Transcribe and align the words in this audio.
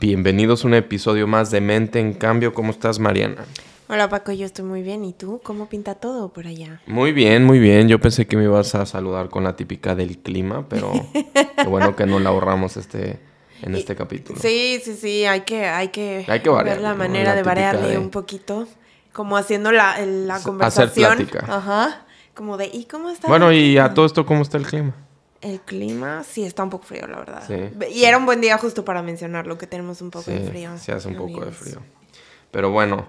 Bienvenidos 0.00 0.64
a 0.64 0.68
un 0.68 0.74
episodio 0.74 1.26
más 1.26 1.50
de 1.50 1.60
Mente 1.60 2.00
en 2.00 2.14
Cambio. 2.14 2.54
¿Cómo 2.54 2.70
estás, 2.70 2.98
Mariana? 2.98 3.44
Hola 3.88 4.08
Paco, 4.08 4.32
yo 4.32 4.46
estoy 4.46 4.64
muy 4.64 4.82
bien. 4.82 5.04
¿Y 5.04 5.12
tú? 5.12 5.40
¿Cómo 5.42 5.68
pinta 5.68 5.94
todo 5.94 6.30
por 6.32 6.46
allá? 6.46 6.80
Muy 6.86 7.12
bien, 7.12 7.44
muy 7.44 7.58
bien. 7.58 7.86
Yo 7.88 8.00
pensé 8.00 8.26
que 8.26 8.36
me 8.36 8.44
ibas 8.44 8.74
a 8.74 8.86
saludar 8.86 9.28
con 9.28 9.44
la 9.44 9.56
típica 9.56 9.94
del 9.94 10.18
clima, 10.18 10.66
pero 10.68 10.92
qué 11.12 11.66
bueno 11.68 11.96
que 11.96 12.06
no 12.06 12.18
la 12.18 12.30
ahorramos 12.30 12.76
este, 12.78 13.20
en 13.62 13.74
este 13.74 13.94
capítulo. 13.94 14.40
Sí, 14.40 14.80
sí, 14.82 14.94
sí. 14.94 15.26
Hay 15.26 15.42
que, 15.42 15.66
hay 15.66 15.88
que, 15.88 16.24
Hay 16.28 16.40
que 16.40 16.48
variar, 16.48 16.76
ver 16.76 16.82
la 16.82 16.92
¿no? 16.92 16.96
manera 16.96 17.30
La 17.30 17.36
de 17.36 17.42
variarle 17.42 17.88
de- 17.88 17.98
un 17.98 18.10
poquito. 18.10 18.66
Como 19.12 19.36
haciendo 19.36 19.70
la, 19.72 19.98
la 20.06 20.36
Hacer 20.36 20.46
conversación. 20.46 21.16
plática. 21.16 21.44
Ajá. 21.48 22.06
Como 22.34 22.56
de, 22.56 22.70
¿y 22.72 22.84
cómo 22.84 23.10
está? 23.10 23.28
Bueno, 23.28 23.50
el 23.50 23.56
y 23.58 23.60
clima?" 23.72 23.84
a 23.86 23.94
todo 23.94 24.06
esto, 24.06 24.24
¿cómo 24.24 24.40
está 24.42 24.56
el 24.56 24.66
clima? 24.66 24.94
El 25.40 25.60
clima 25.60 26.22
sí 26.22 26.44
está 26.44 26.62
un 26.62 26.70
poco 26.70 26.84
frío, 26.84 27.06
la 27.06 27.18
verdad. 27.18 27.42
Sí. 27.46 27.88
Y 27.94 28.04
era 28.04 28.18
un 28.18 28.26
buen 28.26 28.40
día 28.40 28.58
justo 28.58 28.84
para 28.84 29.02
mencionarlo, 29.02 29.56
que 29.56 29.66
tenemos 29.66 30.02
un 30.02 30.10
poco 30.10 30.24
sí, 30.24 30.32
de 30.32 30.40
frío. 30.40 30.76
sí 30.78 30.92
hace 30.92 31.08
un 31.08 31.16
poco 31.16 31.44
de 31.44 31.52
frío. 31.52 31.82
Pero 32.50 32.70
bueno, 32.70 33.06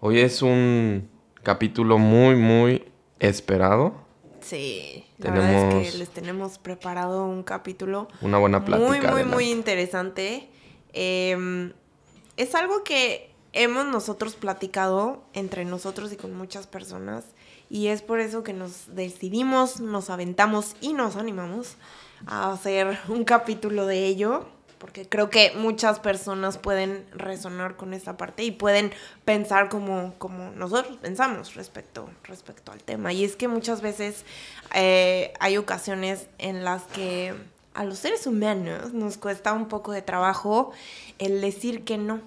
hoy 0.00 0.20
es 0.20 0.42
un 0.42 1.08
capítulo 1.42 1.98
muy, 1.98 2.34
muy 2.34 2.84
esperado. 3.20 3.94
Sí, 4.40 5.04
la 5.18 5.30
verdad 5.30 5.72
es 5.82 5.92
que 5.92 5.98
les 5.98 6.08
tenemos 6.08 6.58
preparado 6.58 7.26
un 7.26 7.42
capítulo 7.42 8.08
Una 8.22 8.38
buena 8.38 8.64
plática. 8.64 8.88
Muy, 8.88 8.98
muy, 8.98 9.06
adelante. 9.06 9.34
muy 9.34 9.50
interesante. 9.50 10.48
Eh, 10.92 11.72
es 12.36 12.54
algo 12.54 12.82
que 12.82 13.30
hemos 13.52 13.86
nosotros 13.86 14.36
platicado 14.36 15.22
entre 15.32 15.64
nosotros 15.64 16.12
y 16.12 16.16
con 16.16 16.34
muchas 16.34 16.66
personas. 16.66 17.24
Y 17.70 17.88
es 17.88 18.02
por 18.02 18.20
eso 18.20 18.42
que 18.42 18.52
nos 18.52 18.94
decidimos, 18.94 19.80
nos 19.80 20.10
aventamos 20.10 20.74
y 20.80 20.94
nos 20.94 21.16
animamos 21.16 21.76
a 22.26 22.52
hacer 22.52 22.98
un 23.08 23.24
capítulo 23.24 23.86
de 23.86 24.06
ello. 24.06 24.46
Porque 24.78 25.08
creo 25.08 25.28
que 25.28 25.52
muchas 25.56 25.98
personas 25.98 26.56
pueden 26.56 27.04
resonar 27.12 27.74
con 27.74 27.94
esta 27.94 28.16
parte 28.16 28.44
y 28.44 28.52
pueden 28.52 28.92
pensar 29.24 29.68
como, 29.68 30.14
como 30.18 30.52
nosotros 30.52 30.98
pensamos 30.98 31.56
respecto, 31.56 32.08
respecto 32.22 32.70
al 32.70 32.80
tema. 32.84 33.12
Y 33.12 33.24
es 33.24 33.34
que 33.34 33.48
muchas 33.48 33.82
veces 33.82 34.24
eh, 34.74 35.32
hay 35.40 35.56
ocasiones 35.56 36.28
en 36.38 36.64
las 36.64 36.84
que 36.84 37.34
a 37.74 37.84
los 37.84 37.98
seres 37.98 38.26
humanos 38.28 38.92
nos 38.92 39.18
cuesta 39.18 39.52
un 39.52 39.66
poco 39.66 39.90
de 39.90 40.00
trabajo 40.00 40.70
el 41.18 41.40
decir 41.40 41.82
que 41.82 41.98
no. 41.98 42.20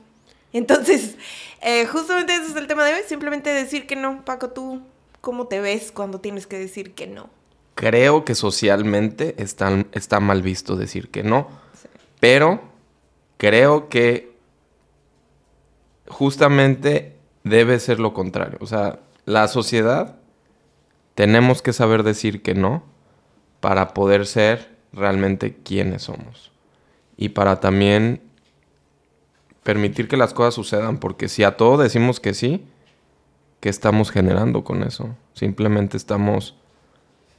Entonces, 0.54 1.16
eh, 1.62 1.86
justamente 1.86 2.36
ese 2.36 2.48
es 2.52 2.56
el 2.58 2.68
tema 2.68 2.84
de 2.84 2.96
hoy, 2.96 3.02
simplemente 3.08 3.50
decir 3.50 3.88
que 3.88 3.96
no. 3.96 4.26
Paco, 4.26 4.50
¿tú 4.50 4.82
cómo 5.22 5.48
te 5.48 5.62
ves 5.62 5.92
cuando 5.92 6.20
tienes 6.20 6.48
que 6.48 6.58
decir 6.58 6.94
que 6.94 7.08
no? 7.08 7.30
Creo 7.76 8.26
que 8.26 8.36
socialmente 8.36 9.36
está, 9.38 9.86
está 9.94 10.20
mal 10.20 10.42
visto 10.42 10.76
decir 10.76 11.10
que 11.10 11.24
no, 11.24 11.48
pero 12.20 12.62
creo 13.38 13.88
que 13.90 14.36
justamente 16.08 17.16
debe 17.44 17.80
ser 17.80 18.00
lo 18.00 18.14
contrario. 18.14 18.58
O 18.62 18.68
sea, 18.68 19.00
la 19.26 19.48
sociedad 19.48 20.18
tenemos 21.16 21.62
que 21.62 21.74
saber 21.74 22.04
decir 22.04 22.42
que 22.42 22.54
no 22.54 22.84
para 23.60 23.94
poder 23.94 24.26
ser 24.26 24.76
realmente 24.92 25.56
quienes 25.64 26.04
somos. 26.04 26.52
Y 27.18 27.30
para 27.30 27.60
también 27.60 28.22
permitir 29.64 30.08
que 30.08 30.18
las 30.18 30.34
cosas 30.34 30.56
sucedan, 30.56 30.98
porque 30.98 31.30
si 31.30 31.44
a 31.44 31.56
todo 31.56 31.82
decimos 31.82 32.20
que 32.20 32.34
sí, 32.34 32.66
¿qué 33.62 33.70
estamos 33.70 34.12
generando 34.12 34.66
con 34.66 34.84
eso? 34.84 35.16
Simplemente 35.34 35.96
estamos 35.96 36.56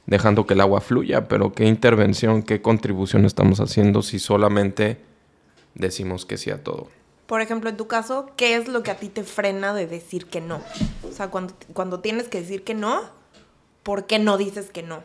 dejando 0.07 0.47
que 0.47 0.55
el 0.55 0.61
agua 0.61 0.81
fluya, 0.81 1.27
pero 1.27 1.53
qué 1.53 1.65
intervención, 1.65 2.41
qué 2.41 2.61
contribución 2.61 3.25
estamos 3.25 3.59
haciendo 3.59 4.01
si 4.01 4.17
solamente 4.17 4.99
decimos 5.75 6.25
que 6.25 6.37
sí 6.37 6.49
a 6.49 6.63
todo. 6.63 6.87
Por 7.27 7.41
ejemplo, 7.41 7.69
en 7.69 7.77
tu 7.77 7.87
caso, 7.87 8.31
¿qué 8.35 8.55
es 8.55 8.67
lo 8.67 8.83
que 8.83 8.91
a 8.91 8.97
ti 8.97 9.09
te 9.09 9.23
frena 9.23 9.73
de 9.73 9.85
decir 9.85 10.25
que 10.25 10.41
no? 10.41 10.61
O 11.07 11.11
sea, 11.11 11.29
cuando, 11.29 11.53
cuando 11.73 11.99
tienes 11.99 12.27
que 12.27 12.41
decir 12.41 12.63
que 12.63 12.73
no, 12.73 13.01
¿por 13.83 14.05
qué 14.05 14.19
no 14.19 14.37
dices 14.37 14.71
que 14.71 14.83
no? 14.83 15.03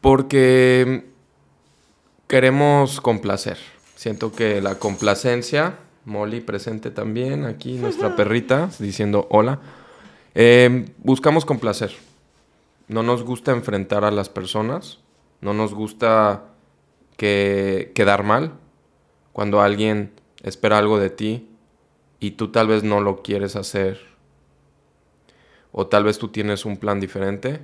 Porque 0.00 1.04
queremos 2.28 3.00
complacer. 3.00 3.58
Siento 3.96 4.32
que 4.32 4.60
la 4.60 4.76
complacencia, 4.76 5.78
Molly 6.06 6.40
presente 6.40 6.90
también 6.90 7.44
aquí, 7.44 7.74
nuestra 7.78 8.16
perrita, 8.16 8.70
diciendo 8.78 9.26
hola, 9.30 9.60
eh, 10.34 10.86
buscamos 10.98 11.44
complacer. 11.44 11.92
No 12.88 13.02
nos 13.02 13.24
gusta 13.24 13.52
enfrentar 13.52 14.04
a 14.04 14.10
las 14.10 14.28
personas, 14.28 15.00
no 15.40 15.52
nos 15.52 15.74
gusta 15.74 16.44
que 17.16 17.92
quedar 17.94 18.22
mal 18.22 18.52
cuando 19.32 19.60
alguien 19.60 20.12
espera 20.42 20.78
algo 20.78 20.98
de 20.98 21.10
ti 21.10 21.48
y 22.20 22.32
tú 22.32 22.48
tal 22.48 22.68
vez 22.68 22.84
no 22.84 23.00
lo 23.00 23.22
quieres 23.22 23.56
hacer 23.56 24.00
o 25.72 25.86
tal 25.86 26.04
vez 26.04 26.18
tú 26.18 26.28
tienes 26.28 26.64
un 26.64 26.76
plan 26.76 27.00
diferente 27.00 27.60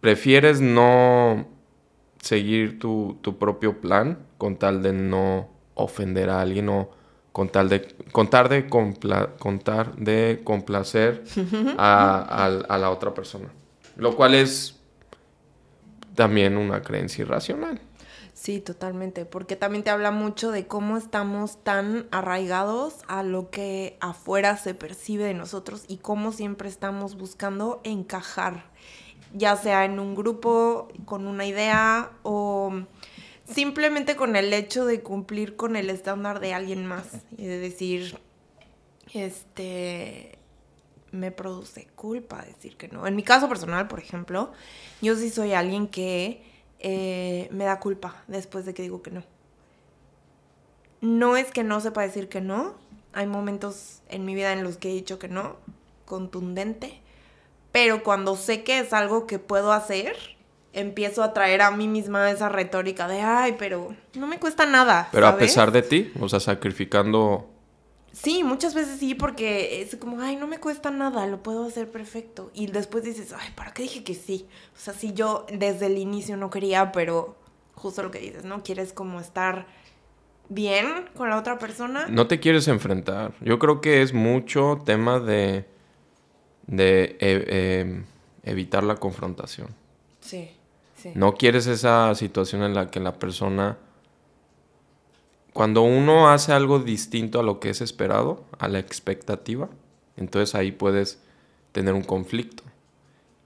prefieres 0.00 0.60
no 0.60 1.46
seguir 2.20 2.78
tu, 2.78 3.18
tu 3.20 3.38
propio 3.38 3.80
plan 3.80 4.18
con 4.38 4.56
tal 4.56 4.82
de 4.82 4.92
no 4.92 5.48
ofender 5.80 6.30
a 6.30 6.40
alguien 6.40 6.68
o 6.68 6.90
con 7.32 7.48
tal 7.48 7.68
de 7.68 7.94
contar 8.12 8.48
de 8.48 8.66
contar 8.68 9.94
de 9.96 10.40
complacer 10.44 11.22
a- 11.78 12.46
a 12.68 12.78
la 12.78 12.90
otra 12.90 13.14
persona. 13.14 13.48
Lo 13.96 14.16
cual 14.16 14.34
es 14.34 14.76
también 16.14 16.56
una 16.56 16.82
creencia 16.82 17.22
irracional. 17.22 17.80
Sí, 18.34 18.60
totalmente, 18.60 19.26
porque 19.26 19.54
también 19.54 19.84
te 19.84 19.90
habla 19.90 20.10
mucho 20.12 20.50
de 20.50 20.66
cómo 20.66 20.96
estamos 20.96 21.62
tan 21.62 22.06
arraigados 22.10 22.94
a 23.06 23.22
lo 23.22 23.50
que 23.50 23.98
afuera 24.00 24.56
se 24.56 24.74
percibe 24.74 25.24
de 25.24 25.34
nosotros 25.34 25.84
y 25.88 25.98
cómo 25.98 26.32
siempre 26.32 26.68
estamos 26.68 27.16
buscando 27.16 27.80
encajar, 27.84 28.64
ya 29.34 29.56
sea 29.56 29.84
en 29.84 29.98
un 30.00 30.14
grupo, 30.14 30.88
con 31.04 31.26
una 31.26 31.44
idea 31.44 32.12
o 32.22 32.72
simplemente 33.54 34.16
con 34.16 34.36
el 34.36 34.52
hecho 34.52 34.84
de 34.84 35.02
cumplir 35.02 35.56
con 35.56 35.76
el 35.76 35.90
estándar 35.90 36.40
de 36.40 36.54
alguien 36.54 36.86
más 36.86 37.06
y 37.36 37.44
de 37.46 37.58
decir, 37.58 38.18
este, 39.12 40.38
me 41.12 41.30
produce 41.30 41.88
culpa 41.94 42.42
decir 42.42 42.76
que 42.76 42.88
no. 42.88 43.06
En 43.06 43.16
mi 43.16 43.22
caso 43.22 43.48
personal, 43.48 43.88
por 43.88 43.98
ejemplo, 43.98 44.52
yo 45.02 45.16
sí 45.16 45.30
soy 45.30 45.52
alguien 45.52 45.88
que 45.88 46.42
eh, 46.78 47.48
me 47.50 47.64
da 47.64 47.80
culpa 47.80 48.22
después 48.28 48.64
de 48.64 48.74
que 48.74 48.82
digo 48.82 49.02
que 49.02 49.10
no. 49.10 49.22
No 51.00 51.36
es 51.36 51.50
que 51.50 51.64
no 51.64 51.80
sepa 51.80 52.02
decir 52.02 52.28
que 52.28 52.40
no. 52.40 52.74
Hay 53.12 53.26
momentos 53.26 54.02
en 54.08 54.24
mi 54.24 54.34
vida 54.34 54.52
en 54.52 54.62
los 54.62 54.76
que 54.76 54.90
he 54.90 54.94
dicho 54.94 55.18
que 55.18 55.28
no, 55.28 55.56
contundente. 56.04 57.00
Pero 57.72 58.02
cuando 58.02 58.36
sé 58.36 58.62
que 58.62 58.80
es 58.80 58.92
algo 58.92 59.26
que 59.26 59.38
puedo 59.38 59.72
hacer, 59.72 60.16
empiezo 60.72 61.22
a 61.22 61.32
traer 61.32 61.62
a 61.62 61.70
mí 61.70 61.88
misma 61.88 62.30
esa 62.30 62.48
retórica 62.48 63.08
de, 63.08 63.20
ay, 63.20 63.56
pero 63.58 63.94
no 64.14 64.26
me 64.26 64.38
cuesta 64.38 64.66
nada. 64.66 65.08
Pero 65.12 65.26
a 65.26 65.36
pesar 65.36 65.72
de 65.72 65.82
ti, 65.82 66.12
o 66.20 66.28
sea, 66.28 66.40
sacrificando... 66.40 67.48
Sí, 68.12 68.42
muchas 68.42 68.74
veces 68.74 68.98
sí, 68.98 69.14
porque 69.14 69.82
es 69.82 69.94
como, 69.96 70.20
ay, 70.20 70.34
no 70.34 70.48
me 70.48 70.58
cuesta 70.58 70.90
nada, 70.90 71.26
lo 71.26 71.42
puedo 71.42 71.66
hacer 71.66 71.88
perfecto. 71.90 72.50
Y 72.54 72.66
después 72.66 73.04
dices, 73.04 73.32
ay, 73.32 73.48
¿para 73.54 73.72
qué 73.72 73.82
dije 73.84 74.02
que 74.02 74.14
sí? 74.14 74.48
O 74.74 74.78
sea, 74.78 74.94
sí, 74.94 75.12
yo 75.12 75.46
desde 75.52 75.86
el 75.86 75.96
inicio 75.96 76.36
no 76.36 76.50
quería, 76.50 76.90
pero 76.90 77.36
justo 77.74 78.02
lo 78.02 78.10
que 78.10 78.18
dices, 78.18 78.44
¿no? 78.44 78.62
Quieres 78.64 78.92
como 78.92 79.20
estar 79.20 79.66
bien 80.48 81.08
con 81.16 81.30
la 81.30 81.38
otra 81.38 81.58
persona. 81.58 82.06
No 82.08 82.26
te 82.26 82.40
quieres 82.40 82.66
enfrentar. 82.66 83.32
Yo 83.40 83.60
creo 83.60 83.80
que 83.80 84.02
es 84.02 84.12
mucho 84.12 84.82
tema 84.84 85.20
de, 85.20 85.64
de 86.66 87.02
eh, 87.02 87.16
eh, 87.20 88.02
evitar 88.42 88.82
la 88.82 88.96
confrontación. 88.96 89.68
Sí, 90.20 90.50
sí. 91.02 91.12
No 91.14 91.34
quieres 91.34 91.66
esa 91.66 92.14
situación 92.14 92.62
en 92.62 92.74
la 92.74 92.90
que 92.90 93.00
la 93.00 93.18
persona, 93.18 93.78
cuando 95.52 95.82
uno 95.82 96.28
hace 96.28 96.52
algo 96.52 96.78
distinto 96.78 97.40
a 97.40 97.42
lo 97.42 97.60
que 97.60 97.70
es 97.70 97.80
esperado, 97.80 98.44
a 98.58 98.68
la 98.68 98.78
expectativa, 98.78 99.68
entonces 100.16 100.54
ahí 100.54 100.72
puedes 100.72 101.20
tener 101.72 101.94
un 101.94 102.02
conflicto. 102.02 102.62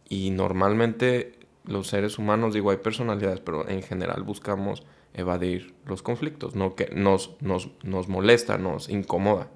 Y 0.08 0.30
normalmente 0.30 1.38
los 1.64 1.88
seres 1.88 2.18
humanos, 2.18 2.54
digo, 2.54 2.70
hay 2.70 2.78
personalidades, 2.78 3.40
pero 3.40 3.68
en 3.68 3.82
general 3.82 4.22
buscamos 4.22 4.82
evadir 5.14 5.74
los 5.86 6.02
conflictos, 6.02 6.54
no 6.54 6.74
que 6.74 6.90
nos, 6.94 7.30
nos, 7.40 7.70
nos 7.82 8.08
molesta, 8.08 8.58
nos 8.58 8.88
incomoda. 8.88 9.48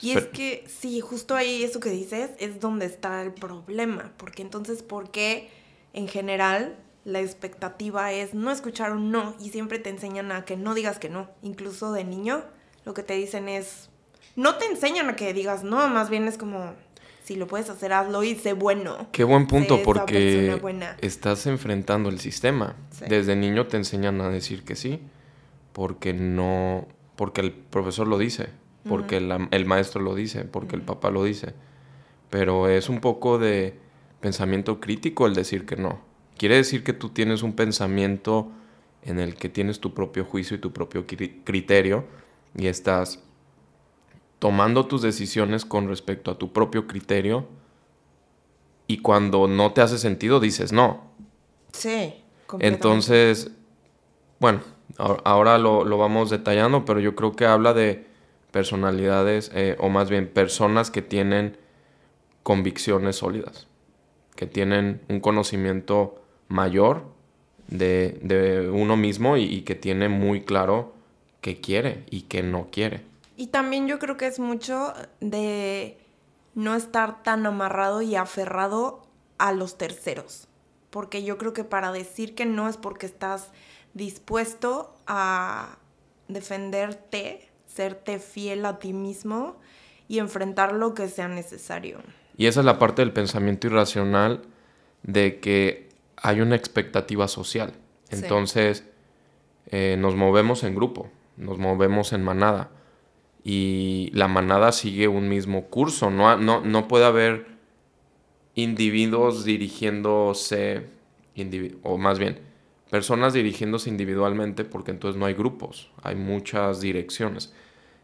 Y 0.00 0.12
es 0.12 0.26
que, 0.26 0.64
sí, 0.66 1.00
justo 1.00 1.34
ahí 1.34 1.62
eso 1.62 1.80
que 1.80 1.90
dices 1.90 2.30
es 2.38 2.60
donde 2.60 2.86
está 2.86 3.22
el 3.22 3.32
problema. 3.32 4.12
Porque 4.16 4.42
entonces, 4.42 4.82
¿por 4.82 5.10
qué 5.10 5.48
en 5.92 6.06
general 6.06 6.76
la 7.04 7.20
expectativa 7.20 8.12
es 8.12 8.34
no 8.34 8.50
escuchar 8.50 8.92
un 8.92 9.10
no? 9.10 9.34
Y 9.40 9.50
siempre 9.50 9.78
te 9.78 9.90
enseñan 9.90 10.32
a 10.32 10.44
que 10.44 10.56
no 10.56 10.74
digas 10.74 10.98
que 10.98 11.08
no. 11.08 11.28
Incluso 11.42 11.92
de 11.92 12.04
niño, 12.04 12.42
lo 12.84 12.94
que 12.94 13.02
te 13.02 13.14
dicen 13.14 13.48
es. 13.48 13.88
No 14.36 14.56
te 14.56 14.66
enseñan 14.66 15.08
a 15.08 15.16
que 15.16 15.32
digas 15.34 15.64
no, 15.64 15.88
más 15.88 16.10
bien 16.10 16.28
es 16.28 16.36
como. 16.38 16.74
si 17.24 17.36
lo 17.36 17.46
puedes 17.46 17.70
hacer, 17.70 17.92
hazlo 17.92 18.22
y 18.24 18.34
sé 18.34 18.52
bueno. 18.54 19.06
Qué 19.12 19.22
buen 19.24 19.46
punto, 19.46 19.76
porque 19.84 20.58
estás 21.00 21.46
enfrentando 21.46 22.08
el 22.08 22.18
sistema. 22.20 22.74
Sí. 22.90 23.04
Desde 23.08 23.36
niño 23.36 23.66
te 23.68 23.76
enseñan 23.76 24.20
a 24.20 24.28
decir 24.30 24.64
que 24.64 24.74
sí, 24.76 25.00
porque 25.72 26.12
no, 26.12 26.86
porque 27.16 27.40
el 27.40 27.52
profesor 27.52 28.08
lo 28.08 28.18
dice, 28.18 28.48
porque 28.88 29.20
la- 29.20 29.46
el 29.52 29.64
maestro 29.66 30.00
lo 30.02 30.14
dice, 30.14 30.40
porque 30.44 30.74
el 30.76 30.82
papá 30.82 31.10
lo 31.10 31.22
dice. 31.24 31.54
Pero 32.30 32.68
es 32.68 32.88
un 32.88 33.00
poco 33.00 33.38
de 33.38 33.78
pensamiento 34.20 34.80
crítico 34.80 35.26
el 35.26 35.34
decir 35.34 35.66
que 35.66 35.76
no. 35.76 36.00
Quiere 36.40 36.54
decir 36.56 36.82
que 36.82 36.94
tú 36.94 37.10
tienes 37.10 37.42
un 37.42 37.52
pensamiento 37.52 38.48
en 39.02 39.20
el 39.20 39.34
que 39.34 39.50
tienes 39.50 39.78
tu 39.78 39.92
propio 39.92 40.24
juicio 40.24 40.56
y 40.56 40.58
tu 40.58 40.72
propio 40.72 41.06
cri- 41.06 41.44
criterio 41.44 42.06
y 42.56 42.68
estás 42.68 43.18
tomando 44.38 44.86
tus 44.86 45.02
decisiones 45.02 45.66
con 45.66 45.86
respecto 45.86 46.30
a 46.30 46.38
tu 46.38 46.50
propio 46.50 46.86
criterio 46.86 47.46
y 48.86 49.02
cuando 49.02 49.48
no 49.48 49.74
te 49.74 49.82
hace 49.82 49.98
sentido 49.98 50.40
dices 50.40 50.72
no. 50.72 51.10
Sí. 51.74 52.14
Entonces, 52.58 53.50
bueno, 54.38 54.62
ahor- 54.96 55.20
ahora 55.26 55.58
lo, 55.58 55.84
lo 55.84 55.98
vamos 55.98 56.30
detallando, 56.30 56.86
pero 56.86 57.00
yo 57.00 57.14
creo 57.16 57.32
que 57.36 57.44
habla 57.44 57.74
de 57.74 58.06
personalidades, 58.50 59.50
eh, 59.54 59.76
o 59.78 59.90
más 59.90 60.08
bien 60.08 60.26
personas 60.26 60.90
que 60.90 61.02
tienen 61.02 61.58
convicciones 62.42 63.16
sólidas, 63.16 63.66
que 64.36 64.46
tienen 64.46 65.02
un 65.10 65.20
conocimiento 65.20 66.16
mayor 66.50 67.04
de, 67.68 68.18
de 68.22 68.68
uno 68.68 68.98
mismo 68.98 69.38
y, 69.38 69.44
y 69.44 69.62
que 69.62 69.74
tiene 69.74 70.10
muy 70.10 70.42
claro 70.42 70.92
qué 71.40 71.60
quiere 71.60 72.04
y 72.10 72.22
qué 72.22 72.42
no 72.42 72.68
quiere. 72.70 73.02
Y 73.36 73.46
también 73.46 73.88
yo 73.88 73.98
creo 73.98 74.18
que 74.18 74.26
es 74.26 74.38
mucho 74.38 74.92
de 75.20 75.96
no 76.54 76.74
estar 76.74 77.22
tan 77.22 77.46
amarrado 77.46 78.02
y 78.02 78.16
aferrado 78.16 79.06
a 79.38 79.52
los 79.52 79.78
terceros. 79.78 80.46
Porque 80.90 81.22
yo 81.22 81.38
creo 81.38 81.52
que 81.52 81.64
para 81.64 81.92
decir 81.92 82.34
que 82.34 82.44
no 82.44 82.68
es 82.68 82.76
porque 82.76 83.06
estás 83.06 83.50
dispuesto 83.94 84.94
a 85.06 85.78
defenderte, 86.28 87.48
serte 87.66 88.18
fiel 88.18 88.66
a 88.66 88.78
ti 88.78 88.92
mismo 88.92 89.56
y 90.08 90.18
enfrentar 90.18 90.74
lo 90.74 90.94
que 90.94 91.08
sea 91.08 91.28
necesario. 91.28 92.00
Y 92.36 92.46
esa 92.46 92.60
es 92.60 92.66
la 92.66 92.78
parte 92.78 93.02
del 93.02 93.12
pensamiento 93.12 93.68
irracional 93.68 94.42
de 95.02 95.40
que 95.40 95.89
hay 96.20 96.40
una 96.40 96.56
expectativa 96.56 97.28
social. 97.28 97.72
Sí. 98.10 98.16
Entonces, 98.22 98.84
eh, 99.66 99.96
nos 99.98 100.16
movemos 100.16 100.64
en 100.64 100.74
grupo, 100.74 101.10
nos 101.36 101.58
movemos 101.58 102.12
en 102.12 102.22
manada. 102.22 102.70
Y 103.42 104.10
la 104.12 104.28
manada 104.28 104.72
sigue 104.72 105.08
un 105.08 105.28
mismo 105.28 105.66
curso. 105.66 106.10
No, 106.10 106.36
no, 106.36 106.60
no 106.60 106.88
puede 106.88 107.06
haber 107.06 107.46
individuos 108.54 109.44
dirigiéndose, 109.44 110.86
o 111.82 111.98
más 111.98 112.18
bien, 112.18 112.40
personas 112.90 113.32
dirigiéndose 113.32 113.88
individualmente 113.88 114.64
porque 114.64 114.90
entonces 114.90 115.18
no 115.18 115.26
hay 115.26 115.34
grupos, 115.34 115.90
hay 116.02 116.16
muchas 116.16 116.80
direcciones. 116.80 117.54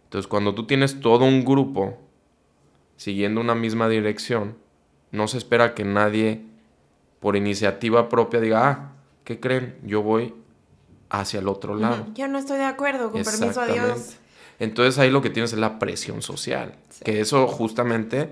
Entonces, 0.05 0.29
cuando 0.29 0.55
tú 0.55 0.67
tienes 0.67 1.01
todo 1.01 1.25
un 1.25 1.45
grupo 1.45 1.99
siguiendo 2.97 3.41
una 3.41 3.55
misma 3.55 3.89
dirección, 3.89 4.57
no 5.11 5.29
se 5.29 5.39
espera 5.39 5.75
que 5.75 5.85
nadie 5.85 6.45
por 7.21 7.37
iniciativa 7.37 8.09
propia 8.09 8.41
diga, 8.41 8.69
ah, 8.69 8.93
¿qué 9.25 9.41
creen? 9.41 9.77
Yo 9.85 10.03
voy 10.03 10.35
hacia 11.11 11.41
el 11.41 11.49
otro 11.49 11.75
lado. 11.75 12.07
Ya 12.15 12.29
no 12.29 12.39
estoy 12.39 12.59
de 12.59 12.65
acuerdo, 12.65 13.11
con 13.11 13.23
permiso, 13.23 13.45
Exactamente. 13.47 13.81
adiós. 13.81 14.17
Entonces 14.59 14.99
ahí 14.99 15.11
lo 15.11 15.23
que 15.23 15.31
tienes 15.31 15.53
es 15.53 15.59
la 15.59 15.79
presión 15.79 16.23
social. 16.23 16.75
Sí. 16.91 17.05
Que 17.05 17.21
eso 17.21 17.47
justamente, 17.47 18.31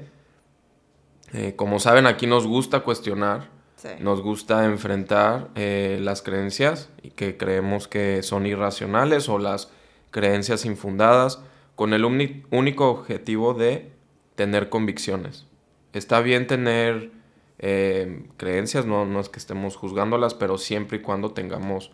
eh, 1.33 1.55
como 1.57 1.79
saben, 1.81 2.07
aquí 2.07 2.27
nos 2.27 2.47
gusta 2.47 2.81
cuestionar, 2.81 3.49
Sí. 3.77 3.89
nos 4.01 4.23
gusta 4.23 4.65
enfrentar 4.65 5.49
eh, 5.57 5.99
las 6.01 6.23
creencias 6.23 6.89
y 7.03 7.11
que 7.11 7.37
creemos 7.37 7.87
que 7.89 8.23
son 8.23 8.47
irracionales 8.47 9.29
o 9.29 9.39
las 9.39 9.71
creencias 10.11 10.65
infundadas 10.65 11.41
con 11.75 11.93
el 11.93 12.05
único 12.05 12.89
objetivo 12.91 13.53
de 13.53 13.93
tener 14.37 14.69
convicciones. 14.71 15.45
Está 15.93 16.21
bien 16.21 16.47
tener 16.47 17.11
eh, 17.59 18.27
creencias, 18.37 18.87
no, 18.87 19.07
no 19.07 19.21
es 19.21 19.29
que 19.29 19.39
estemos 19.39 19.77
juzgándolas, 19.77 20.35
pero 20.35 20.59
siempre 20.59 20.99
y 20.99 21.01
cuando 21.01 21.33
tengamos 21.33 21.91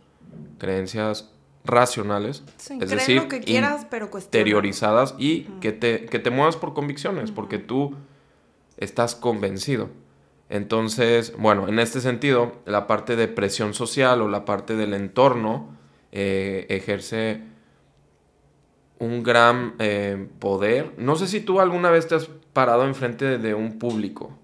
creencias 0.58 1.30
racionales, 1.64 2.42
Sí, 2.56 2.78
es 2.80 2.90
decir, 2.90 3.28
que 3.28 3.40
quieras, 3.40 3.86
pero 3.90 4.10
cuestiona. 4.10 4.40
interiorizadas 4.40 5.14
y 5.18 5.42
que, 5.60 5.72
te, 5.72 6.06
que 6.06 6.18
te 6.18 6.30
muevas 6.30 6.56
por 6.56 6.72
convicciones, 6.72 7.30
porque 7.30 7.58
tú 7.58 7.94
estás 8.78 9.14
convencido. 9.14 9.90
Entonces, 10.48 11.34
bueno, 11.38 11.68
en 11.68 11.78
este 11.78 12.00
sentido, 12.00 12.54
la 12.64 12.86
parte 12.86 13.14
de 13.14 13.28
presión 13.28 13.74
social 13.74 14.20
o 14.22 14.28
la 14.28 14.44
parte 14.44 14.74
del 14.74 14.94
entorno 14.94 15.68
eh, 16.12 16.66
ejerce 16.70 17.42
un 18.98 19.22
gran 19.22 19.74
eh, 19.78 20.28
poder. 20.40 20.92
No 20.98 21.14
sé 21.16 21.26
si 21.28 21.40
tú 21.40 21.60
alguna 21.60 21.90
vez 21.90 22.08
te 22.08 22.16
has 22.16 22.26
parado 22.52 22.84
enfrente 22.86 23.24
de, 23.24 23.38
de 23.38 23.54
un 23.54 23.78
público. 23.78 24.36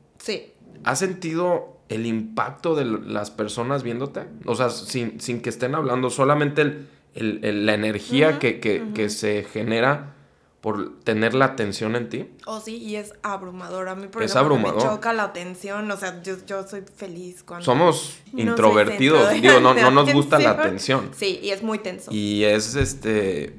¿Has 0.84 0.98
sentido 0.98 1.76
el 1.88 2.06
impacto 2.06 2.74
de 2.74 2.84
las 2.84 3.30
personas 3.30 3.82
viéndote? 3.82 4.22
O 4.44 4.54
sea, 4.54 4.70
sin, 4.70 5.20
sin 5.20 5.40
que 5.40 5.50
estén 5.50 5.74
hablando, 5.74 6.10
solamente 6.10 6.62
el- 6.62 6.88
el- 7.14 7.44
el- 7.44 7.66
la 7.66 7.74
energía 7.74 8.38
que, 8.38 8.60
que- 8.60 8.82
que 8.94 9.08
se 9.10 9.44
genera 9.44 10.12
por 10.60 10.98
tener 11.04 11.32
la 11.34 11.44
atención 11.44 11.94
en 11.94 12.08
ti. 12.08 12.26
Oh, 12.44 12.58
sí, 12.60 12.76
y 12.76 12.96
es 12.96 13.12
abrumador. 13.22 13.88
A 13.88 13.94
mí, 13.94 14.08
por 14.08 14.22
Es 14.24 14.32
ejemplo, 14.32 14.56
me 14.56 14.62
abrumador. 14.68 14.94
choca 14.96 15.12
la 15.12 15.22
atención. 15.24 15.88
O 15.92 15.96
sea, 15.96 16.20
yo, 16.24 16.34
yo 16.44 16.66
soy 16.66 16.82
feliz 16.96 17.44
cuando... 17.44 17.64
Somos 17.64 18.16
no 18.32 18.40
introvertidos, 18.42 19.30
digo, 19.30 19.60
no, 19.60 19.74
no 19.74 19.90
nos 19.92 20.12
gusta 20.12 20.40
la 20.40 20.50
atención. 20.50 21.10
Sí, 21.16 21.38
y 21.40 21.50
es 21.50 21.62
muy 21.62 21.78
tenso. 21.78 22.10
Y 22.12 22.42
es 22.44 22.74
este. 22.74 23.54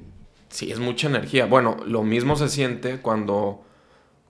Sí, 0.49 0.69
es 0.71 0.79
mucha 0.79 1.07
energía. 1.07 1.45
Bueno, 1.45 1.77
lo 1.85 2.03
mismo 2.03 2.35
se 2.35 2.49
siente 2.49 2.97
cuando, 2.99 3.63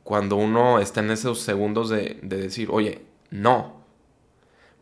cuando 0.08 0.38
uno 0.38 0.80
está 0.80 1.02
en 1.02 1.12
esos 1.12 1.42
segundos 1.42 1.90
de, 1.90 2.18
de 2.24 2.38
decir, 2.38 2.70
oye, 2.72 3.02
no. 3.30 3.74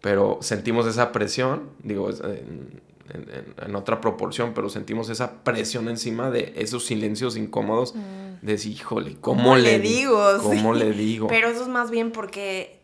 Pero 0.01 0.38
sentimos 0.42 0.86
esa 0.86 1.12
presión, 1.12 1.72
digo, 1.81 2.12
eh, 2.12 2.13
en, 2.22 2.83
en- 3.12 3.56
en 3.66 3.75
otra 3.75 4.00
proporción, 4.01 4.54
pero 4.54 4.69
sentimos 4.69 5.10
esa 5.10 5.44
presión 5.44 5.89
encima 5.89 6.30
de 6.30 6.54
esos 6.57 6.86
silencios 6.86 7.38
incómodos. 7.38 7.95
De 8.44 8.51
decir, 8.51 8.74
híjole, 8.74 9.18
¿cómo, 9.19 9.42
Mm. 9.42 9.44
¿Cómo 9.45 9.56
le, 9.56 9.63
le 9.63 9.80
di- 9.80 9.88
digo? 9.95 10.22
¿Cómo 10.44 10.74
Sí. 10.75 10.80
le 10.80 10.92
digo? 10.92 11.25
Pero 11.27 11.48
eso 11.48 11.63
es 11.63 11.69
más 11.69 11.89
bien 11.89 12.12
porque 12.12 12.77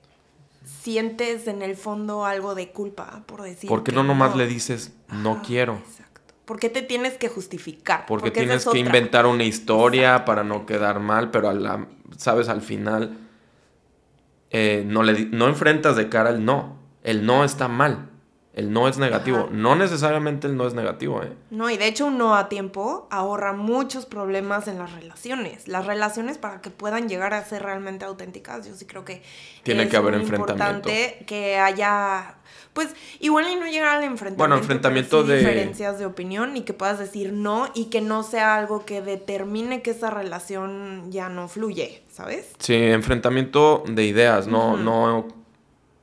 sientes 0.81 1.45
en 1.47 1.61
el 1.61 1.75
fondo 1.75 2.25
algo 2.25 2.55
de 2.55 2.71
culpa 2.71 3.23
por 3.27 3.43
decir 3.43 3.67
¿Por 3.69 3.83
qué 3.83 3.91
no 3.91 4.03
nomás 4.03 4.35
le 4.35 4.47
dices, 4.47 4.93
no 5.11 5.43
quiero? 5.45 5.75
Exacto. 5.75 6.10
¿Por 6.51 6.59
qué 6.59 6.67
te 6.67 6.81
tienes 6.81 7.13
que 7.13 7.29
justificar? 7.29 8.05
Porque, 8.07 8.29
tienes 8.29 8.57
es 8.57 8.63
que 8.63 8.69
otra. 8.71 8.79
inventar 8.81 9.25
una 9.25 9.45
historia 9.45 10.25
para 10.25 10.43
no 10.43 10.65
quedar 10.65 10.99
mal, 10.99 11.31
pero 11.31 11.47
a 11.47 11.53
la, 11.53 11.87
sabes, 12.17 12.49
al 12.49 12.61
final 12.61 13.17
eh, 14.49 14.83
no, 14.85 15.01
le, 15.01 15.27
no 15.27 15.47
enfrentas 15.47 15.95
de 15.95 16.09
cara 16.09 16.29
el 16.29 16.43
no. 16.43 16.75
El 17.03 17.25
no 17.25 17.45
está 17.45 17.69
mal. 17.69 18.09
El 18.53 18.73
no 18.73 18.89
es 18.89 18.97
negativo. 18.97 19.37
Ajá. 19.37 19.47
No 19.51 19.77
necesariamente 19.77 20.47
el 20.47 20.57
no 20.57 20.67
es 20.67 20.73
negativo, 20.73 21.23
¿eh? 21.23 21.31
No, 21.51 21.69
y 21.69 21.77
de 21.77 21.87
hecho 21.87 22.07
un 22.07 22.17
no 22.17 22.35
a 22.35 22.49
tiempo 22.49 23.07
ahorra 23.11 23.53
muchos 23.53 24.05
problemas 24.05 24.67
en 24.67 24.77
las 24.77 24.91
relaciones. 24.91 25.69
Las 25.69 25.85
relaciones 25.85 26.37
para 26.37 26.59
que 26.59 26.69
puedan 26.69 27.07
llegar 27.07 27.33
a 27.33 27.45
ser 27.45 27.63
realmente 27.63 28.03
auténticas, 28.03 28.67
yo 28.67 28.75
sí 28.75 28.83
creo 28.85 29.05
que 29.05 29.23
Tiene 29.63 29.83
es 29.83 29.89
que 29.89 29.95
haber 29.95 30.15
muy 30.15 30.23
enfrentamiento. 30.23 30.89
importante 30.89 31.23
que 31.25 31.57
haya, 31.59 32.35
pues 32.73 32.89
igual 33.19 33.45
y 33.51 33.55
no 33.55 33.65
llegar 33.67 33.97
al 33.97 34.03
enfrentamiento. 34.03 34.37
Bueno, 34.37 34.55
pero 34.55 34.63
enfrentamiento 34.63 35.21
sí 35.23 35.27
de- 35.29 35.37
diferencias 35.39 35.99
de 35.99 36.05
opinión 36.05 36.55
y 36.57 36.61
que 36.61 36.73
puedas 36.73 36.99
decir 36.99 37.33
no 37.33 37.69
y 37.73 37.85
que 37.85 38.01
no 38.01 38.23
sea 38.23 38.55
algo 38.55 38.85
que 38.85 39.01
determine 39.01 39.81
que 39.81 39.91
esa 39.91 40.09
relación 40.09 41.11
ya 41.11 41.29
no 41.29 41.47
fluye, 41.47 42.03
¿sabes? 42.11 42.51
Sí, 42.59 42.73
enfrentamiento 42.75 43.83
de 43.87 44.05
ideas, 44.05 44.47
no, 44.47 44.73
Ujú. 44.73 44.77
no, 44.83 45.27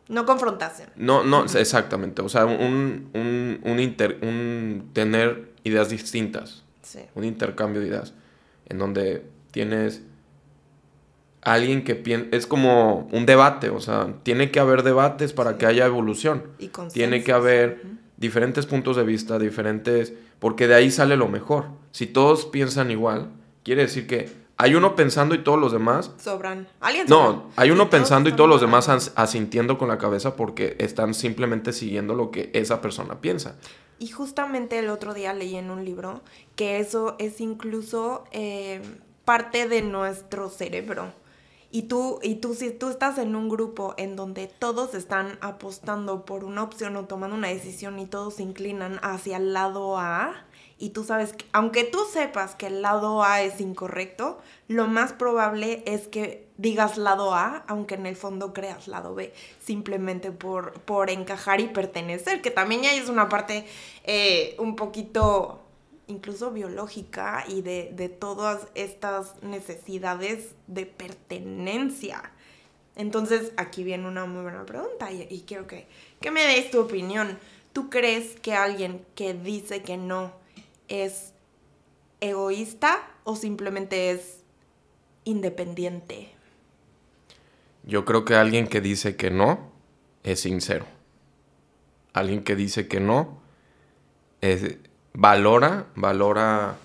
No 0.08 0.26
confrontación. 0.26 0.90
no, 0.96 1.22
no, 1.24 1.44
exactamente. 1.44 2.22
O 2.22 2.28
sea, 2.28 2.44
un, 2.46 3.10
un, 3.14 3.60
un, 3.64 3.80
inter- 3.80 4.18
un 4.22 4.90
tener 4.92 5.52
ideas 5.64 5.88
distintas. 5.90 6.64
Sí. 6.82 7.00
un 7.14 7.24
intercambio 7.24 7.82
de 7.82 7.88
ideas, 7.88 8.14
en 8.66 8.78
donde 8.78 9.22
tienes 9.50 10.00
alguien 11.42 11.84
que 11.84 11.94
piensa, 11.94 12.28
es 12.36 12.46
como 12.46 13.08
un 13.12 13.26
debate, 13.26 13.70
o 13.70 13.80
sea, 13.80 14.14
tiene 14.22 14.50
que 14.50 14.60
haber 14.60 14.82
debates 14.82 15.32
para 15.32 15.56
que 15.58 15.66
haya 15.66 15.86
evolución, 15.86 16.44
Y 16.58 16.70
tiene 16.92 17.22
que 17.22 17.32
haber 17.32 17.82
diferentes 18.16 18.66
puntos 18.66 18.96
de 18.96 19.04
vista, 19.04 19.38
diferentes, 19.38 20.12
porque 20.38 20.66
de 20.66 20.74
ahí 20.74 20.90
sale 20.90 21.16
lo 21.16 21.28
mejor. 21.28 21.66
Si 21.92 22.06
todos 22.06 22.46
piensan 22.46 22.90
igual, 22.90 23.30
quiere 23.62 23.82
decir 23.82 24.06
que 24.06 24.28
hay 24.56 24.74
uno 24.74 24.96
pensando 24.96 25.36
y 25.36 25.38
todos 25.38 25.58
los 25.60 25.70
demás... 25.70 26.10
Sobran. 26.18 26.66
Alguien 26.80 27.06
sobra. 27.06 27.22
No, 27.30 27.50
hay 27.54 27.68
Sí, 27.68 27.72
uno 27.72 27.84
todos 27.84 27.90
pensando 28.00 28.28
y 28.28 28.32
todos 28.32 28.50
los 28.50 28.60
demás 28.60 28.88
as- 28.88 29.12
asintiendo 29.14 29.78
con 29.78 29.86
la 29.88 29.98
cabeza 29.98 30.34
porque 30.34 30.74
están 30.80 31.14
simplemente 31.14 31.72
siguiendo 31.72 32.14
lo 32.14 32.32
que 32.32 32.50
esa 32.54 32.80
persona 32.80 33.20
piensa. 33.20 33.54
Y 34.00 34.08
justamente 34.08 34.80
el 34.80 34.88
otro 34.90 35.14
día 35.14 35.32
leí 35.32 35.54
en 35.54 35.70
un 35.70 35.84
libro 35.84 36.22
que 36.56 36.80
eso 36.80 37.14
es 37.20 37.40
incluso 37.40 38.24
eh, 38.32 38.80
parte 39.24 39.68
de 39.68 39.82
nuestro 39.82 40.48
cerebro 40.48 41.12
y 41.70 41.82
tú, 41.82 42.18
y 42.22 42.36
tú, 42.36 42.54
si 42.54 42.70
tú 42.70 42.88
estás 42.88 43.18
en 43.18 43.36
un 43.36 43.48
grupo 43.48 43.94
en 43.98 44.16
donde 44.16 44.46
todos 44.46 44.94
están 44.94 45.38
apostando 45.42 46.24
por 46.24 46.44
una 46.44 46.62
opción 46.62 46.96
o 46.96 47.04
tomando 47.04 47.36
una 47.36 47.48
decisión 47.48 47.98
y 47.98 48.06
todos 48.06 48.34
se 48.34 48.42
inclinan 48.42 48.98
hacia 49.02 49.36
el 49.36 49.52
lado 49.52 49.98
A, 49.98 50.46
y 50.78 50.90
tú 50.90 51.04
sabes 51.04 51.32
que, 51.32 51.44
aunque 51.52 51.84
tú 51.84 51.98
sepas 52.10 52.54
que 52.54 52.68
el 52.68 52.82
lado 52.82 53.22
A 53.22 53.42
es 53.42 53.60
incorrecto, 53.60 54.38
lo 54.68 54.86
más 54.86 55.12
probable 55.12 55.82
es 55.86 56.08
que 56.08 56.48
digas 56.56 56.96
lado 56.96 57.34
A, 57.34 57.64
aunque 57.66 57.96
en 57.96 58.06
el 58.06 58.16
fondo 58.16 58.54
creas 58.54 58.88
lado 58.88 59.14
B, 59.14 59.34
simplemente 59.60 60.30
por, 60.30 60.72
por 60.80 61.10
encajar 61.10 61.60
y 61.60 61.68
pertenecer, 61.68 62.40
que 62.40 62.50
también 62.50 62.82
ya 62.82 62.94
es 62.94 63.08
una 63.08 63.28
parte 63.28 63.66
eh, 64.04 64.56
un 64.58 64.74
poquito 64.74 65.67
incluso 66.08 66.50
biológica 66.50 67.44
y 67.46 67.62
de, 67.62 68.16
todas 68.18 68.66
estas 68.74 69.40
necesidades 69.42 70.54
de 70.66 70.86
pertenencia. 70.86 72.32
Entonces, 72.96 73.52
aquí 73.56 73.84
viene 73.84 74.08
una 74.08 74.24
muy 74.24 74.42
buena 74.42 74.66
pregunta 74.66 75.12
y, 75.12 75.44
quiero 75.46 75.66
que, 75.66 75.86
que, 76.20 76.30
me 76.32 76.42
des 76.42 76.70
tu 76.70 76.80
opinión. 76.80 77.38
¿Tú 77.72 77.90
crees 77.90 78.40
que 78.40 78.54
alguien 78.54 79.04
que 79.14 79.34
dice 79.34 79.82
que 79.82 79.96
no 79.96 80.32
es 80.88 81.32
egoísta 82.20 82.98
o 83.22 83.36
simplemente 83.36 84.10
es 84.10 84.40
independiente? 85.24 86.32
Yo 87.84 88.04
creo 88.04 88.24
que 88.24 88.34
alguien 88.34 88.66
que 88.66 88.80
dice 88.80 89.14
que 89.14 89.30
no 89.30 89.70
es 90.24 90.40
sincero. 90.40 90.86
Alguien 92.12 92.42
que 92.42 92.56
dice 92.56 92.88
que 92.88 92.98
no 92.98 93.38
es, 94.40 94.78
valora, 95.18 95.86
valora, 95.96 96.76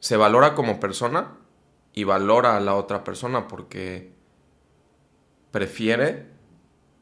se 0.00 0.18
valora 0.18 0.54
como 0.54 0.78
persona 0.78 1.32
y 1.94 2.04
valora 2.04 2.58
a 2.58 2.60
la 2.60 2.74
otra 2.74 3.04
persona 3.04 3.48
porque 3.48 4.12
prefiere 5.50 6.26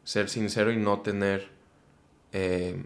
ser 0.05 0.29
sincero 0.29 0.71
y 0.71 0.77
no 0.77 1.01
tener, 1.01 1.51
eh, 2.31 2.81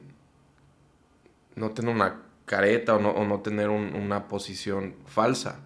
no 1.54 1.72
tener 1.72 1.94
una 1.94 2.22
careta 2.46 2.96
o 2.96 2.98
no, 2.98 3.40
tener 3.40 3.68
una 3.68 4.26
posición 4.26 4.94
falsa. 5.04 5.60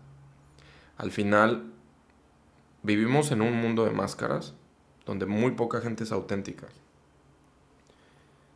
Al 0.96 1.12
final, 1.12 1.74
vivimos 2.82 3.30
en 3.30 3.42
un 3.42 3.54
mundo 3.54 3.84
de 3.84 3.92
máscaras 3.92 4.54
donde 5.06 5.26
muy 5.26 5.52
poca 5.52 5.80
gente 5.80 6.02
es 6.02 6.10
auténtica. 6.10 6.66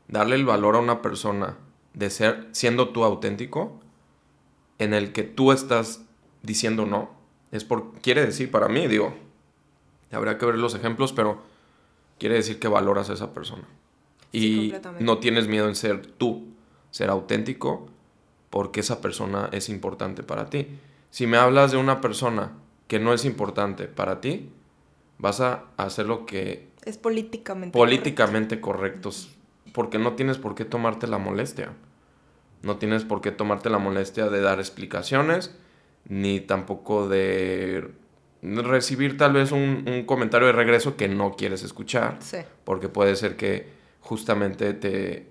Darle 0.08 0.34
el 0.34 0.44
valor 0.44 0.74
a 0.74 0.80
una 0.80 1.02
persona 1.02 1.56
de 1.94 2.10
ser, 2.10 2.48
siendo 2.52 2.90
tú 2.90 3.04
auténtico, 3.04 3.80
en 4.78 4.94
el 4.94 5.12
que 5.12 5.22
tú 5.22 5.52
estás 5.52 6.02
diciendo 6.42 6.86
no, 6.86 7.10
es 7.50 7.64
por, 7.64 7.92
quiere 8.00 8.24
decir 8.24 8.50
para 8.50 8.68
mí, 8.68 8.86
digo, 8.86 9.14
habrá 10.10 10.38
que 10.38 10.46
ver 10.46 10.56
los 10.56 10.74
ejemplos, 10.74 11.12
pero 11.12 11.42
quiere 12.18 12.36
decir 12.36 12.58
que 12.58 12.68
valoras 12.68 13.10
a 13.10 13.14
esa 13.14 13.32
persona. 13.32 13.64
y 14.34 14.72
no 15.00 15.18
tienes 15.18 15.46
miedo 15.46 15.68
en 15.68 15.74
ser 15.74 16.06
tú, 16.06 16.48
ser 16.90 17.10
auténtico, 17.10 17.86
porque 18.48 18.80
esa 18.80 19.00
persona 19.00 19.48
es 19.52 19.68
importante 19.68 20.22
para 20.22 20.48
ti. 20.48 20.68
Si 21.10 21.26
me 21.26 21.36
hablas 21.36 21.72
de 21.72 21.76
una 21.76 22.00
persona 22.00 22.52
que 22.86 22.98
no 22.98 23.12
es 23.12 23.24
importante 23.24 23.88
para 23.88 24.20
ti, 24.20 24.50
vas 25.18 25.40
a 25.40 25.64
hacer 25.76 26.06
lo 26.06 26.26
que... 26.26 26.68
Es 26.84 26.98
políticamente 26.98 27.78
Políticamente 27.78 28.60
correctos 28.60 29.30
porque 29.72 29.98
no 29.98 30.14
tienes 30.14 30.38
por 30.38 30.54
qué 30.54 30.64
tomarte 30.64 31.06
la 31.06 31.18
molestia. 31.18 31.72
No 32.62 32.76
tienes 32.76 33.04
por 33.04 33.20
qué 33.20 33.32
tomarte 33.32 33.70
la 33.70 33.78
molestia 33.78 34.28
de 34.28 34.40
dar 34.40 34.58
explicaciones, 34.58 35.54
ni 36.08 36.40
tampoco 36.40 37.08
de 37.08 37.90
recibir 38.42 39.16
tal 39.16 39.32
vez 39.32 39.52
un, 39.52 40.04
comentario 40.06 40.48
de 40.48 40.52
regreso 40.52 40.96
que 40.96 41.08
no 41.08 41.34
quieres 41.36 41.62
escuchar. 41.62 42.18
Porque 42.64 42.88
puede 42.88 43.16
ser 43.16 43.36
que 43.36 43.68
justamente 44.00 44.74
te, 44.74 45.26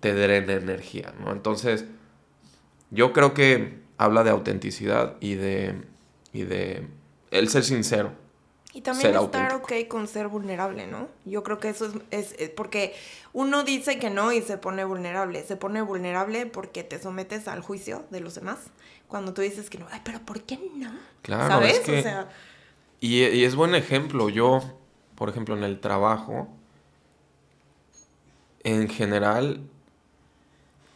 te 0.00 0.14
drene 0.14 0.54
energía, 0.54 1.14
¿no? 1.20 1.32
Entonces, 1.32 1.84
yo 2.90 3.12
creo 3.12 3.34
que 3.34 3.78
habla 3.96 4.24
de 4.24 4.30
autenticidad 4.30 5.16
y 5.20 5.34
de, 5.34 5.74
y 6.32 6.42
de 6.42 6.86
el 7.30 7.48
ser 7.48 7.64
sincero. 7.64 8.12
Y 8.78 8.80
también 8.80 9.16
estar 9.16 9.54
ok 9.54 9.72
con 9.88 10.06
ser 10.06 10.28
vulnerable, 10.28 10.86
¿no? 10.86 11.08
Yo 11.24 11.42
creo 11.42 11.58
que 11.58 11.68
eso 11.68 11.92
es, 12.12 12.36
es, 12.38 12.50
porque 12.50 12.94
uno 13.32 13.64
dice 13.64 13.98
que 13.98 14.08
no 14.08 14.30
y 14.30 14.40
se 14.40 14.56
pone 14.56 14.84
vulnerable. 14.84 15.42
Se 15.42 15.56
pone 15.56 15.82
vulnerable 15.82 16.46
porque 16.46 16.84
te 16.84 17.02
sometes 17.02 17.48
al 17.48 17.60
juicio 17.60 18.04
de 18.10 18.20
los 18.20 18.36
demás. 18.36 18.58
Cuando 19.08 19.34
tú 19.34 19.42
dices 19.42 19.68
que 19.68 19.78
no, 19.78 19.88
ay, 19.90 20.00
pero 20.04 20.20
¿por 20.20 20.42
qué 20.42 20.60
no? 20.76 20.92
Claro, 21.22 21.48
¿sabes? 21.48 21.80
o 21.80 21.86
sea... 21.86 22.28
y, 23.00 23.24
y 23.24 23.42
es 23.42 23.56
buen 23.56 23.74
ejemplo. 23.74 24.28
Yo, 24.28 24.62
por 25.16 25.28
ejemplo, 25.28 25.56
en 25.56 25.64
el 25.64 25.80
trabajo, 25.80 26.46
en 28.62 28.88
general, 28.88 29.60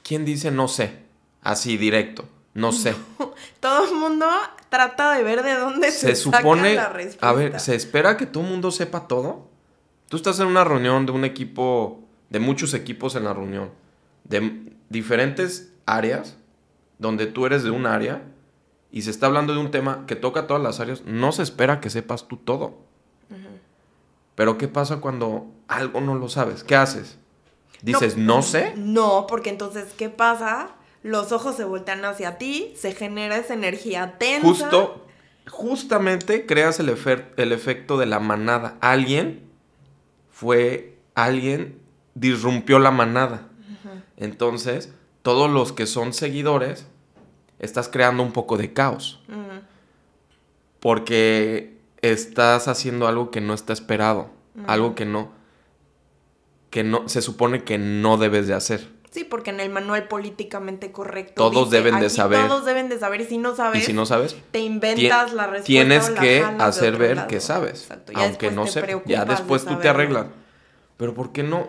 ¿quién 0.04 0.24
dice 0.24 0.52
no 0.52 0.68
sé? 0.68 0.98
Así, 1.42 1.76
directo. 1.78 2.28
No 2.54 2.72
sé. 2.72 2.94
Todo 3.60 3.88
el 3.88 3.94
mundo 3.94 4.26
trata 4.68 5.12
de 5.12 5.22
ver 5.22 5.42
de 5.42 5.54
dónde 5.54 5.90
se, 5.90 6.14
supone. 6.14 6.74
la 6.74 6.90
respuesta. 6.90 7.28
A 7.28 7.32
ver, 7.32 7.58
¿se 7.58 7.74
espera 7.74 8.16
que 8.16 8.26
todo 8.26 8.42
el 8.44 8.50
mundo 8.50 8.70
sepa 8.70 9.08
todo? 9.08 9.48
Tú 10.08 10.16
estás 10.18 10.38
en 10.40 10.48
una 10.48 10.62
reunión 10.62 11.06
de 11.06 11.12
un 11.12 11.24
equipo, 11.24 12.00
de 12.28 12.40
muchos 12.40 12.74
equipos 12.74 13.16
en 13.16 13.24
la 13.24 13.32
reunión, 13.32 13.70
de 14.24 14.74
diferentes 14.90 15.72
áreas, 15.86 16.36
donde 16.98 17.26
tú 17.26 17.46
eres 17.46 17.62
de 17.62 17.70
un 17.70 17.86
área 17.86 18.22
y 18.90 19.02
se 19.02 19.10
está 19.10 19.26
hablando 19.26 19.54
de 19.54 19.60
un 19.60 19.70
tema 19.70 20.04
que 20.06 20.16
toca 20.16 20.46
todas 20.46 20.62
las 20.62 20.78
áreas, 20.78 21.02
no 21.06 21.32
se 21.32 21.42
espera 21.42 21.80
que 21.80 21.88
sepas 21.88 22.28
tú 22.28 22.36
todo. 22.36 22.78
Pero 24.34 24.58
¿qué 24.58 24.68
pasa 24.68 25.00
cuando 25.00 25.46
algo 25.68 26.00
no 26.00 26.14
lo 26.14 26.28
sabes? 26.28 26.64
¿Qué 26.64 26.76
haces? 26.76 27.18
Dices, 27.82 28.16
no, 28.16 28.36
no 28.36 28.42
sé. 28.42 28.74
No, 28.76 29.26
porque 29.26 29.50
entonces, 29.50 29.92
¿qué 29.96 30.08
pasa? 30.08 30.70
Los 31.02 31.32
ojos 31.32 31.56
se 31.56 31.64
voltean 31.64 32.04
hacia 32.04 32.38
ti, 32.38 32.72
se 32.76 32.92
genera 32.94 33.36
esa 33.36 33.54
energía 33.54 34.18
tensa. 34.18 34.46
Justo, 34.46 35.06
justamente 35.48 36.46
creas 36.46 36.78
el, 36.80 36.94
el 37.36 37.52
efecto 37.52 37.98
de 37.98 38.06
la 38.06 38.20
manada. 38.20 38.76
Alguien 38.80 39.50
fue, 40.30 40.98
alguien 41.14 41.78
disrumpió 42.14 42.78
la 42.78 42.90
manada. 42.90 43.48
Entonces, 44.16 44.92
todos 45.22 45.50
los 45.50 45.72
que 45.72 45.86
son 45.86 46.12
seguidores, 46.12 46.86
estás 47.58 47.88
creando 47.88 48.22
un 48.22 48.32
poco 48.32 48.56
de 48.56 48.72
caos. 48.72 49.20
Porque 50.80 51.78
estás 52.02 52.66
haciendo 52.68 53.06
algo 53.06 53.30
que 53.30 53.40
no 53.40 53.54
está 53.54 53.72
esperado, 53.72 54.30
algo 54.66 54.94
que 54.94 55.04
no, 55.04 55.30
que 56.70 56.82
no, 56.82 57.08
se 57.08 57.22
supone 57.22 57.62
que 57.62 57.78
no 57.78 58.16
debes 58.16 58.48
de 58.48 58.54
hacer. 58.54 58.88
Sí, 59.12 59.24
porque 59.24 59.50
en 59.50 59.60
el 59.60 59.68
manual 59.68 60.08
políticamente 60.08 60.90
correcto. 60.90 61.34
Todos 61.34 61.70
deben 61.70 62.00
de 62.00 62.08
saber. 62.08 62.48
Todos 62.48 62.64
deben 62.64 62.88
de 62.88 62.98
saber. 62.98 63.20
Y 63.20 63.24
si 63.26 63.36
no 63.36 63.54
sabes. 63.54 63.82
Y 63.82 63.84
si 63.84 63.92
no 63.92 64.06
sabes. 64.06 64.34
Te 64.50 64.60
inventas 64.60 65.34
la 65.34 65.46
respuesta. 65.46 65.66
Tienes 65.66 66.08
que 66.10 66.42
hacer 66.42 66.96
ver 66.96 67.26
que 67.26 67.40
sabes. 67.40 67.82
Exacto. 67.82 68.12
aunque 68.16 68.50
no 68.50 68.66
sé. 68.66 69.02
Ya 69.04 69.26
después 69.26 69.66
tú 69.66 69.76
te 69.76 69.88
arreglas. 69.88 70.26
Pero 70.96 71.14
¿por 71.14 71.30
qué 71.32 71.42
no? 71.42 71.68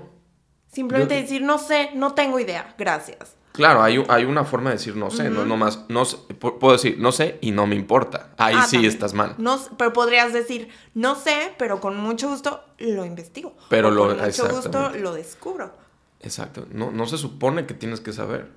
Simplemente 0.71 1.15
decir, 1.15 1.41
no 1.41 1.57
sé, 1.57 1.91
no 1.95 2.13
tengo 2.13 2.39
idea. 2.39 2.73
Gracias. 2.77 3.35
Claro, 3.51 3.83
hay, 3.83 4.03
hay 4.07 4.25
una 4.25 4.45
forma 4.45 4.71
de 4.71 4.77
decir 4.77 4.95
no 4.95 5.11
sé, 5.11 5.29
no 5.29 5.45
nomás, 5.45 5.85
no 5.87 6.03
puedo 6.39 6.73
decir 6.73 6.95
no 6.97 7.11
sé 7.11 7.37
y 7.39 7.51
no 7.51 7.67
me 7.67 7.75
importa. 7.75 8.31
Ahí 8.37 8.55
ah, 8.57 8.65
sí 8.65 8.83
estás 8.87 9.13
mal. 9.13 9.35
No, 9.37 9.59
pero 9.77 9.93
podrías 9.93 10.33
decir 10.33 10.69
no 10.95 11.13
sé, 11.13 11.53
pero 11.59 11.79
con 11.79 11.95
mucho 11.97 12.29
gusto 12.29 12.63
lo 12.79 13.05
investigo. 13.05 13.55
Pero 13.69 13.91
lo, 13.91 14.07
con 14.07 14.25
mucho 14.25 14.49
gusto 14.49 14.89
lo 14.95 15.13
descubro. 15.13 15.82
Exacto. 16.23 16.65
No, 16.71 16.91
no 16.91 17.05
se 17.05 17.17
supone 17.17 17.65
que 17.65 17.73
tienes 17.73 17.99
que 17.99 18.13
saber. 18.13 18.49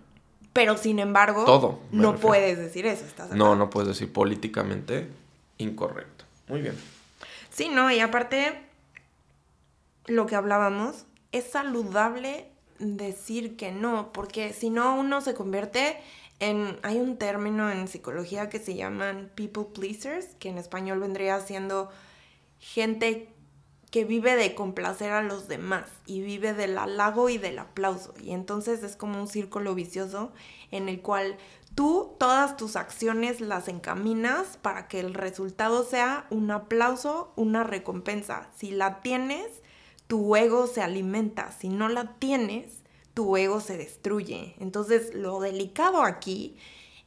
Pero 0.53 0.79
sin 0.79 0.99
embargo, 0.99 1.45
Todo, 1.45 1.81
no 1.91 2.17
puedes 2.17 2.57
decir 2.57 2.87
eso. 2.87 3.05
¿estás 3.05 3.33
no, 3.33 3.55
no 3.57 3.69
puedes 3.69 3.89
decir 3.89 4.11
políticamente 4.11 5.09
incorrecto. 5.59 6.25
Muy 6.49 6.63
bien. 6.63 6.77
Sí, 7.51 7.69
no, 7.69 7.91
y 7.91 8.01
aparte, 8.01 8.59
lo 10.07 10.27
que 10.27 10.35
hablábamos, 10.35 11.05
es 11.33 11.45
saludable 11.45 12.49
decir 12.79 13.57
que 13.57 13.73
no, 13.73 14.13
porque 14.13 14.53
si 14.53 14.71
no 14.71 14.97
uno 14.97 15.21
se 15.21 15.35
convierte 15.35 15.99
en, 16.39 16.79
hay 16.83 16.99
un 16.99 17.17
término 17.17 17.71
en 17.71 17.89
psicología 17.89 18.49
que 18.49 18.59
se 18.59 18.75
llaman 18.75 19.31
people 19.35 19.65
pleasers, 19.75 20.27
que 20.39 20.51
en 20.51 20.59
español 20.59 21.01
vendría 21.01 21.41
siendo 21.41 21.91
gente 22.61 23.29
que 23.91 24.05
vive 24.05 24.37
de 24.37 24.55
complacer 24.55 25.13
a 25.13 25.23
los 25.23 25.49
demás 25.49 25.85
y 26.07 26.21
vive 26.21 26.53
del 26.55 26.77
halago 26.79 27.29
y 27.29 27.39
del 27.39 27.59
aplauso. 27.59 28.15
Y 28.23 28.33
entonces 28.33 28.83
es 28.83 28.97
como 28.97 29.21
un 29.21 29.29
círculo 29.29 29.75
vicioso 29.75 30.33
en 30.71 30.89
el 30.89 31.01
cual 31.01 31.37
tú 31.75 32.15
todas 32.19 32.57
tus 32.57 32.77
acciones 32.77 33.41
las 33.41 33.69
encaminas 33.69 34.59
para 34.61 34.89
que 34.89 35.01
el 35.01 35.15
resultado 35.15 35.85
sea 35.85 36.27
un 36.31 36.51
aplauso, 36.51 37.33
una 37.37 37.63
recompensa. 37.65 38.49
Si 38.57 38.71
la 38.71 39.01
tienes, 39.03 39.63
tu 40.07 40.37
ego 40.37 40.67
se 40.67 40.83
alimenta. 40.83 41.53
Si 41.53 41.69
no 41.69 41.89
la 41.89 42.15
tienes, 42.19 42.83
tu 43.15 43.37
ego 43.37 43.61
se 43.61 43.77
destruye. 43.77 44.57
Entonces 44.59 45.15
lo 45.15 45.41
delicado 45.41 46.03
aquí 46.03 46.57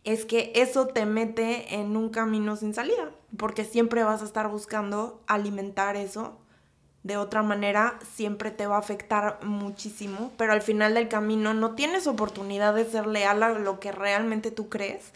es 0.04 0.26
que 0.26 0.52
eso 0.56 0.88
te 0.88 1.06
mete 1.06 1.76
en 1.76 1.96
un 1.96 2.10
camino 2.10 2.56
sin 2.56 2.74
salida, 2.74 3.12
porque 3.38 3.66
siempre 3.66 4.04
vas 4.04 4.22
a 4.22 4.26
estar 4.26 4.50
buscando 4.50 5.22
alimentar 5.28 5.96
eso. 5.96 6.38
De 7.10 7.18
otra 7.18 7.42
manera, 7.42 7.98
siempre 8.14 8.52
te 8.52 8.68
va 8.68 8.76
a 8.76 8.80
afectar 8.80 9.44
muchísimo, 9.44 10.32
pero 10.38 10.54
al 10.54 10.62
final 10.62 10.94
del 10.94 11.08
camino 11.08 11.56
no 11.56 11.74
tienes 11.74 12.06
oportunidad 12.06 12.76
de 12.76 12.86
ser 12.86 13.08
leal 13.08 13.42
a 13.42 13.50
lo 13.50 13.80
que 13.80 13.92
realmente 13.92 14.52
tú 14.52 14.70
crees, 14.70 15.12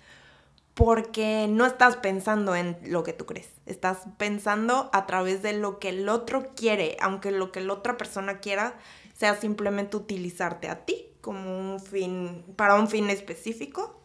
porque 0.73 1.45
no 1.47 1.67
estás 1.67 1.95
pensando 1.97 2.55
en 2.55 2.79
lo 2.81 3.03
que 3.03 3.13
tú 3.13 3.27
crees, 3.27 3.51
estás 3.67 3.99
pensando 4.17 4.89
a 4.91 5.05
través 5.05 5.43
de 5.43 5.53
lo 5.53 5.77
que 5.77 5.89
el 5.89 6.09
otro 6.09 6.47
quiere, 6.55 6.97
aunque 6.99 7.29
lo 7.29 7.51
que 7.51 7.61
la 7.61 7.73
otra 7.73 7.95
persona 7.95 8.39
quiera 8.39 8.73
sea 9.15 9.35
simplemente 9.35 9.95
utilizarte 9.95 10.69
a 10.69 10.85
ti 10.85 11.09
como 11.21 11.73
un 11.73 11.79
fin, 11.79 12.43
para 12.55 12.73
un 12.73 12.87
fin 12.87 13.11
específico, 13.11 14.01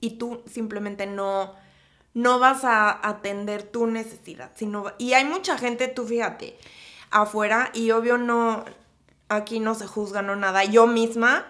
y 0.00 0.18
tú 0.18 0.42
simplemente 0.44 1.06
no, 1.06 1.54
no 2.18 2.40
vas 2.40 2.64
a 2.64 3.08
atender 3.08 3.62
tu 3.62 3.86
necesidad, 3.86 4.50
sino, 4.56 4.92
y 4.98 5.12
hay 5.12 5.24
mucha 5.24 5.56
gente, 5.56 5.86
tú 5.86 6.04
fíjate, 6.04 6.58
afuera, 7.12 7.70
y 7.74 7.92
obvio 7.92 8.18
no, 8.18 8.64
aquí 9.28 9.60
no 9.60 9.76
se 9.76 9.86
juzga, 9.86 10.20
no 10.20 10.34
nada, 10.34 10.64
yo 10.64 10.88
misma 10.88 11.48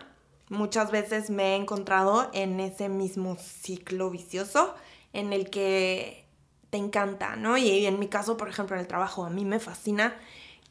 muchas 0.51 0.91
veces 0.91 1.31
me 1.31 1.53
he 1.53 1.57
encontrado 1.57 2.29
en 2.35 2.61
ese 2.61 2.91
mismo 2.91 3.37
ciclo 3.37 4.11
vicioso 4.11 4.75
en 5.15 5.33
el 5.33 5.49
que 5.49 6.27
te 6.69 6.77
encanta, 6.77 7.37
¿no? 7.37 7.57
Y 7.57 7.87
en 7.87 7.99
mi 7.99 8.09
caso, 8.09 8.37
por 8.37 8.51
ejemplo, 8.51 8.77
en 8.77 8.81
el 8.81 8.89
trabajo, 8.89 9.25
a 9.25 9.31
mí 9.31 9.47
me 9.47 9.61
fascina 9.61 10.17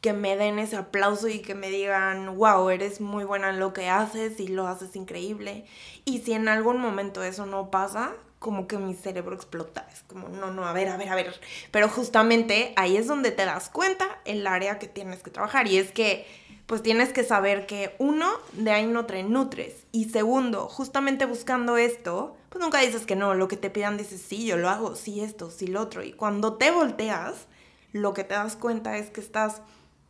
que 0.00 0.12
me 0.12 0.36
den 0.36 0.60
ese 0.60 0.76
aplauso 0.76 1.26
y 1.26 1.40
que 1.40 1.56
me 1.56 1.70
digan, 1.70 2.36
wow, 2.36 2.70
eres 2.70 3.00
muy 3.00 3.24
buena 3.24 3.50
en 3.50 3.58
lo 3.58 3.72
que 3.72 3.88
haces 3.88 4.38
y 4.38 4.46
lo 4.46 4.68
haces 4.68 4.94
increíble. 4.94 5.64
Y 6.04 6.20
si 6.20 6.34
en 6.34 6.46
algún 6.46 6.80
momento 6.80 7.24
eso 7.24 7.46
no 7.46 7.72
pasa, 7.72 8.14
como 8.38 8.66
que 8.68 8.78
mi 8.78 8.94
cerebro 8.94 9.34
explota. 9.34 9.86
Es 9.92 10.02
como, 10.02 10.28
no, 10.28 10.52
no, 10.52 10.66
a 10.66 10.72
ver, 10.72 10.88
a 10.88 10.96
ver, 10.96 11.08
a 11.08 11.14
ver. 11.14 11.40
Pero 11.70 11.88
justamente 11.88 12.72
ahí 12.76 12.96
es 12.96 13.06
donde 13.06 13.30
te 13.30 13.44
das 13.44 13.68
cuenta 13.68 14.20
el 14.24 14.46
área 14.46 14.78
que 14.78 14.86
tienes 14.86 15.22
que 15.22 15.30
trabajar. 15.30 15.66
Y 15.66 15.78
es 15.78 15.90
que 15.90 16.26
pues 16.68 16.82
tienes 16.82 17.14
que 17.14 17.24
saber 17.24 17.64
que 17.64 17.96
uno, 17.98 18.30
de 18.52 18.70
ahí 18.70 18.86
no 18.86 19.06
te 19.06 19.22
nutres. 19.22 19.86
Y 19.90 20.10
segundo, 20.10 20.68
justamente 20.68 21.24
buscando 21.24 21.78
esto, 21.78 22.36
pues 22.50 22.62
nunca 22.62 22.80
dices 22.80 23.06
que 23.06 23.16
no, 23.16 23.34
lo 23.34 23.48
que 23.48 23.56
te 23.56 23.70
pidan 23.70 23.96
dices, 23.96 24.20
sí, 24.20 24.44
yo 24.44 24.58
lo 24.58 24.68
hago, 24.68 24.94
sí 24.94 25.22
esto, 25.22 25.50
sí 25.50 25.66
lo 25.66 25.80
otro. 25.80 26.02
Y 26.04 26.12
cuando 26.12 26.58
te 26.58 26.70
volteas, 26.70 27.46
lo 27.92 28.12
que 28.12 28.22
te 28.22 28.34
das 28.34 28.54
cuenta 28.54 28.98
es 28.98 29.08
que 29.08 29.22
estás 29.22 29.62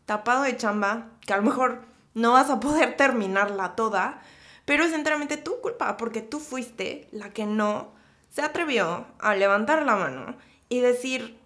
tapado 0.04 0.42
de 0.42 0.56
chamba, 0.56 1.10
que 1.24 1.32
a 1.32 1.36
lo 1.36 1.44
mejor 1.44 1.82
no 2.14 2.32
vas 2.32 2.50
a 2.50 2.58
poder 2.58 2.96
terminarla 2.96 3.76
toda, 3.76 4.20
pero 4.64 4.82
es 4.82 4.92
enteramente 4.92 5.36
tu 5.36 5.60
culpa, 5.60 5.96
porque 5.96 6.22
tú 6.22 6.40
fuiste 6.40 7.08
la 7.12 7.30
que 7.30 7.46
no 7.46 7.92
se 8.38 8.44
atrevió 8.44 9.04
a 9.18 9.34
levantar 9.34 9.84
la 9.84 9.96
mano 9.96 10.36
y 10.68 10.78
decir, 10.78 11.40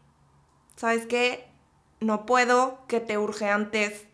¿sabes 0.76 1.06
qué? 1.06 1.48
No 2.00 2.26
puedo, 2.26 2.86
que 2.86 3.00
te 3.00 3.16
urge 3.16 3.48
antes, 3.48 4.04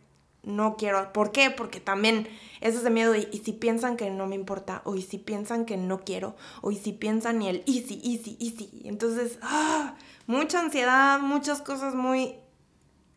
no 0.45 0.77
quiero. 0.77 1.13
¿Por 1.13 1.33
qué? 1.33 1.51
Porque 1.51 1.81
también 1.81 2.29
es 2.61 2.77
ese 2.77 2.89
miedo 2.91 3.17
y, 3.17 3.29
y, 3.33 3.39
si 3.39 3.53
piensan 3.53 3.97
que 3.97 4.11
no 4.11 4.29
me 4.29 4.37
importa, 4.37 4.83
o 4.85 4.95
y 4.95 5.03
si 5.03 5.19
piensan 5.19 5.65
que 5.65 5.77
no 5.77 6.05
quiero, 6.05 6.37
o 6.63 6.71
y 6.71 6.77
si 6.77 6.93
piensan 6.93 7.41
ni 7.41 7.49
el 7.49 7.65
easy, 7.67 8.01
easy, 8.05 8.37
easy. 8.39 8.83
Entonces, 8.85 9.41
¡ah! 9.43 9.97
mucha 10.29 10.61
ansiedad, 10.61 11.19
muchas 11.19 11.61
cosas 11.61 11.97
muy 11.97 12.37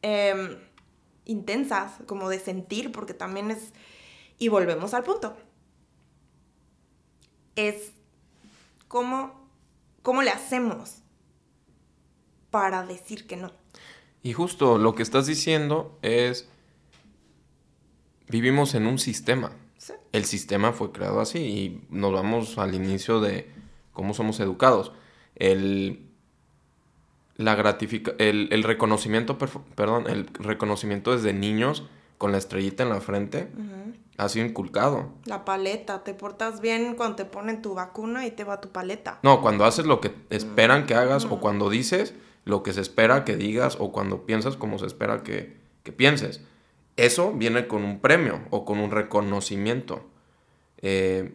eh, 0.02 0.58
intensas, 1.26 2.00
como 2.08 2.30
de 2.30 2.40
sentir, 2.40 2.92
porque 2.92 3.14
también 3.14 3.52
es... 3.52 3.74
Y 4.40 4.48
volvemos 4.48 4.96
al 4.96 5.04
punto. 5.04 5.38
Es 7.56 7.92
cómo, 8.88 9.41
cómo 10.02 10.22
le 10.22 10.32
hacemos 10.32 10.98
para 12.50 12.86
decir 12.86 13.28
que 13.28 13.38
no. 13.38 13.52
Y 14.24 14.34
justo 14.34 14.78
lo 14.78 14.94
que 14.94 15.04
estás 15.04 15.26
diciendo 15.26 15.98
es 16.02 16.48
vivimos 18.28 18.76
en 18.76 18.88
un 18.88 19.00
sistema. 19.00 19.52
El 20.12 20.26
sistema 20.26 20.74
fue 20.74 20.92
creado 20.92 21.22
así 21.22 21.40
y 21.40 21.88
nos 21.90 22.12
vamos 22.14 22.58
al 22.58 22.76
inicio 22.76 23.20
de 23.20 23.50
cómo 23.94 24.14
somos 24.14 24.40
educados. 24.40 24.92
El, 25.36 26.06
la 27.38 27.56
gratifica 27.56 28.14
el, 28.20 28.50
el 28.52 28.64
reconocimiento, 28.64 29.38
perdón, 29.38 30.08
el 30.08 30.28
reconocimiento 30.28 31.14
desde 31.14 31.34
niños 31.34 31.84
con 32.18 32.32
la 32.32 32.38
estrellita 32.38 32.84
en 32.84 32.90
la 32.90 33.02
frente 33.02 33.48
ha 34.18 34.30
sido 34.30 34.46
inculcado. 34.46 35.14
La 35.26 35.46
paleta, 35.46 36.04
te 36.04 36.14
portas 36.14 36.62
bien 36.62 36.96
cuando 36.96 37.16
te 37.16 37.26
ponen 37.26 37.62
tu 37.62 37.74
vacuna 37.74 38.26
y 38.26 38.32
te 38.32 38.44
va 38.44 38.62
tu 38.62 38.70
paleta. 38.70 39.20
No, 39.24 39.42
cuando 39.42 39.66
haces 39.66 39.86
lo 39.86 40.02
que 40.02 40.14
esperan 40.30 40.86
que 40.86 40.96
hagas 40.96 41.26
o 41.26 41.40
cuando 41.40 41.70
dices 41.70 42.14
lo 42.44 42.64
que 42.64 42.74
se 42.74 42.82
espera 42.82 43.26
que 43.26 43.36
digas 43.36 43.78
o 43.80 43.92
cuando 43.92 44.26
piensas 44.26 44.58
como 44.58 44.80
se 44.80 44.88
espera 44.88 45.24
que, 45.24 45.58
que 45.84 45.92
pienses 45.92 46.42
eso 46.98 47.34
viene 47.34 47.68
con 47.68 47.84
un 47.84 48.00
premio 48.00 48.42
o 48.50 48.66
con 48.66 48.80
un 48.80 48.92
reconocimiento. 48.92 50.06
Eh, 50.78 51.34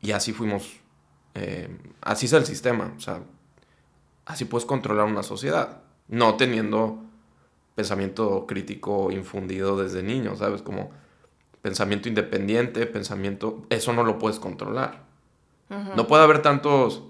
y 0.00 0.12
así 0.12 0.32
fuimos, 0.32 0.80
eh, 1.34 1.68
así 2.00 2.26
es 2.26 2.32
el 2.32 2.46
sistema, 2.46 2.94
o 2.96 3.00
sea, 3.00 3.22
así 4.26 4.44
puedes 4.44 4.66
controlar 4.66 5.06
una 5.06 5.22
sociedad, 5.22 5.82
no 6.08 6.36
teniendo 6.36 6.98
pensamiento 7.74 8.46
crítico 8.46 9.10
infundido 9.10 9.76
desde 9.76 10.02
niño, 10.02 10.36
¿sabes? 10.36 10.62
Como 10.62 10.90
pensamiento 11.62 12.08
independiente, 12.08 12.84
pensamiento, 12.86 13.64
eso 13.70 13.92
no 13.92 14.04
lo 14.04 14.18
puedes 14.18 14.38
controlar. 14.38 15.10
No 15.96 16.06
puede 16.06 16.22
haber 16.22 16.42
tantos... 16.42 17.02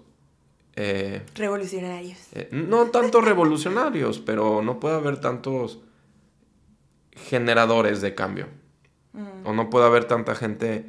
Eh, 0.76 1.22
revolucionarios. 1.34 2.18
no 2.52 2.86
tantos 2.86 3.24
revolucionarios, 3.24 4.18
pero 4.26 4.62
no 4.62 4.78
puede 4.78 4.94
haber 4.94 5.20
tantos 5.20 5.80
generadores 7.14 8.00
de 8.00 8.14
cambio. 8.14 8.46
Mm. 9.12 9.46
O 9.46 9.52
no 9.52 9.68
puede 9.68 9.86
haber 9.86 10.04
tanta 10.04 10.34
gente, 10.34 10.86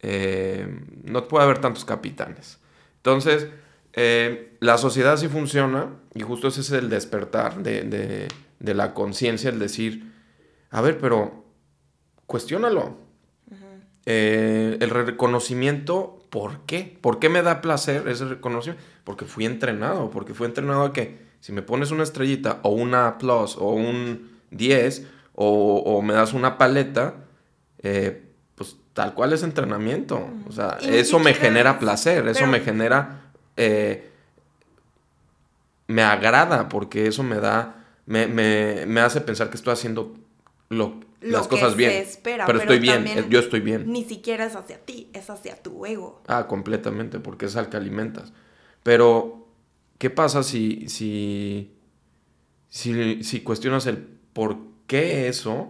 eh, 0.00 0.68
no 1.04 1.26
puede 1.26 1.44
haber 1.44 1.60
tantos 1.60 1.84
capitanes. 1.84 2.58
Entonces, 2.96 3.48
eh, 3.94 4.56
la 4.60 4.78
sociedad 4.78 5.16
sí 5.16 5.28
funciona 5.28 5.90
y 6.14 6.22
justo 6.22 6.48
ese 6.48 6.62
es 6.62 6.70
el 6.72 6.88
despertar 6.88 7.62
de, 7.62 8.28
la 8.58 8.94
conciencia, 8.94 9.50
el 9.50 9.58
decir, 9.58 10.12
a 10.70 10.80
ver, 10.80 10.98
pero 10.98 11.43
cuestiónalo. 12.26 12.96
Eh, 14.06 14.76
el 14.80 14.90
reconocimiento, 14.90 16.22
¿por 16.28 16.60
qué? 16.66 16.98
¿Por 17.00 17.18
qué 17.18 17.30
me 17.30 17.42
da 17.42 17.62
placer 17.62 18.06
ese 18.08 18.26
reconocimiento? 18.26 18.84
Porque 19.02 19.24
fui 19.24 19.46
entrenado, 19.46 20.10
porque 20.10 20.34
fui 20.34 20.46
entrenado 20.46 20.82
a 20.82 20.92
que 20.92 21.18
si 21.40 21.52
me 21.52 21.62
pones 21.62 21.90
una 21.90 22.02
estrellita 22.02 22.60
o 22.62 22.70
una 22.70 23.16
plus 23.18 23.56
o 23.56 23.70
un 23.70 24.30
10, 24.50 25.06
o, 25.36 26.00
me 26.02 26.14
das 26.14 26.32
una 26.32 26.58
paleta, 26.58 27.14
eh, 27.82 28.22
pues 28.54 28.76
tal 28.92 29.14
cual 29.14 29.32
es 29.32 29.42
entrenamiento. 29.42 30.28
O 30.48 30.52
sea, 30.52 30.78
eso 30.80 31.18
me 31.18 31.34
genera 31.34 31.78
placer, 31.78 32.26
eso 32.28 32.46
me 32.46 32.60
genera... 32.60 33.22
Eh, 33.56 34.10
me 35.86 36.02
agrada 36.02 36.68
porque 36.68 37.06
eso 37.06 37.22
me 37.22 37.36
da... 37.36 37.84
Me, 38.06 39.00
hace 39.00 39.20
pensar 39.20 39.50
que 39.50 39.56
estoy 39.56 39.72
haciendo 39.72 40.14
lo, 40.68 41.00
las 41.24 41.48
cosas 41.48 41.76
bien. 41.76 42.06
pero, 42.22 42.58
estoy 42.58 42.78
bien, 42.78 43.28
yo 43.28 43.38
estoy 43.38 43.60
bien. 43.60 43.90
Ni 43.90 44.04
siquiera 44.04 44.46
es 44.46 44.56
hacia 44.56 44.78
ti, 44.78 45.08
es 45.12 45.30
hacia 45.30 45.56
tu 45.62 45.86
ego. 45.86 46.22
Ah, 46.26 46.46
completamente, 46.46 47.20
porque 47.20 47.46
es 47.46 47.56
al 47.56 47.68
que 47.68 47.76
alimentas. 47.76 48.32
Pero, 48.82 49.48
¿qué 49.98 50.10
pasa 50.10 50.42
si, 50.42 50.88
si, 50.88 51.74
si, 52.68 53.24
si 53.24 53.40
cuestionas 53.40 53.86
el 53.86 53.98
por 54.32 54.58
qué 54.86 55.28
eso 55.28 55.68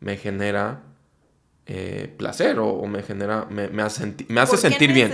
me 0.00 0.16
genera 0.16 0.82
eh, 1.68 2.14
placer 2.16 2.60
o, 2.60 2.86
me 2.86 3.02
genera, 3.02 3.46
me, 3.50 3.82
hace, 3.82 4.14
me 4.28 4.40
hace 4.40 4.56
sentir 4.56 4.92
bien. 4.92 5.10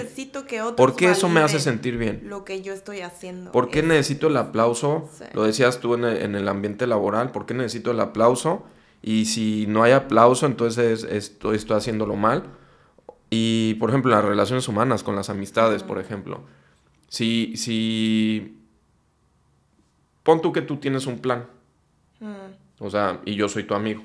Que 0.46 0.62
¿Por 0.76 0.96
qué 0.96 1.12
eso 1.12 1.30
me 1.30 1.40
hace 1.40 1.58
sentir 1.58 1.96
bien? 1.96 2.24
Lo 2.24 2.44
que 2.44 2.60
yo 2.60 2.74
estoy 2.74 3.00
haciendo. 3.00 3.52
¿Por 3.52 3.70
qué 3.70 3.82
necesito 3.82 4.26
el 4.26 4.36
aplauso? 4.36 5.08
Lo 5.32 5.44
decías 5.44 5.80
tú 5.80 5.94
en 5.94 6.04
el, 6.04 6.48
ambiente 6.48 6.86
laboral, 6.86 7.30
¿por 7.30 7.46
qué 7.46 7.54
necesito 7.54 7.92
el 7.92 8.00
aplauso? 8.00 8.64
Y 9.02 9.24
si 9.26 9.66
no 9.66 9.82
hay 9.82 9.92
aplauso, 9.92 10.46
entonces 10.46 11.04
estoy, 11.04 11.56
estoy 11.56 11.76
haciéndolo 11.76 12.14
mal. 12.14 12.44
Y, 13.30 13.74
por 13.74 13.90
ejemplo, 13.90 14.10
las 14.10 14.24
relaciones 14.24 14.68
humanas, 14.68 15.02
con 15.02 15.16
las 15.16 15.28
amistades, 15.28 15.82
por 15.82 15.98
ejemplo. 15.98 16.42
Si, 17.08 17.56
si... 17.56 18.58
Pon 20.22 20.40
tú 20.40 20.52
que 20.52 20.62
tú 20.62 20.76
tienes 20.76 21.06
un 21.06 21.18
plan. 21.18 21.46
O 22.78 22.90
sea, 22.90 23.20
y 23.24 23.34
yo 23.34 23.48
soy 23.48 23.64
tu 23.64 23.74
amigo. 23.74 24.02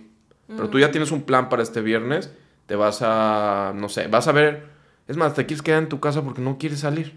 Pero 0.48 0.70
tú 0.70 0.80
ya 0.80 0.92
tienes 0.92 1.12
un 1.12 1.24
plan 1.24 1.50
para 1.50 1.62
este 1.62 1.82
viernes, 1.82 2.32
te 2.68 2.76
vas 2.76 3.02
a, 3.02 3.74
no 3.76 3.90
sé, 3.90 4.08
vas 4.08 4.28
a 4.28 4.32
ver, 4.32 4.68
es 5.08 5.18
más, 5.18 5.34
te 5.34 5.46
quieres 5.46 5.62
quedar 5.62 5.84
en 5.84 5.90
tu 5.90 6.00
casa 6.00 6.24
porque 6.24 6.42
no 6.42 6.58
quieres 6.58 6.80
salir. 6.80 7.14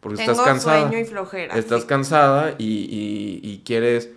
Porque 0.00 0.22
estás 0.22 0.40
cansada. 0.40 0.88
Sueño 0.88 0.98
y 0.98 1.04
flojera. 1.04 1.56
Estás 1.56 1.84
cansada 1.84 2.54
y, 2.58 3.62
quieres 3.64 4.10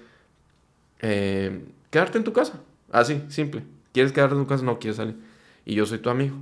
eh, 1.01 1.65
quedarte 1.89 2.17
en 2.17 2.23
tu 2.23 2.33
casa. 2.33 2.61
Así, 2.91 3.21
simple. 3.29 3.63
Quieres 3.93 4.11
quedarte 4.11 4.35
en 4.35 4.41
tu 4.41 4.47
casa, 4.47 4.63
no 4.63 4.79
quieres 4.79 4.97
salir. 4.97 5.17
Y 5.65 5.75
yo 5.75 5.85
soy 5.85 5.99
tu 5.99 6.09
amigo. 6.09 6.37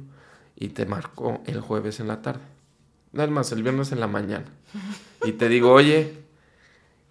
Y 0.55 0.69
te 0.69 0.85
marco 0.85 1.41
el 1.45 1.59
jueves 1.61 1.99
en 1.99 2.07
la 2.07 2.21
tarde. 2.21 2.41
nada 3.11 3.29
más 3.29 3.51
el 3.51 3.63
viernes 3.63 3.91
en 3.91 3.99
la 3.99 4.07
mañana. 4.07 4.45
Y 5.23 5.33
te 5.33 5.49
digo, 5.49 5.71
oye, 5.71 6.17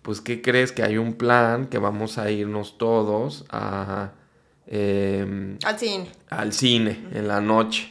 pues 0.03 0.21
¿qué 0.21 0.43
crees? 0.43 0.73
Que 0.73 0.83
hay 0.83 0.99
un 0.99 1.15
plan 1.15 1.67
que 1.67 1.79
vamos 1.79 2.19
a 2.19 2.31
irnos 2.31 2.79
todos 2.79 3.45
a... 3.51 4.13
em, 4.67 5.59
Al 5.65 5.79
cine. 5.79 6.11
al 6.31 6.53
cine 6.53 7.09
en 7.13 7.29
la 7.29 7.41
noche. 7.41 7.91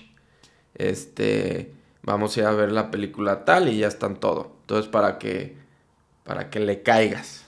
Este, 0.75 1.73
vamos 2.03 2.37
a 2.37 2.41
ir 2.41 2.45
a 2.47 2.51
ver 2.51 2.71
la 2.71 2.91
película 2.91 3.45
tal 3.45 3.69
y 3.69 3.79
ya 3.79 3.87
están 3.87 4.17
todo. 4.19 4.57
Entonces 4.61 4.89
para 4.91 5.17
que 5.19 5.57
para 6.23 6.49
que 6.49 6.59
le 6.59 6.83
caigas. 6.83 7.42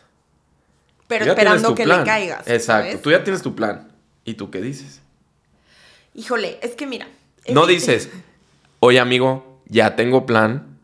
Pero 1.08 1.26
esperando 1.26 1.76
que 1.76 1.84
plan. 1.84 2.00
le 2.00 2.06
caigas. 2.06 2.48
Exacto, 2.48 2.88
¿sabes? 2.90 3.02
tú 3.02 3.12
ya 3.12 3.24
tienes 3.24 3.42
tu 3.42 3.56
plan. 3.56 3.92
¿Y 4.24 4.34
tú 4.36 4.50
qué 4.50 4.62
dices? 4.62 5.02
Híjole, 6.14 6.60
es 6.62 6.76
que 6.76 6.88
mira. 6.88 7.08
es 7.44 7.54
No 7.54 7.66
que- 7.68 7.74
dices, 7.74 8.10
"Oye, 8.80 9.00
amigo, 9.00 9.62
ya 9.68 9.96
tengo 9.96 10.26
plan. 10.26 10.78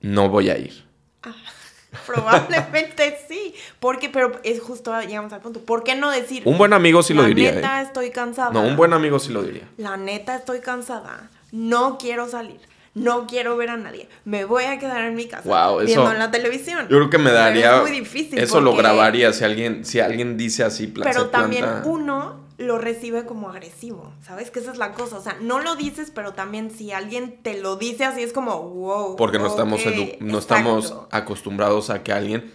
No 0.00 0.28
voy 0.28 0.50
a 0.50 0.58
ir." 0.58 0.84
Probablemente 2.06 3.18
sí. 3.28 3.54
Porque, 3.80 4.08
pero 4.08 4.38
es 4.44 4.60
justo, 4.60 4.98
llegamos 5.00 5.32
al 5.32 5.40
punto. 5.40 5.60
¿Por 5.60 5.82
qué 5.82 5.94
no 5.94 6.10
decir? 6.10 6.42
Un 6.44 6.58
buen 6.58 6.72
amigo 6.72 7.02
sí 7.02 7.14
lo 7.14 7.22
la 7.22 7.28
diría. 7.28 7.52
neta 7.52 7.80
¿eh? 7.80 7.84
estoy 7.84 8.10
cansada. 8.10 8.50
No, 8.52 8.62
un 8.62 8.76
buen 8.76 8.92
amigo 8.92 9.18
sí 9.18 9.32
lo 9.32 9.42
diría. 9.42 9.68
La 9.76 9.96
neta 9.96 10.36
estoy 10.36 10.60
cansada. 10.60 11.30
No 11.52 11.98
quiero 11.98 12.28
salir. 12.28 12.60
No 12.96 13.26
quiero 13.26 13.58
ver 13.58 13.68
a 13.68 13.76
nadie. 13.76 14.08
Me 14.24 14.46
voy 14.46 14.64
a 14.64 14.78
quedar 14.78 15.04
en 15.04 15.14
mi 15.14 15.26
casa 15.26 15.46
eso- 15.82 15.84
viendo 15.84 16.14
la 16.14 16.30
televisión. 16.30 16.88
Yo 16.88 16.96
creo 16.96 17.10
que 17.10 17.18
me 17.18 17.24
Pero 17.24 17.36
daría 17.36 17.76
es 17.76 17.82
muy 17.82 17.90
difícil. 17.90 18.38
Eso 18.38 18.62
lo 18.62 18.74
grabaría 18.74 19.34
si 19.34 19.44
alguien 19.44 19.84
si 19.84 20.00
alguien 20.00 20.38
dice 20.38 20.64
así 20.64 20.86
Pero 20.86 21.26
también 21.26 21.62
planta- 21.64 21.86
uno 21.86 22.46
lo 22.56 22.78
recibe 22.78 23.26
como 23.26 23.50
agresivo, 23.50 24.14
¿sabes? 24.22 24.50
Que 24.50 24.60
esa 24.60 24.72
es 24.72 24.78
la 24.78 24.92
cosa. 24.92 25.18
O 25.18 25.22
sea, 25.22 25.36
no 25.42 25.60
lo 25.60 25.76
dices, 25.76 26.10
pero 26.10 26.32
también 26.32 26.70
si 26.70 26.90
alguien 26.90 27.42
te 27.42 27.60
lo 27.60 27.76
dice 27.76 28.06
así 28.06 28.22
es 28.22 28.32
como, 28.32 28.62
wow. 28.62 29.14
Porque 29.16 29.38
no 29.38 29.46
estamos, 29.48 29.84
no 30.20 30.38
estamos 30.38 30.94
acostumbrados 31.10 31.90
a 31.90 32.02
que 32.02 32.12
alguien 32.14 32.50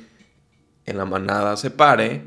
en 0.87 0.97
la 0.97 1.05
manada 1.05 1.55
se 1.55 1.69
pare 1.69 2.23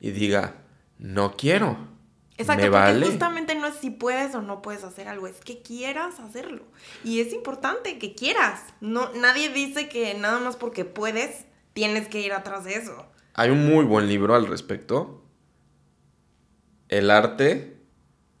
y 0.00 0.12
diga, 0.12 0.54
no 0.98 1.32
quiero. 1.36 1.95
Exacto, 2.38 2.62
me 2.64 2.70
porque 2.70 2.84
vale. 2.84 3.06
justamente 3.06 3.54
no 3.54 3.66
es 3.66 3.76
si 3.76 3.90
puedes 3.90 4.34
o 4.34 4.42
no 4.42 4.60
puedes 4.62 4.84
hacer 4.84 5.08
algo, 5.08 5.26
es 5.26 5.40
que 5.40 5.62
quieras 5.62 6.20
hacerlo. 6.20 6.62
Y 7.02 7.20
es 7.20 7.32
importante 7.32 7.98
que 7.98 8.14
quieras. 8.14 8.60
No, 8.80 9.10
nadie 9.14 9.48
dice 9.48 9.88
que 9.88 10.12
nada 10.14 10.38
más 10.40 10.56
porque 10.56 10.84
puedes, 10.84 11.46
tienes 11.72 12.08
que 12.08 12.20
ir 12.20 12.32
atrás 12.34 12.64
de 12.64 12.74
eso. 12.74 13.06
Hay 13.34 13.50
un 13.50 13.66
muy 13.66 13.84
buen 13.84 14.06
libro 14.08 14.34
al 14.34 14.46
respecto. 14.46 15.22
El 16.88 17.10
arte. 17.10 17.78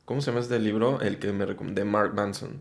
¿Cómo 0.04 0.20
se 0.20 0.30
llama 0.30 0.40
este 0.40 0.58
libro? 0.58 1.00
El 1.00 1.18
que 1.18 1.32
me 1.32 1.46
recomendé, 1.46 1.84
Mark 1.84 2.14
Manson. 2.14 2.60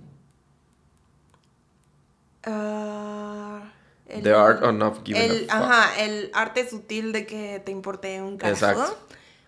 Ah, 2.43 3.71
el- 4.07 4.23
The 4.23 4.33
Art 4.33 4.63
of 4.63 4.73
Not 4.73 5.05
Giving 5.05 5.21
a 5.21 5.25
el, 5.25 5.39
Fuck. 5.41 5.51
Ajá, 5.51 6.01
el 6.03 6.31
arte 6.33 6.69
sutil 6.69 7.11
de 7.11 7.25
que 7.25 7.61
te 7.63 7.71
importe 7.71 8.21
un 8.21 8.37
carajo. 8.37 8.65
Exacto. 8.65 8.97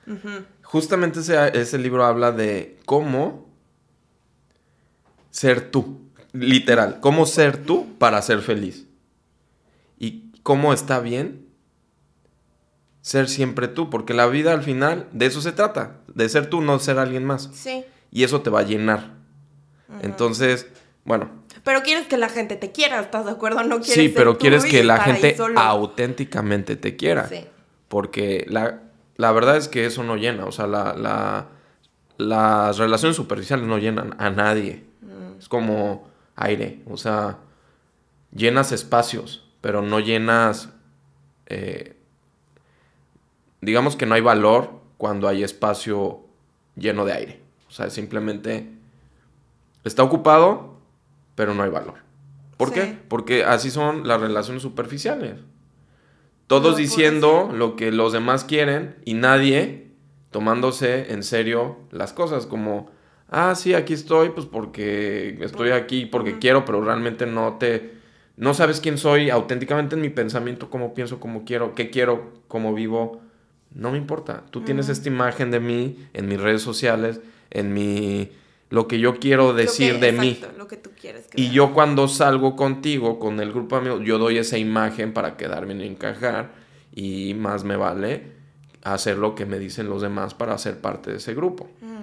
Ujú. 0.07 0.45
Justamente 0.69 1.21
ese, 1.21 1.57
ese 1.57 1.77
libro 1.77 2.03
habla 2.03 2.33
de 2.33 2.77
cómo 2.85 3.47
ser 5.31 5.71
tú. 5.71 6.01
Literal. 6.33 6.99
Cómo 6.99 7.25
ser 7.25 7.63
tú 7.63 7.87
para 7.97 8.21
ser 8.21 8.41
feliz. 8.41 8.85
Y 9.97 10.33
cómo 10.43 10.73
está 10.73 10.99
bien 10.99 11.47
ser 13.01 13.29
siempre 13.29 13.69
tú. 13.69 13.89
Porque 13.89 14.13
la 14.13 14.27
vida 14.27 14.51
al 14.51 14.61
final 14.61 15.07
de 15.13 15.27
eso 15.27 15.41
se 15.41 15.53
trata. 15.53 16.01
De 16.13 16.27
ser 16.27 16.49
tú, 16.49 16.59
no 16.59 16.79
ser 16.79 16.99
alguien 16.99 17.23
más. 17.23 17.49
Sí. 17.53 17.85
Y 18.11 18.25
eso 18.25 18.41
te 18.41 18.49
va 18.49 18.59
a 18.59 18.63
llenar. 18.63 19.13
Entonces, 20.01 20.67
bueno. 21.05 21.29
Pero 21.63 21.81
quieres 21.81 22.07
que 22.07 22.17
la 22.17 22.27
gente 22.27 22.57
te 22.57 22.73
quiera, 22.73 22.99
¿estás 22.99 23.23
de 23.23 23.31
acuerdo? 23.31 23.63
No 23.63 23.77
quieres 23.77 23.93
Sí, 23.93 24.07
ser 24.07 24.13
pero 24.13 24.33
tú 24.33 24.39
quieres 24.39 24.65
que 24.65 24.83
la 24.83 24.99
gente 24.99 25.37
auténticamente 25.55 26.75
te 26.75 26.97
quiera. 26.97 27.29
Sí. 27.29 27.45
Porque 27.87 28.45
la, 28.49 28.81
la 29.17 29.31
verdad 29.31 29.57
es 29.57 29.67
que 29.67 29.85
eso 29.85 30.03
no 30.03 30.15
llena. 30.15 30.45
O 30.45 30.51
sea, 30.51 30.67
la, 30.67 30.93
la- 30.93 31.47
las 32.17 32.77
relaciones 32.77 33.15
superficiales 33.15 33.67
no 33.67 33.77
llenan 33.77 34.15
a 34.19 34.29
nadie. 34.29 34.85
Mm. 35.01 35.37
Es 35.39 35.49
como 35.49 36.07
aire. 36.35 36.81
O 36.87 36.97
sea, 36.97 37.37
llenas 38.31 38.71
espacios, 38.71 39.47
pero 39.61 39.81
no 39.81 39.99
llenas... 39.99 40.69
eh, 41.47 41.95
digamos 43.61 43.95
que 43.95 44.05
no 44.05 44.15
hay 44.15 44.21
valor 44.21 44.79
cuando 44.97 45.27
hay 45.27 45.43
espacio 45.43 46.21
lleno 46.75 47.05
de 47.05 47.13
aire. 47.13 47.41
O 47.67 47.71
sea, 47.71 47.89
simplemente 47.89 48.71
está 49.83 50.03
ocupado, 50.03 50.77
pero 51.35 51.53
no 51.53 51.63
hay 51.63 51.69
valor. 51.69 51.95
¿Por 52.57 52.69
Sí. 52.69 52.73
qué? 52.75 52.97
Porque 53.09 53.43
así 53.43 53.69
son 53.71 54.07
las 54.07 54.19
relaciones 54.21 54.61
superficiales. 54.63 55.39
Todos 56.47 56.73
No, 56.73 56.77
diciendo 56.77 57.51
lo 57.53 57.75
que 57.75 57.91
los 57.91 58.13
demás 58.13 58.43
quieren 58.43 58.95
y 59.05 59.13
nadie 59.13 59.87
tomándose 60.31 61.11
en 61.11 61.23
serio 61.23 61.77
las 61.91 62.13
cosas 62.13 62.45
como, 62.45 62.89
ah, 63.29 63.53
sí, 63.55 63.73
aquí 63.73 63.93
estoy, 63.93 64.29
pues 64.29 64.45
porque 64.45 65.37
estoy 65.41 65.71
aquí, 65.71 66.05
porque 66.05 66.39
quiero, 66.39 66.65
pero 66.65 66.81
realmente 66.81 67.25
no 67.25 67.57
te, 67.57 67.93
no 68.37 68.53
sabes 68.53 68.79
quién 68.79 68.97
soy 68.97 69.29
auténticamente 69.29 69.95
en 69.95 70.01
mi 70.01 70.09
pensamiento, 70.09 70.69
cómo 70.69 70.93
pienso, 70.93 71.19
cómo 71.19 71.43
quiero, 71.43 71.75
qué 71.75 71.89
quiero, 71.89 72.33
cómo 72.47 72.73
vivo. 72.73 73.21
No 73.73 73.91
me 73.91 73.97
importa. 73.97 74.43
Tú 74.49 74.61
tienes 74.61 74.89
esta 74.89 75.09
imagen 75.09 75.51
de 75.51 75.59
mí 75.59 76.07
en 76.13 76.27
mis 76.27 76.39
redes 76.39 76.61
sociales, 76.61 77.19
en 77.49 77.73
mi, 77.73 78.31
lo 78.69 78.87
que 78.87 78.99
yo 78.99 79.19
quiero 79.19 79.55
que- 79.55 79.61
decir 79.63 79.99
de 79.99 80.11
mí. 80.11 80.29
exacto, 80.31 80.57
Lo 80.57 80.67
que 80.67 80.77
tú 80.77 80.91
quieres 80.99 81.27
que 81.27 81.39
Y 81.39 81.43
vean. 81.45 81.53
yo 81.53 81.73
cuando 81.73 82.07
salgo 82.07 82.55
contigo, 82.55 83.19
con 83.19 83.39
el 83.39 83.51
grupo 83.51 83.75
de 83.75 83.81
amigos, 83.81 84.01
yo 84.05 84.17
doy 84.17 84.37
esa 84.37 84.57
imagen 84.57 85.13
para 85.13 85.37
quedarme 85.37 85.73
y 85.75 85.87
encajar. 85.87 86.51
Y 86.93 87.33
más 87.35 87.63
me 87.63 87.75
vale 87.77 88.31
hacer 88.83 89.17
lo 89.17 89.35
que 89.35 89.45
me 89.45 89.59
dicen 89.59 89.87
los 89.89 90.01
demás 90.01 90.33
para 90.33 90.57
ser 90.57 90.79
parte 90.81 91.11
de 91.11 91.17
ese 91.17 91.33
grupo. 91.33 91.69
Mm. 91.81 91.97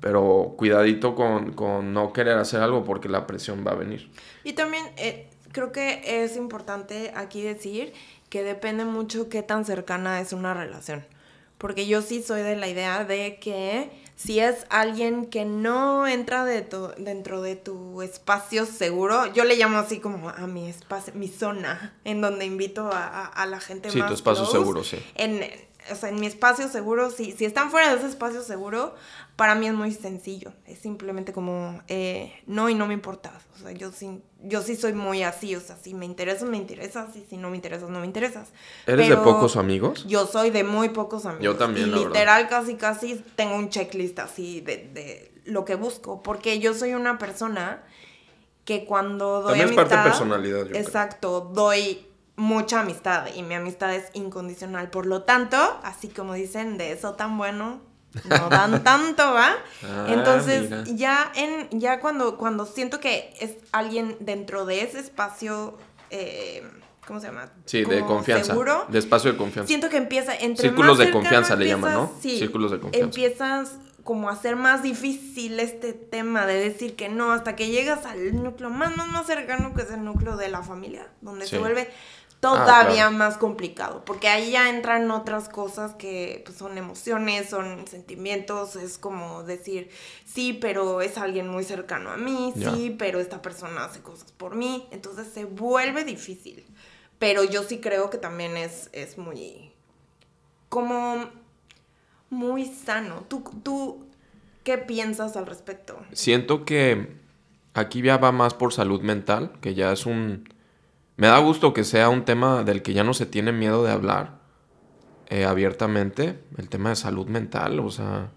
Pero 0.00 0.54
cuidadito 0.56 1.14
con, 1.14 1.52
con 1.52 1.92
no 1.92 2.12
querer 2.12 2.36
hacer 2.38 2.60
algo 2.60 2.84
porque 2.84 3.08
la 3.08 3.26
presión 3.26 3.64
va 3.66 3.72
a 3.72 3.74
venir. 3.74 4.10
Y 4.44 4.52
también 4.52 4.84
eh, 4.96 5.28
creo 5.52 5.72
que 5.72 6.02
es 6.24 6.36
importante 6.36 7.12
aquí 7.14 7.42
decir 7.42 7.92
que 8.28 8.42
depende 8.42 8.84
mucho 8.84 9.28
qué 9.28 9.42
tan 9.42 9.64
cercana 9.64 10.20
es 10.20 10.32
una 10.32 10.52
relación. 10.54 11.04
Porque 11.58 11.86
yo 11.86 12.02
sí 12.02 12.22
soy 12.22 12.42
de 12.42 12.56
la 12.56 12.68
idea 12.68 13.04
de 13.04 13.38
que 13.40 13.90
si 14.16 14.40
es 14.40 14.66
alguien 14.70 15.26
que 15.26 15.44
no 15.44 16.06
entra 16.06 16.44
de 16.44 16.62
tu- 16.62 16.88
dentro 16.98 17.42
de 17.42 17.54
tu 17.56 18.00
espacio 18.02 18.64
seguro, 18.66 19.26
yo 19.34 19.44
le 19.44 19.56
llamo 19.56 19.78
así 19.78 20.00
como 20.00 20.30
a 20.30 20.46
mi 20.46 20.68
espacio, 20.68 21.12
mi 21.14 21.28
zona, 21.28 21.94
en 22.04 22.20
donde 22.22 22.44
invito 22.46 22.90
a, 22.92 23.06
a- 23.06 23.26
a 23.26 23.46
la 23.46 23.60
gente 23.60 23.90
Sí, 23.90 23.98
más 23.98 24.08
tu 24.08 24.14
espacio 24.14 24.44
close. 24.44 24.58
seguro, 24.58 24.84
sí. 24.84 24.98
En, 25.16 25.40
o 25.90 25.94
sea, 25.94 26.08
en 26.08 26.20
mi 26.20 26.26
espacio 26.26 26.68
seguro, 26.68 27.10
si, 27.10 27.32
si 27.32 27.44
están 27.44 27.70
fuera 27.70 27.90
de 27.90 27.98
ese 27.98 28.08
espacio 28.08 28.42
seguro, 28.42 28.94
para 29.36 29.54
mí 29.54 29.66
es 29.66 29.74
muy 29.74 29.92
sencillo. 29.92 30.52
Es 30.66 30.78
simplemente 30.78 31.32
como, 31.32 31.80
eh, 31.88 32.32
no 32.46 32.68
y 32.68 32.74
no 32.74 32.86
me 32.86 32.94
importa. 32.94 33.32
O 33.54 33.58
sea, 33.58 33.72
yo 33.72 33.92
sí, 33.92 34.22
yo 34.42 34.62
sí 34.62 34.76
soy 34.76 34.92
muy 34.92 35.22
así. 35.22 35.54
O 35.54 35.60
sea, 35.60 35.76
si 35.76 35.94
me 35.94 36.06
interesas, 36.06 36.48
me 36.48 36.56
interesas. 36.56 37.14
Y 37.16 37.24
si 37.28 37.36
no 37.36 37.50
me 37.50 37.56
interesas, 37.56 37.90
no 37.90 38.00
me 38.00 38.06
interesas. 38.06 38.48
¿Eres 38.86 39.08
de 39.08 39.16
pocos 39.16 39.56
amigos? 39.56 40.06
Yo 40.06 40.26
soy 40.26 40.50
de 40.50 40.64
muy 40.64 40.88
pocos 40.90 41.26
amigos. 41.26 41.44
Yo 41.44 41.56
también, 41.56 41.88
Y 41.88 41.90
la 41.90 41.96
verdad. 41.96 42.10
literal, 42.12 42.48
casi, 42.48 42.74
casi 42.76 43.24
tengo 43.36 43.56
un 43.56 43.70
checklist 43.70 44.18
así 44.18 44.60
de, 44.60 44.88
de 44.92 45.32
lo 45.44 45.64
que 45.64 45.74
busco. 45.74 46.22
Porque 46.22 46.58
yo 46.58 46.74
soy 46.74 46.94
una 46.94 47.18
persona 47.18 47.82
que 48.64 48.84
cuando 48.84 49.42
doy 49.42 49.58
También 49.58 49.68
es 49.70 49.76
parte 49.76 49.96
de 49.96 50.02
personalidad, 50.02 50.58
yo 50.64 50.68
creo. 50.70 50.82
Exacto, 50.82 51.40
doy 51.54 52.06
mucha 52.36 52.80
amistad 52.80 53.26
y 53.34 53.42
mi 53.42 53.54
amistad 53.54 53.94
es 53.94 54.04
incondicional. 54.12 54.90
Por 54.90 55.06
lo 55.06 55.22
tanto, 55.22 55.56
así 55.82 56.08
como 56.08 56.34
dicen, 56.34 56.76
de 56.78 56.92
eso 56.92 57.14
tan 57.14 57.38
bueno, 57.38 57.80
no 58.28 58.48
dan 58.48 58.82
tanto, 58.84 59.32
¿va? 59.32 59.52
Ah, 59.84 60.06
Entonces, 60.08 60.70
mira. 60.70 60.84
ya 60.86 61.32
en 61.34 61.80
ya 61.80 62.00
cuando, 62.00 62.36
cuando 62.36 62.66
siento 62.66 63.00
que 63.00 63.34
es 63.40 63.52
alguien 63.72 64.16
dentro 64.20 64.64
de 64.66 64.82
ese 64.82 65.00
espacio, 65.00 65.76
eh, 66.10 66.62
¿cómo 67.06 67.20
se 67.20 67.26
llama? 67.28 67.50
Sí, 67.64 67.84
de 67.84 68.00
confianza. 68.04 68.52
Seguro. 68.52 68.84
De 68.88 68.98
espacio 68.98 69.32
de 69.32 69.38
confianza. 69.38 69.68
Siento 69.68 69.88
que 69.88 69.96
empieza 69.96 70.34
entre 70.36 70.68
Círculos 70.68 70.98
más 70.98 71.06
de 71.06 71.12
confianza 71.12 71.56
le 71.56 71.66
llaman, 71.68 71.92
empiezas- 71.92 72.14
¿no? 72.16 72.20
Sí, 72.22 72.38
Círculos 72.38 72.70
de 72.70 72.80
confianza. 72.80 73.04
Empiezas 73.04 73.72
como 74.04 74.28
a 74.28 74.32
hacer 74.34 74.54
más 74.54 74.84
difícil 74.84 75.58
este 75.58 75.92
tema 75.92 76.46
de 76.46 76.54
decir 76.54 76.94
que 76.94 77.08
no 77.08 77.32
hasta 77.32 77.56
que 77.56 77.70
llegas 77.70 78.06
al 78.06 78.40
núcleo 78.40 78.70
más 78.70 78.96
más 78.96 79.08
más 79.08 79.26
cercano 79.26 79.74
que 79.74 79.82
es 79.82 79.90
el 79.90 80.04
núcleo 80.04 80.36
de 80.36 80.48
la 80.48 80.62
familia, 80.62 81.08
donde 81.22 81.44
Sí. 81.46 81.50
se 81.52 81.58
vuelve 81.58 81.90
Ah, 82.36 82.64
todavía 82.64 82.94
claro. 82.94 83.12
más 83.12 83.38
complicado, 83.38 84.04
porque 84.04 84.28
ahí 84.28 84.52
ya 84.52 84.68
entran 84.68 85.10
otras 85.10 85.48
cosas 85.48 85.94
que 85.94 86.42
pues, 86.44 86.56
son 86.56 86.78
emociones, 86.78 87.48
son 87.48 87.86
sentimientos, 87.88 88.76
es 88.76 88.98
como 88.98 89.42
decir, 89.42 89.90
sí, 90.24 90.52
pero 90.52 91.00
es 91.00 91.18
alguien 91.18 91.48
muy 91.48 91.64
cercano 91.64 92.10
a 92.10 92.16
mí, 92.16 92.52
sí, 92.54 92.94
pero 92.98 93.18
esta 93.18 93.42
persona 93.42 93.84
hace 93.84 94.00
cosas 94.00 94.30
por 94.32 94.54
mí, 94.54 94.86
entonces 94.92 95.28
se 95.32 95.44
vuelve 95.44 96.04
difícil. 96.04 96.64
Pero 97.18 97.44
yo 97.44 97.62
sí 97.62 97.78
creo 97.78 98.10
que 98.10 98.18
también 98.18 98.56
es, 98.56 98.90
es 98.92 99.16
muy, 99.16 99.72
como, 100.68 101.30
muy 102.28 102.66
sano. 102.66 103.24
¿Tú, 103.26 103.42
¿Tú 103.62 104.06
qué 104.64 104.76
piensas 104.76 105.36
al 105.36 105.46
respecto? 105.46 105.98
Siento 106.12 106.66
que 106.66 107.16
aquí 107.72 108.02
ya 108.02 108.18
va 108.18 108.32
más 108.32 108.52
por 108.52 108.74
salud 108.74 109.00
mental, 109.00 109.52
que 109.60 109.74
ya 109.74 109.92
es 109.92 110.04
un... 110.04 110.46
Me 111.16 111.28
da 111.28 111.38
gusto 111.38 111.72
que 111.72 111.84
sea 111.84 112.08
un 112.08 112.24
tema 112.24 112.62
del 112.62 112.82
que 112.82 112.92
ya 112.92 113.02
no 113.04 113.14
se 113.14 113.26
tiene 113.26 113.52
miedo 113.52 113.84
de 113.84 113.92
hablar 113.92 114.38
eh, 115.28 115.44
abiertamente, 115.44 116.38
el 116.56 116.68
tema 116.68 116.90
de 116.90 116.96
salud 116.96 117.26
mental, 117.26 117.80
o 117.80 117.90
sea, 117.90 118.30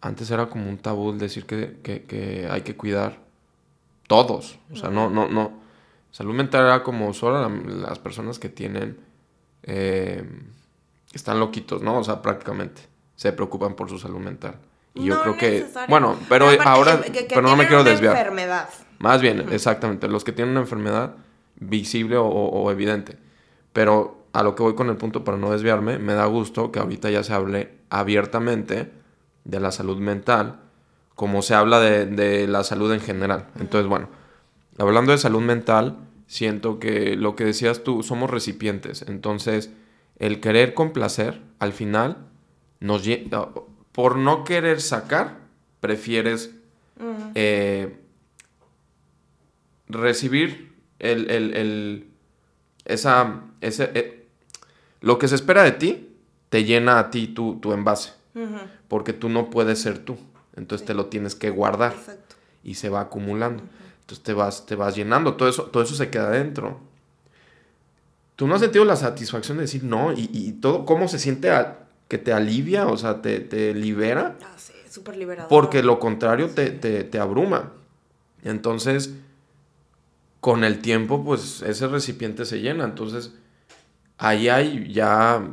antes 0.00 0.30
era 0.30 0.46
como 0.50 0.68
un 0.68 0.76
tabú 0.78 1.12
decir 1.16 1.46
que, 1.46 1.78
que- 1.82 2.02
que 2.04 2.46
hay 2.50 2.60
que 2.62 2.76
cuidar 2.76 3.18
todos, 4.06 4.58
o 4.72 4.76
sea, 4.76 4.90
no, 4.90 5.08
no, 5.08 5.28
no. 5.28 5.52
Salud 6.10 6.34
mental 6.34 6.64
era 6.66 6.82
como 6.82 7.12
solo 7.14 7.40
la- 7.48 7.48
las 7.88 7.98
personas 7.98 8.38
que 8.38 8.48
tienen, 8.48 8.98
eh, 9.62 10.24
están 11.12 11.40
loquitos, 11.40 11.82
¿no? 11.82 11.98
O 11.98 12.04
sea, 12.04 12.20
prácticamente 12.22 12.82
se 13.16 13.32
preocupan 13.32 13.74
por 13.74 13.88
su 13.88 13.98
salud 13.98 14.18
mental. 14.20 14.56
Y 14.94 15.04
yo 15.06 15.14
No 15.14 15.22
creo 15.22 15.36
que, 15.36 15.66
bueno, 15.88 16.16
pero 16.28 16.46
ahora, 16.64 17.00
que- 17.02 17.26
pero 17.28 17.42
no 17.42 17.56
me 17.56 17.66
quiero 17.66 17.82
desviar. 17.84 18.16
enfermedad. 18.16 18.68
Más 18.98 19.20
bien, 19.22 19.46
exactamente, 19.50 20.06
los 20.08 20.22
que 20.24 20.32
tienen 20.32 20.52
una 20.52 20.60
enfermedad 20.60 21.16
visible 21.60 22.16
o, 22.18 22.70
evidente. 22.70 23.16
Pero 23.72 24.26
a 24.32 24.42
lo 24.42 24.54
que 24.54 24.62
voy 24.62 24.74
con 24.74 24.88
el 24.88 24.96
punto 24.96 25.24
para 25.24 25.38
no 25.38 25.50
desviarme, 25.50 25.98
me 25.98 26.14
da 26.14 26.26
gusto 26.26 26.72
que 26.72 26.78
ahorita 26.78 27.10
ya 27.10 27.22
se 27.22 27.32
hable 27.32 27.70
abiertamente 27.90 28.90
de 29.44 29.60
la 29.60 29.72
salud 29.72 29.98
mental, 29.98 30.60
como 31.14 31.42
se 31.42 31.54
habla 31.54 31.80
de, 31.80 32.06
de 32.06 32.46
la 32.46 32.64
salud 32.64 32.92
en 32.92 33.00
general. 33.00 33.46
Entonces, 33.58 33.88
bueno, 33.88 34.08
hablando 34.78 35.12
de 35.12 35.18
salud 35.18 35.40
mental, 35.40 35.96
siento 36.26 36.78
que 36.78 37.16
lo 37.16 37.36
que 37.36 37.44
decías 37.44 37.84
tú, 37.84 38.02
somos 38.02 38.30
recipientes. 38.30 39.02
Entonces, 39.08 39.70
el 40.18 40.40
querer 40.40 40.74
complacer, 40.74 41.40
al 41.58 41.72
final, 41.72 42.18
nos 42.80 43.02
por 43.92 44.16
no 44.16 44.44
querer 44.44 44.80
sacar, 44.80 45.38
prefieres 45.80 46.54
eh, 47.34 47.96
recibir 49.88 50.75
el, 50.98 51.30
el- 51.30 51.54
el- 51.56 52.06
esa, 52.84 53.42
ese, 53.60 53.90
eh, 53.94 54.26
lo 55.00 55.18
que 55.18 55.28
se 55.28 55.34
espera 55.34 55.62
de 55.62 55.72
ti, 55.72 56.08
te 56.48 56.64
llena 56.64 56.98
a 56.98 57.10
ti 57.10 57.28
tu, 57.28 57.56
tu 57.60 57.72
envase, 57.72 58.12
porque 58.88 59.12
tú 59.12 59.28
no 59.28 59.50
puedes 59.50 59.80
ser 59.80 59.98
tú, 59.98 60.16
entonces 60.56 60.86
te 60.86 60.94
lo 60.94 61.06
tienes 61.06 61.34
que 61.34 61.50
guardar 61.50 61.92
Exacto. 61.92 62.36
y 62.62 62.74
se 62.74 62.88
va 62.88 63.00
acumulando, 63.00 63.62
entonces 64.00 64.22
te 64.22 64.32
vas, 64.32 64.66
te 64.66 64.74
vas 64.76 64.94
llenando, 64.94 65.34
todo 65.34 65.48
eso, 65.48 65.64
todo 65.64 65.82
eso 65.82 65.94
se 65.94 66.10
queda 66.10 66.30
dentro. 66.30 66.80
Tú 68.36 68.46
no 68.46 68.54
has 68.54 68.60
sentido 68.60 68.84
la 68.84 68.96
satisfacción 68.96 69.56
de 69.56 69.62
decir 69.62 69.82
no 69.84 70.12
y, 70.12 70.28
y 70.32 70.52
todo, 70.52 70.84
cómo 70.84 71.08
se 71.08 71.18
siente 71.18 71.50
que 72.08 72.18
te 72.18 72.32
alivia, 72.32 72.86
o 72.86 72.96
sea, 72.96 73.22
te, 73.22 73.40
te 73.40 73.72
libera. 73.74 74.36
Ah, 74.42 74.54
sí, 74.58 74.74
súper 74.90 75.16
liberador. 75.16 75.48
Porque 75.48 75.82
lo 75.82 75.98
contrario 75.98 76.50
te, 76.50 76.70
te- 76.70 77.02
te 77.04 77.18
abruma. 77.18 77.72
Entonces, 78.44 79.14
con 80.46 80.62
el 80.62 80.78
tiempo, 80.78 81.24
pues 81.24 81.60
ese 81.62 81.88
recipiente 81.88 82.44
se 82.44 82.60
llena. 82.60 82.84
Entonces, 82.84 83.34
ahí 84.16 84.48
hay 84.48 84.92
ya, 84.92 85.44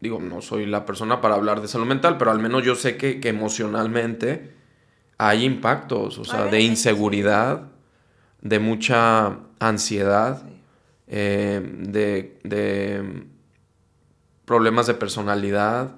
digo, 0.00 0.18
no 0.18 0.42
soy 0.42 0.66
la 0.66 0.84
persona 0.84 1.20
para 1.20 1.36
hablar 1.36 1.60
de 1.60 1.68
salud 1.68 1.86
mental, 1.86 2.18
pero 2.18 2.32
al 2.32 2.40
menos 2.40 2.64
yo 2.64 2.74
sé 2.74 2.96
que, 2.96 3.20
que 3.20 3.28
emocionalmente 3.28 4.52
hay 5.18 5.44
impactos, 5.44 6.18
o 6.18 6.24
sea, 6.24 6.46
de 6.46 6.62
inseguridad, 6.62 7.68
de 8.42 8.58
mucha 8.58 9.38
ansiedad, 9.60 10.42
eh, 11.06 11.62
de, 11.62 12.40
de 12.42 13.26
problemas 14.46 14.88
de 14.88 14.94
personalidad. 14.94 15.94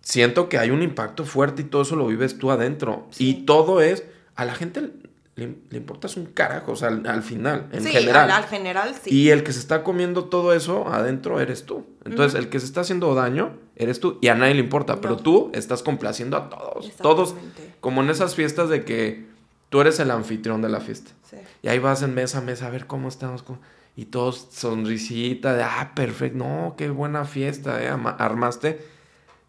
Siento 0.00 0.48
que 0.48 0.56
hay 0.56 0.70
un 0.70 0.82
impacto 0.82 1.26
fuerte 1.26 1.60
y 1.60 1.64
todo 1.66 1.82
eso 1.82 1.96
lo 1.96 2.06
vives 2.06 2.38
tú 2.38 2.50
adentro. 2.50 3.08
Sí. 3.10 3.28
Y 3.28 3.34
todo 3.44 3.82
es, 3.82 4.04
a 4.36 4.46
la 4.46 4.54
gente 4.54 4.90
le, 5.34 5.54
le 5.70 5.78
importas 5.78 6.16
un 6.16 6.26
carajo, 6.26 6.72
o 6.72 6.76
sea, 6.76 6.88
al, 6.88 7.06
al 7.06 7.22
final, 7.22 7.68
en 7.72 7.82
sí, 7.82 7.90
general. 7.90 8.30
Al, 8.30 8.42
al 8.42 8.48
general, 8.48 8.94
sí. 9.02 9.10
Y 9.14 9.30
el 9.30 9.42
que 9.42 9.52
se 9.52 9.58
está 9.60 9.82
comiendo 9.82 10.24
todo 10.26 10.52
eso 10.52 10.88
adentro 10.88 11.40
eres 11.40 11.64
tú. 11.64 11.86
Entonces, 12.04 12.38
el 12.38 12.48
que 12.50 12.60
se 12.60 12.66
está 12.66 12.82
haciendo 12.82 13.14
daño 13.14 13.56
eres 13.76 13.98
tú 14.00 14.18
y 14.20 14.28
a 14.28 14.34
nadie 14.34 14.54
le 14.54 14.60
importa, 14.60 15.00
pero 15.00 15.16
tú 15.16 15.50
estás 15.54 15.82
complaciendo 15.82 16.36
a 16.36 16.50
todos. 16.50 16.92
Todos, 16.98 17.34
como 17.80 18.02
en 18.02 18.10
esas 18.10 18.34
fiestas 18.34 18.68
de 18.68 18.84
que 18.84 19.26
tú 19.70 19.80
eres 19.80 19.98
el 20.00 20.10
anfitrión 20.10 20.60
de 20.60 20.68
la 20.68 20.80
fiesta. 20.80 21.12
Sí. 21.30 21.36
Y 21.62 21.68
ahí 21.68 21.78
vas 21.78 22.02
en 22.02 22.12
mesa 22.14 22.38
a 22.38 22.42
mesa 22.42 22.66
a 22.66 22.70
ver 22.70 22.86
cómo 22.86 23.08
estamos. 23.08 23.42
cómo- 23.42 23.58
Y 23.96 24.06
todos 24.06 24.48
sonrisita 24.52 25.54
de, 25.54 25.62
ah, 25.62 25.92
perfecto, 25.94 26.38
no, 26.38 26.74
qué 26.76 26.90
buena 26.90 27.24
fiesta, 27.24 27.82
eh, 27.82 27.88
armaste, 28.18 28.80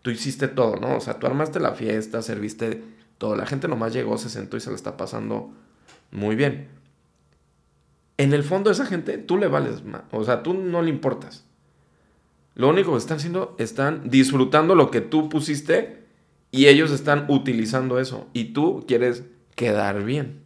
tú 0.02 0.12
hiciste 0.12 0.48
todo, 0.48 0.78
¿no? 0.78 0.96
O 0.98 1.00
sea, 1.02 1.20
tú 1.20 1.28
armaste 1.28 1.60
la 1.60 1.74
fiesta, 1.74 2.22
serviste 2.22 2.82
todo. 3.18 3.36
La 3.36 3.46
gente 3.46 3.68
nomás 3.68 3.94
llegó, 3.94 4.18
se 4.18 4.30
sentó 4.30 4.56
y 4.58 4.62
se 4.62 4.70
la 4.70 4.76
está 4.78 4.96
pasando 4.98 5.52
muy 6.14 6.36
bien. 6.36 6.68
En 8.18 8.34
el 8.34 8.44
fondo 8.44 8.70
esa 8.72 8.86
gente, 8.86 9.18
tú 9.18 9.38
le 9.38 9.48
vales, 9.48 9.84
ma- 9.84 10.06
o 10.12 10.24
sea, 10.24 10.44
tú 10.44 10.54
no 10.54 10.82
le 10.82 10.90
importas. 10.90 11.46
Lo 12.56 12.70
único 12.70 12.92
que 12.92 13.00
están 13.00 13.18
haciendo, 13.18 13.56
están 13.58 14.10
disfrutando 14.10 14.76
lo 14.76 14.92
que 14.92 15.02
tú 15.02 15.28
pusiste 15.30 16.04
y 16.52 16.68
ellos 16.68 16.92
están 16.92 17.26
utilizando 17.30 18.00
eso. 18.00 18.28
Y 18.34 18.54
tú 18.54 18.86
quieres 18.88 19.24
quedar 19.56 20.04
bien. 20.04 20.42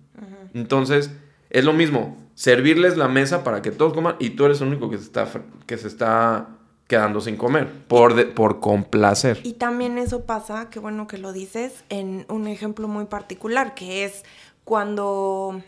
Entonces, 0.53 1.11
es 1.49 1.65
lo 1.65 1.73
mismo, 1.73 2.17
servirles 2.33 2.95
la 2.97 3.09
mesa 3.09 3.43
para 3.43 3.61
que 3.61 3.71
todos 3.71 3.93
coman 3.93 4.15
y 4.19 4.31
tú 4.31 4.45
eres 4.45 4.61
el 4.61 4.69
único 4.69 4.89
que 4.89 4.97
se 4.97 5.03
está, 5.03 5.27
que 5.65 5.77
se 5.77 5.87
está 5.89 6.49
quedando 6.87 7.19
sin 7.19 7.35
comer, 7.35 7.69
por, 7.89 8.13
de- 8.15 8.25
por 8.25 8.61
complacer. 8.61 9.41
Y 9.43 9.53
también 9.53 9.97
eso 9.97 10.23
pasa, 10.23 10.69
qué 10.69 10.79
bueno 10.79 11.05
que 11.07 11.17
lo 11.17 11.33
dices, 11.33 11.83
en 11.89 12.25
un 12.29 12.47
ejemplo 12.47 12.87
muy 12.87 13.05
particular, 13.05 13.75
que 13.75 14.05
es 14.05 14.23
cuando, 14.67 15.61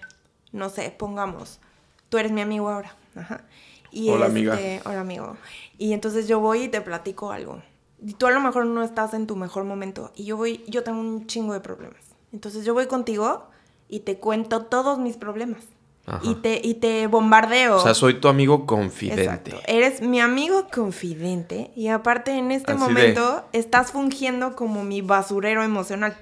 no 0.51 0.69
sé, 0.69 0.91
pongamos, 0.91 1.61
tú 2.09 2.17
eres 2.17 2.33
mi 2.33 2.41
amigo 2.41 2.67
ahora. 2.69 2.93
Ajá. 3.15 3.45
Y 3.91 4.09
Hola, 4.09 4.25
amiga. 4.25 4.53
este, 4.59 4.81
Hola, 4.87 4.99
amigo. 4.99 5.37
Y 5.77 5.93
entonces 5.93 6.27
yo 6.27 6.41
voy 6.41 6.63
y 6.63 6.67
te 6.67 6.81
platico 6.81 7.31
algo. 7.31 7.61
Y 8.05 8.13
tú 8.15 8.27
a 8.27 8.31
lo 8.31 8.41
mejor 8.41 8.65
no 8.65 8.83
estás 8.83 9.13
en 9.13 9.25
tu 9.25 9.37
mejor 9.37 9.63
momento. 9.63 10.11
Y 10.15 10.25
yo 10.25 10.35
voy, 10.35 10.65
yo 10.67 10.83
tengo 10.83 10.99
un 10.99 11.27
chingo 11.27 11.53
de 11.53 11.61
problemas. 11.61 12.01
Entonces 12.33 12.65
yo 12.65 12.73
voy 12.73 12.87
contigo 12.87 13.45
y 13.87 14.01
te 14.01 14.17
cuento 14.19 14.65
todos 14.65 14.99
mis 14.99 15.15
problemas. 15.15 15.63
Ajá. 16.05 16.19
Y 16.23 16.35
te, 16.35 16.59
y 16.61 16.73
te 16.73 17.07
bombardeo. 17.07 17.77
O 17.77 17.81
sea, 17.81 17.93
soy 17.93 18.19
tu 18.19 18.27
amigo 18.27 18.65
confidente. 18.65 19.23
Exacto. 19.23 19.57
Eres 19.65 20.01
mi 20.01 20.19
amigo 20.19 20.67
confidente 20.73 21.71
y 21.73 21.87
aparte 21.87 22.31
en 22.31 22.51
este 22.51 22.73
Así 22.73 22.81
de- 22.81 22.87
momento 22.87 23.45
estás 23.53 23.91
fungiendo 23.93 24.57
como 24.57 24.83
mi 24.83 25.01
basurero 25.01 25.63
emocional. 25.63 26.17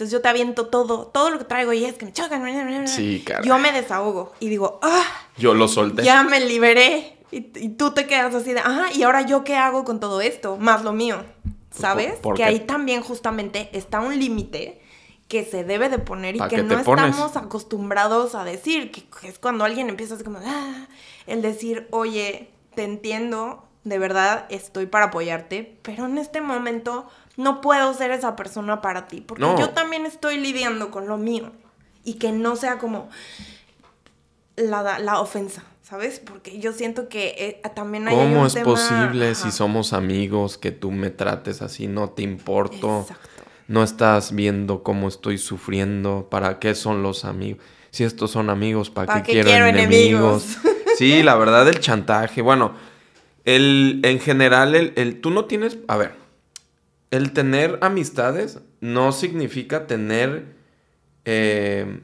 Entonces 0.00 0.12
yo 0.12 0.22
te 0.22 0.28
aviento 0.30 0.68
todo, 0.68 1.08
todo 1.08 1.28
lo 1.28 1.36
que 1.38 1.44
traigo 1.44 1.74
y 1.74 1.84
es 1.84 1.96
que 1.96 2.06
me 2.06 2.12
chocan. 2.14 2.88
Sí, 2.88 3.22
caray. 3.26 3.46
Yo 3.46 3.58
me 3.58 3.70
desahogo 3.70 4.32
y 4.40 4.48
digo, 4.48 4.80
ah, 4.82 5.04
Yo 5.36 5.52
lo 5.52 5.68
solté. 5.68 6.02
ya 6.04 6.22
me 6.22 6.40
liberé. 6.40 7.18
Y, 7.30 7.48
y 7.58 7.68
tú 7.76 7.92
te 7.92 8.06
quedas 8.06 8.34
así 8.34 8.54
de, 8.54 8.60
ajá, 8.60 8.90
¿y 8.94 9.02
ahora 9.02 9.20
yo 9.22 9.44
qué 9.44 9.56
hago 9.56 9.84
con 9.84 10.00
todo 10.00 10.22
esto? 10.22 10.56
Más 10.56 10.84
lo 10.84 10.94
mío. 10.94 11.22
¿Sabes? 11.70 12.14
¿por- 12.14 12.34
que 12.34 12.44
ahí 12.44 12.60
también 12.60 13.02
justamente 13.02 13.68
está 13.74 14.00
un 14.00 14.18
límite 14.18 14.80
que 15.28 15.44
se 15.44 15.64
debe 15.64 15.90
de 15.90 15.98
poner 15.98 16.34
y 16.34 16.38
¿Pa' 16.38 16.48
que 16.48 16.62
no 16.62 16.82
pones? 16.82 17.10
estamos 17.10 17.36
acostumbrados 17.36 18.34
a 18.34 18.42
decir, 18.44 18.90
que 18.90 19.04
es 19.28 19.38
cuando 19.38 19.64
alguien 19.66 19.90
empieza 19.90 20.14
así 20.14 20.24
como, 20.24 20.38
ah, 20.42 20.88
el 21.26 21.42
decir, 21.42 21.88
oye, 21.90 22.48
te 22.74 22.84
entiendo, 22.84 23.64
de 23.84 23.98
verdad 23.98 24.46
estoy 24.48 24.86
para 24.86 25.06
apoyarte, 25.06 25.76
pero 25.82 26.06
en 26.06 26.16
este 26.16 26.40
momento 26.40 27.06
no 27.36 27.60
puedo 27.60 27.94
ser 27.94 28.10
esa 28.10 28.36
persona 28.36 28.80
para 28.80 29.06
ti, 29.08 29.20
porque 29.20 29.42
No. 29.42 29.58
yo 29.58 29.70
también 29.70 30.06
estoy 30.06 30.36
lidiando 30.38 30.90
con 30.90 31.06
lo 31.08 31.16
mío 31.16 31.52
y 32.04 32.14
que 32.14 32.32
no 32.32 32.56
sea 32.56 32.78
como 32.78 33.08
la, 34.56 34.98
la 34.98 35.20
ofensa, 35.20 35.62
¿sabes? 35.82 36.20
Porque 36.20 36.58
yo 36.58 36.72
siento 36.72 37.08
que 37.08 37.34
eh, 37.64 37.68
también 37.74 38.08
hay 38.08 38.14
¿Cómo 38.16 38.40
un 38.40 38.46
es 38.46 38.54
tema- 38.54 38.64
posible 38.66 39.30
ajá. 39.30 39.34
si 39.34 39.50
somos 39.52 39.92
amigos 39.92 40.58
que 40.58 40.70
tú 40.70 40.90
me 40.90 41.10
trates 41.10 41.62
así? 41.62 41.86
No 41.86 42.10
te 42.10 42.22
importo. 42.22 43.02
Exacto. 43.02 43.28
No 43.68 43.84
estás 43.84 44.34
viendo 44.34 44.82
cómo 44.82 45.06
estoy 45.08 45.38
sufriendo. 45.38 46.26
¿Para 46.28 46.58
qué 46.58 46.74
son 46.74 47.02
los 47.04 47.24
amigos? 47.24 47.64
Si 47.90 48.02
estos 48.04 48.32
son 48.32 48.50
amigos, 48.50 48.90
¿para, 48.90 49.06
¿Pa' 49.06 49.22
qué, 49.22 49.26
qué 49.26 49.32
quiero, 49.32 49.48
quiero 49.50 49.66
enemigos? 49.66 50.56
enemigos? 50.56 50.96
sí, 50.98 51.22
la 51.22 51.36
verdad, 51.36 51.68
el 51.68 51.78
chantaje. 51.80 52.42
Bueno, 52.42 52.72
el, 53.44 54.00
en 54.02 54.18
general, 54.20 54.74
el, 54.74 54.92
el- 54.96 55.20
tú 55.20 55.30
no 55.30 55.44
tienes. 55.44 55.78
A 55.86 55.96
ver, 55.96 56.14
el 57.10 57.32
tener 57.32 57.78
amistades 57.82 58.60
no 58.80 59.12
significa 59.12 59.86
tener 59.86 60.54
eh, 61.24 62.00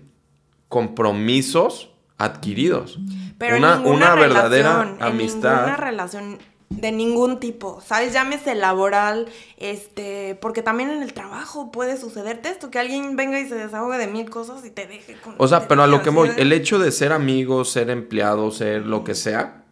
compromisos 0.68 1.90
adquiridos. 2.18 2.98
Pero 3.38 3.58
una, 3.58 3.80
una 3.80 4.14
verdadera 4.14 4.96
amistad. 5.00 5.54
Ninguna 5.54 5.76
relación 5.76 6.38
de 6.68 6.90
ningún 6.90 7.38
tipo, 7.38 7.80
¿sabes? 7.80 8.12
Llámese 8.12 8.54
laboral, 8.54 9.28
este, 9.56 10.36
porque 10.40 10.62
también 10.62 10.90
en 10.90 11.02
el 11.02 11.12
trabajo 11.12 11.70
puede 11.70 11.96
sucederte 11.96 12.48
esto, 12.48 12.70
que 12.70 12.80
alguien 12.80 13.14
venga 13.14 13.38
y 13.38 13.48
se 13.48 13.54
desahogue 13.54 13.98
de 13.98 14.08
mil 14.08 14.28
cosas 14.28 14.64
y 14.64 14.70
te 14.70 14.86
deje 14.86 15.16
con... 15.22 15.36
O 15.38 15.46
sea, 15.46 15.68
pero 15.68 15.84
a 15.84 15.86
lo 15.86 16.02
que 16.02 16.10
voy, 16.10 16.30
el 16.36 16.52
hecho 16.52 16.80
de 16.80 16.90
ser 16.90 17.12
amigo, 17.12 17.64
ser 17.64 17.90
empleado, 17.90 18.50
ser 18.50 18.84
lo 18.84 19.04
que 19.04 19.14
sea, 19.14 19.64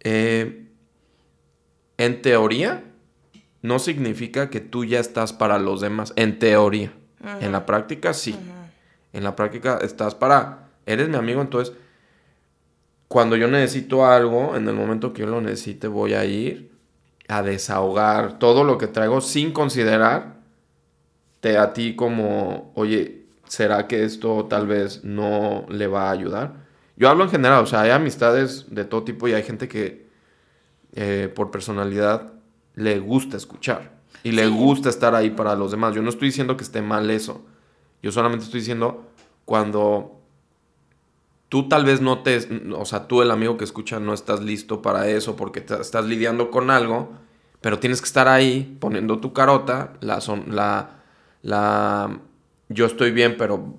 eh, 0.00 0.68
en 1.96 2.20
teoría, 2.20 2.84
no 3.62 3.78
significa 3.78 4.50
que 4.50 4.60
tú 4.60 4.84
ya 4.84 5.00
estás 5.00 5.32
para 5.32 5.58
los 5.58 5.80
demás. 5.80 6.12
En 6.16 6.38
teoría. 6.38 6.92
En 7.40 7.52
la 7.52 7.64
práctica, 7.64 8.12
sí. 8.12 8.36
En 9.12 9.24
la 9.24 9.36
práctica 9.36 9.78
estás 9.80 10.14
para, 10.14 10.68
eres 10.86 11.08
mi 11.08 11.16
amigo, 11.16 11.40
entonces 11.40 11.74
cuando 13.12 13.36
yo 13.36 13.46
necesito 13.46 14.06
algo, 14.06 14.56
en 14.56 14.66
el 14.66 14.74
momento 14.74 15.12
que 15.12 15.20
yo 15.20 15.26
lo 15.26 15.42
necesite, 15.42 15.86
voy 15.86 16.14
a 16.14 16.24
ir 16.24 16.72
a 17.28 17.42
desahogar 17.42 18.38
todo 18.38 18.64
lo 18.64 18.78
que 18.78 18.86
traigo 18.86 19.20
sin 19.20 19.52
considerar 19.52 20.36
a 21.58 21.72
ti 21.74 21.94
como, 21.94 22.72
oye, 22.74 23.26
¿será 23.46 23.86
que 23.86 24.04
esto 24.04 24.46
tal 24.46 24.66
vez 24.66 25.04
no 25.04 25.66
le 25.68 25.88
va 25.88 26.08
a 26.08 26.12
ayudar? 26.12 26.54
Yo 26.96 27.10
hablo 27.10 27.24
en 27.24 27.30
general, 27.30 27.62
o 27.64 27.66
sea, 27.66 27.82
hay 27.82 27.90
amistades 27.90 28.66
de 28.70 28.86
todo 28.86 29.02
tipo 29.02 29.28
y 29.28 29.34
hay 29.34 29.42
gente 29.42 29.68
que 29.68 30.06
eh, 30.94 31.30
por 31.34 31.50
personalidad 31.50 32.31
le 32.74 32.98
gusta 32.98 33.36
escuchar 33.36 33.92
y 34.22 34.32
le 34.32 34.46
gusta 34.48 34.88
estar 34.88 35.14
ahí 35.14 35.30
para 35.30 35.54
los 35.54 35.70
demás. 35.70 35.94
Yo 35.94 36.02
no 36.02 36.10
estoy 36.10 36.28
diciendo 36.28 36.56
que 36.56 36.64
esté 36.64 36.82
mal 36.82 37.10
eso. 37.10 37.44
Yo 38.02 38.12
solamente 38.12 38.44
estoy 38.44 38.60
diciendo 38.60 39.10
cuando 39.44 40.20
tú 41.48 41.68
tal 41.68 41.84
vez 41.84 42.00
no 42.00 42.20
te, 42.20 42.38
o 42.74 42.84
sea, 42.84 43.06
tú 43.08 43.20
el 43.22 43.30
amigo 43.30 43.56
que 43.56 43.64
escucha 43.64 44.00
no 44.00 44.14
estás 44.14 44.40
listo 44.40 44.80
para 44.80 45.08
eso 45.08 45.36
porque 45.36 45.60
estás 45.60 46.04
lidiando 46.06 46.50
con 46.50 46.70
algo, 46.70 47.12
pero 47.60 47.78
tienes 47.78 48.00
que 48.00 48.06
estar 48.06 48.26
ahí 48.26 48.76
poniendo 48.80 49.18
tu 49.18 49.32
carota, 49.32 49.92
la, 50.00 50.20
son, 50.20 50.56
la, 50.56 51.02
la, 51.42 52.20
yo 52.68 52.86
estoy 52.86 53.10
bien, 53.10 53.36
pero 53.36 53.76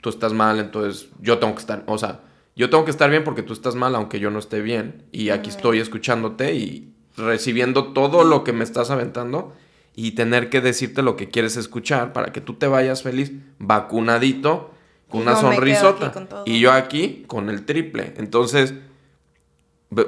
tú 0.00 0.10
estás 0.10 0.32
mal, 0.32 0.58
entonces 0.58 1.08
yo 1.20 1.38
tengo 1.38 1.54
que 1.54 1.60
estar, 1.60 1.84
o 1.86 1.98
sea, 1.98 2.20
yo 2.56 2.70
tengo 2.70 2.84
que 2.84 2.90
estar 2.90 3.10
bien 3.10 3.24
porque 3.24 3.42
tú 3.42 3.52
estás 3.52 3.74
mal 3.74 3.94
aunque 3.94 4.20
yo 4.20 4.30
no 4.30 4.38
esté 4.38 4.60
bien 4.60 5.04
y 5.12 5.30
aquí 5.30 5.50
estoy 5.50 5.80
escuchándote 5.80 6.54
y 6.54 6.93
recibiendo 7.16 7.92
todo 7.92 8.24
lo 8.24 8.44
que 8.44 8.52
me 8.52 8.64
estás 8.64 8.90
aventando 8.90 9.54
y 9.94 10.12
tener 10.12 10.50
que 10.50 10.60
decirte 10.60 11.02
lo 11.02 11.16
que 11.16 11.30
quieres 11.30 11.56
escuchar 11.56 12.12
para 12.12 12.32
que 12.32 12.40
tú 12.40 12.54
te 12.54 12.66
vayas 12.66 13.02
feliz, 13.02 13.32
vacunadito 13.58 14.74
una 15.14 15.36
sonrisota. 15.36 16.12
Y 16.44 16.60
yo 16.60 16.72
aquí 16.72 17.24
con 17.26 17.48
el 17.48 17.64
triple. 17.64 18.14
Entonces, 18.16 18.74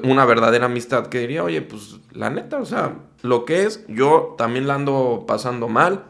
una 0.02 0.24
verdadera 0.24 0.66
amistad 0.66 1.06
que 1.06 1.20
diría, 1.20 1.44
oye, 1.44 1.62
pues 1.62 2.00
la 2.12 2.30
neta, 2.30 2.58
o 2.58 2.64
sea, 2.64 2.96
lo 3.22 3.44
que 3.44 3.64
es, 3.64 3.84
yo 3.88 4.34
también 4.36 4.66
la 4.66 4.74
ando 4.74 5.24
pasando 5.26 5.68
mal. 5.68 6.04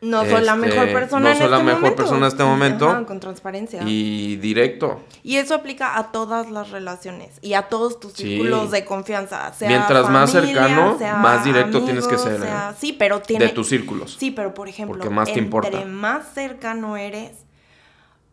No 0.00 0.24
soy 0.24 0.44
la 0.44 0.54
mejor 0.54 0.84
este, 0.86 0.92
persona 0.92 1.30
no 1.30 1.36
soy 1.36 1.48
la 1.48 1.56
este 1.56 1.74
mejor 1.74 1.96
persona 1.96 2.18
en 2.18 2.24
este 2.24 2.44
momento. 2.44 3.04
con 3.06 3.18
transparencia. 3.18 3.82
Y 3.84 4.36
directo. 4.36 5.00
Y 5.24 5.36
eso 5.36 5.54
aplica 5.54 5.98
a 5.98 6.12
todas 6.12 6.50
las 6.50 6.70
relaciones 6.70 7.38
y 7.42 7.54
a 7.54 7.62
todos 7.62 7.98
tus 7.98 8.12
círculos 8.12 8.70
de 8.70 8.84
confianza. 8.84 9.52
Mientras 9.60 10.08
más 10.08 10.30
cercano, 10.30 10.96
más 11.18 11.44
directo 11.44 11.82
tienes 11.82 12.06
que 12.06 12.16
ser. 12.16 12.40
¿eh? 12.42 12.48
sí, 12.78 12.92
pero 12.92 13.20
tiene, 13.20 13.46
de 13.46 13.52
tus 13.52 13.68
círculos. 13.68 14.16
Sí, 14.18 14.30
pero 14.30 14.54
por 14.54 14.68
ejemplo, 14.68 14.98
Porque 14.98 15.10
más 15.10 15.32
te 15.32 15.38
entre 15.38 15.84
más 15.84 16.32
cercano 16.32 16.96
eres, 16.96 17.32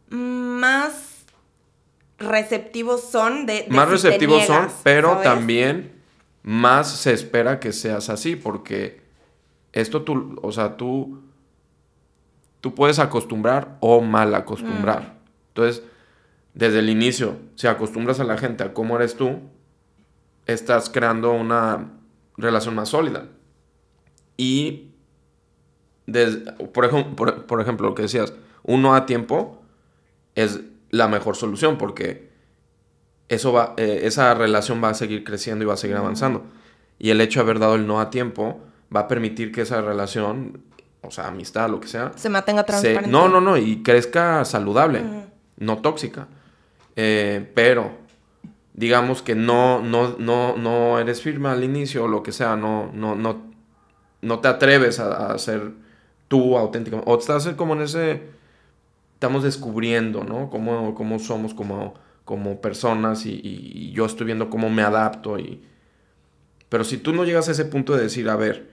más 0.10 0.94
receptivos 2.20 3.10
son 3.10 3.46
de... 3.46 3.66
más 3.70 3.90
receptivos 3.90 4.46
son, 4.46 4.70
pero 4.84 5.18
también 5.24 5.96
más 6.44 6.90
se 6.90 7.12
espera 7.12 7.60
que 7.60 7.74
seas 7.74 8.10
así, 8.10 8.36
porque 8.36 9.02
esto 9.74 10.04
tú, 10.04 10.40
o 10.42 10.52
sea, 10.52 10.78
tú, 10.78 11.25
tú 12.66 12.74
puedes 12.74 12.98
acostumbrar 12.98 13.78
o 13.80 14.02
mal 14.02 14.34
acostumbrar. 14.34 15.02
Mm. 15.02 15.28
Entonces, 15.50 15.84
desde 16.56 16.80
el 16.80 16.90
inicio, 16.90 17.38
si 17.54 17.68
acostumbras 17.68 18.20
a 18.20 18.24
la 18.24 18.40
gente 18.40 18.64
a 18.64 18.74
cómo 18.74 18.96
eres 18.96 19.16
tú, 19.16 19.40
estás 20.48 20.90
creando 20.90 21.32
una 21.34 21.92
relación 22.38 22.74
más 22.74 22.90
sólida. 22.90 23.28
Y, 24.36 24.94
por, 26.74 26.86
ejemplo, 26.86 27.46
por 27.46 27.62
ejemplo, 27.62 27.88
lo 27.88 27.94
que 27.94 28.02
decías, 28.02 28.34
uno 28.64 28.96
a 28.96 29.06
tiempo 29.06 29.62
es 30.34 30.62
la 30.90 31.08
mejor 31.08 31.36
solución 31.36 31.78
porque 31.78 32.32
eso 33.30 33.54
va, 33.54 33.76
eh, 33.78 34.00
esa 34.06 34.34
relación 34.34 34.84
va 34.84 34.90
a 34.90 34.96
seguir 34.96 35.24
creciendo 35.24 35.64
y 35.64 35.68
va 35.68 35.76
a 35.76 35.78
seguir 35.78 35.98
avanzando. 35.98 36.46
Y 36.98 37.12
el 37.12 37.22
hecho 37.22 37.42
de 37.42 37.44
haber 37.44 37.60
dado 37.60 37.76
el 37.76 37.86
no 37.86 38.02
a 38.02 38.10
tiempo 38.10 38.60
va 38.94 39.02
a 39.02 39.08
permitir 39.08 39.52
que 39.52 39.62
esa 39.62 39.82
relación, 39.82 40.64
o 41.08 41.12
sea, 41.12 41.28
amistad, 41.28 41.70
lo 41.70 41.80
que 41.80 41.88
sea, 41.88 42.12
se 42.16 42.30
mantenga 42.30 42.64
transparente. 42.64 43.10
no, 43.10 43.30
no, 43.30 43.42
no, 43.42 43.58
y 43.58 43.84
crezca 43.84 44.46
saludable, 44.46 45.04
no 45.58 45.78
tóxica. 45.80 46.28
Eh, 46.96 47.52
pero 47.54 47.92
digamos 48.74 49.22
que 49.22 49.36
no, 49.36 49.82
no, 49.82 50.16
no, 50.18 50.56
no 50.56 51.00
eres 51.00 51.22
firme 51.22 51.50
al 51.50 51.64
inicio 51.64 52.06
o 52.06 52.08
lo 52.08 52.24
que 52.24 52.32
sea, 52.32 52.56
no, 52.56 52.90
no, 52.94 53.16
no, 53.16 53.52
no 54.22 54.40
te 54.40 54.48
atreves 54.48 55.00
a, 55.00 55.34
a 55.34 55.38
ser 55.38 55.72
tú 56.28 56.58
auténtico. 56.58 57.02
O 57.06 57.18
estás 57.18 57.48
como 57.50 57.74
en 57.74 57.82
ese 57.82 58.36
estamos 59.16 59.44
descubriendo, 59.44 60.24
¿no? 60.24 60.50
Cómo, 60.50 60.94
cómo 60.94 61.20
somos 61.20 61.54
como, 61.54 61.96
como 62.26 62.62
personas 62.62 63.26
y, 63.26 63.92
yo 63.92 64.06
estoy 64.06 64.28
viendo 64.28 64.50
cómo 64.50 64.70
me 64.70 64.84
adapto. 64.84 65.40
Y... 65.40 65.64
Pero 66.70 66.84
si 66.84 66.98
tú 66.98 67.14
no 67.14 67.24
llegas 67.24 67.48
a 67.48 67.52
ese 67.52 67.66
punto 67.66 67.96
de 67.96 68.04
decir, 68.04 68.30
a 68.30 68.36
ver, 68.36 68.70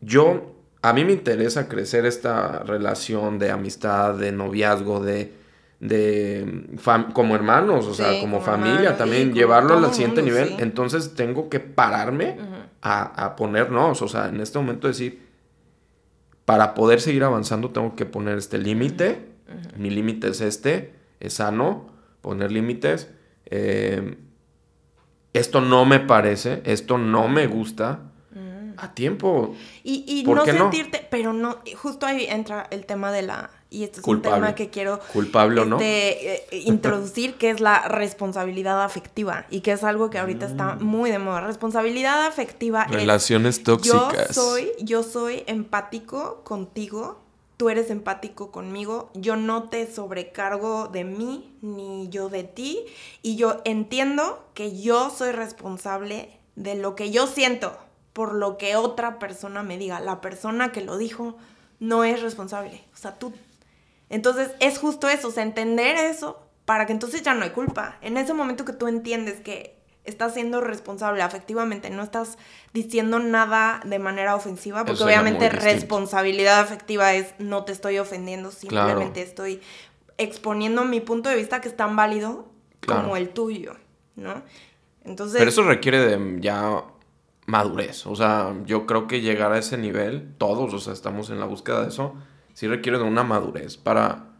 yo, 0.00 0.54
a 0.82 0.92
mí 0.92 1.04
me 1.04 1.12
interesa 1.12 1.68
crecer 1.68 2.06
esta 2.06 2.60
relación 2.60 3.38
de 3.38 3.50
amistad, 3.50 4.14
de 4.14 4.32
noviazgo, 4.32 5.00
de, 5.00 5.34
de 5.80 6.66
como 7.12 7.34
hermanos, 7.34 7.86
o 7.86 7.94
sea, 7.94 8.20
como, 8.20 8.40
familia 8.40 8.96
también, 8.96 9.32
llevarlo 9.34 9.76
al 9.76 9.92
siguiente 9.92 10.22
nivel. 10.22 10.56
Entonces 10.58 11.14
tengo 11.14 11.48
que 11.48 11.60
pararme 11.60 12.36
a, 12.82 13.24
a 13.24 13.36
ponernos, 13.36 14.00
o 14.02 14.08
sea, 14.08 14.28
en 14.28 14.40
este 14.40 14.58
momento 14.58 14.88
decir, 14.88 15.28
para 16.44 16.74
poder 16.74 17.00
seguir 17.00 17.24
avanzando 17.24 17.70
tengo 17.70 17.94
que 17.94 18.06
poner 18.06 18.38
este 18.38 18.58
límite 18.58 19.30
mi 19.76 19.90
límite 19.90 20.28
es 20.28 20.40
este, 20.40 20.94
es 21.20 21.34
sano, 21.34 21.90
poner 22.20 22.52
límites. 22.52 23.10
Eh, 23.46 24.16
esto 25.32 25.60
no 25.60 25.84
me 25.84 26.00
parece, 26.00 26.62
esto 26.64 26.98
no 26.98 27.28
me 27.28 27.46
gusta. 27.46 28.09
A 28.80 28.94
tiempo. 28.94 29.54
Y, 29.84 30.24
no 30.26 30.44
sentirte, 30.44 31.06
pero 31.10 31.32
no, 31.32 31.58
justo 31.76 32.06
ahí 32.06 32.26
entra 32.28 32.66
el 32.70 32.86
tema 32.86 33.12
de 33.12 33.22
la, 33.22 33.50
y 33.70 33.84
este 33.84 34.00
es 34.00 34.06
un 34.06 34.22
tema 34.22 34.54
que 34.54 34.70
quiero 34.70 35.00
culpable 35.12 35.64
no. 35.64 35.76
este, 35.76 36.56
eh, 36.56 36.62
introducir 36.64 37.34
que 37.34 37.50
es 37.50 37.60
la 37.60 37.86
responsabilidad 37.88 38.82
afectiva 38.82 39.46
y 39.50 39.60
que 39.60 39.72
es 39.72 39.84
algo 39.84 40.10
que 40.10 40.18
ahorita 40.18 40.46
está 40.46 40.74
mm. 40.74 40.82
muy 40.82 41.10
de 41.10 41.18
moda. 41.18 41.40
Responsabilidad 41.42 42.26
afectiva 42.26 42.84
relaciones 42.84 43.62
tóxicas. 43.62 44.28
yo 44.28 44.34
soy 44.34 44.72
yo 44.80 45.02
soy 45.02 45.44
empático 45.46 46.42
contigo 46.42 47.20
tú 47.60 47.68
eres 47.68 47.90
empático 47.90 48.50
conmigo, 48.50 49.10
yo 49.12 49.36
no 49.36 49.64
te 49.64 49.86
sobrecargo 49.86 50.88
de 50.88 51.04
mí 51.04 51.58
ni 51.60 52.08
yo 52.08 52.30
de 52.30 52.42
ti 52.42 52.86
y 53.20 53.36
yo 53.36 53.60
entiendo 53.66 54.48
que 54.54 54.80
yo 54.80 55.10
soy 55.10 55.32
responsable 55.32 56.30
de 56.56 56.74
lo 56.74 56.96
que 56.96 57.10
yo 57.10 57.26
siento 57.26 57.76
por 58.12 58.34
lo 58.34 58.58
que 58.58 58.76
otra 58.76 59.18
persona 59.18 59.62
me 59.62 59.78
diga. 59.78 60.00
La 60.00 60.20
persona 60.20 60.72
que 60.72 60.82
lo 60.82 60.98
dijo 60.98 61.36
no 61.78 62.04
es 62.04 62.22
responsable, 62.22 62.84
o 62.92 62.96
sea, 62.96 63.18
tú. 63.18 63.32
Entonces 64.08 64.50
es 64.60 64.78
justo 64.78 65.08
eso, 65.08 65.28
o 65.28 65.30
sea, 65.30 65.42
entender 65.42 65.96
eso 65.96 66.40
para 66.64 66.86
que 66.86 66.92
entonces 66.92 67.22
ya 67.22 67.34
no 67.34 67.44
hay 67.44 67.50
culpa. 67.50 67.96
En 68.00 68.16
ese 68.16 68.34
momento 68.34 68.64
que 68.64 68.72
tú 68.72 68.86
entiendes 68.86 69.40
que 69.40 69.80
estás 70.04 70.34
siendo 70.34 70.60
responsable 70.60 71.22
afectivamente, 71.22 71.90
no 71.90 72.02
estás 72.02 72.38
diciendo 72.72 73.18
nada 73.18 73.80
de 73.84 73.98
manera 73.98 74.34
ofensiva, 74.34 74.84
porque 74.84 75.04
obviamente 75.04 75.48
responsabilidad 75.48 76.60
afectiva 76.60 77.14
es 77.14 77.34
no 77.38 77.64
te 77.64 77.72
estoy 77.72 77.98
ofendiendo, 77.98 78.50
simplemente 78.50 79.22
estoy 79.22 79.60
exponiendo 80.18 80.84
mi 80.84 81.00
punto 81.00 81.28
de 81.28 81.36
vista 81.36 81.60
que 81.60 81.68
es 81.68 81.76
tan 81.76 81.96
válido 81.96 82.48
como 82.86 83.16
el 83.16 83.30
tuyo, 83.30 83.76
¿no? 84.16 84.42
Entonces... 85.04 85.38
Pero 85.38 85.50
eso 85.50 85.62
requiere 85.62 85.98
de 86.00 86.40
ya 86.40 86.84
madurez, 87.50 88.06
o 88.06 88.14
sea, 88.14 88.54
yo 88.64 88.86
creo 88.86 89.06
que 89.06 89.20
llegar 89.20 89.52
a 89.52 89.58
ese 89.58 89.76
nivel, 89.76 90.34
todos, 90.38 90.72
o 90.72 90.78
sea, 90.78 90.92
estamos 90.92 91.30
en 91.30 91.40
la 91.40 91.46
búsqueda 91.46 91.82
de 91.82 91.88
eso, 91.88 92.14
sí 92.54 92.68
requiere 92.68 92.98
de 92.98 93.04
una 93.04 93.24
madurez 93.24 93.76
para 93.76 94.30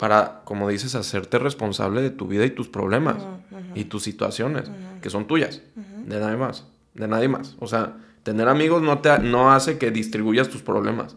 para, 0.00 0.40
como 0.46 0.66
dices, 0.70 0.94
hacerte 0.94 1.38
responsable 1.38 2.00
de 2.00 2.08
tu 2.08 2.26
vida 2.26 2.46
y 2.46 2.50
tus 2.50 2.70
problemas 2.70 3.26
y 3.74 3.84
tus 3.84 4.02
situaciones, 4.02 4.70
que 5.02 5.10
son 5.10 5.26
tuyas, 5.26 5.60
de 5.74 6.18
nadie 6.18 6.38
más, 6.38 6.66
de 6.94 7.06
nadie 7.06 7.28
más. 7.28 7.54
O 7.60 7.66
sea, 7.66 7.98
tener 8.22 8.48
amigos 8.48 8.80
no, 8.80 9.00
te, 9.00 9.18
no 9.18 9.52
hace 9.52 9.76
que 9.76 9.90
distribuyas 9.90 10.48
tus 10.48 10.62
problemas. 10.62 11.16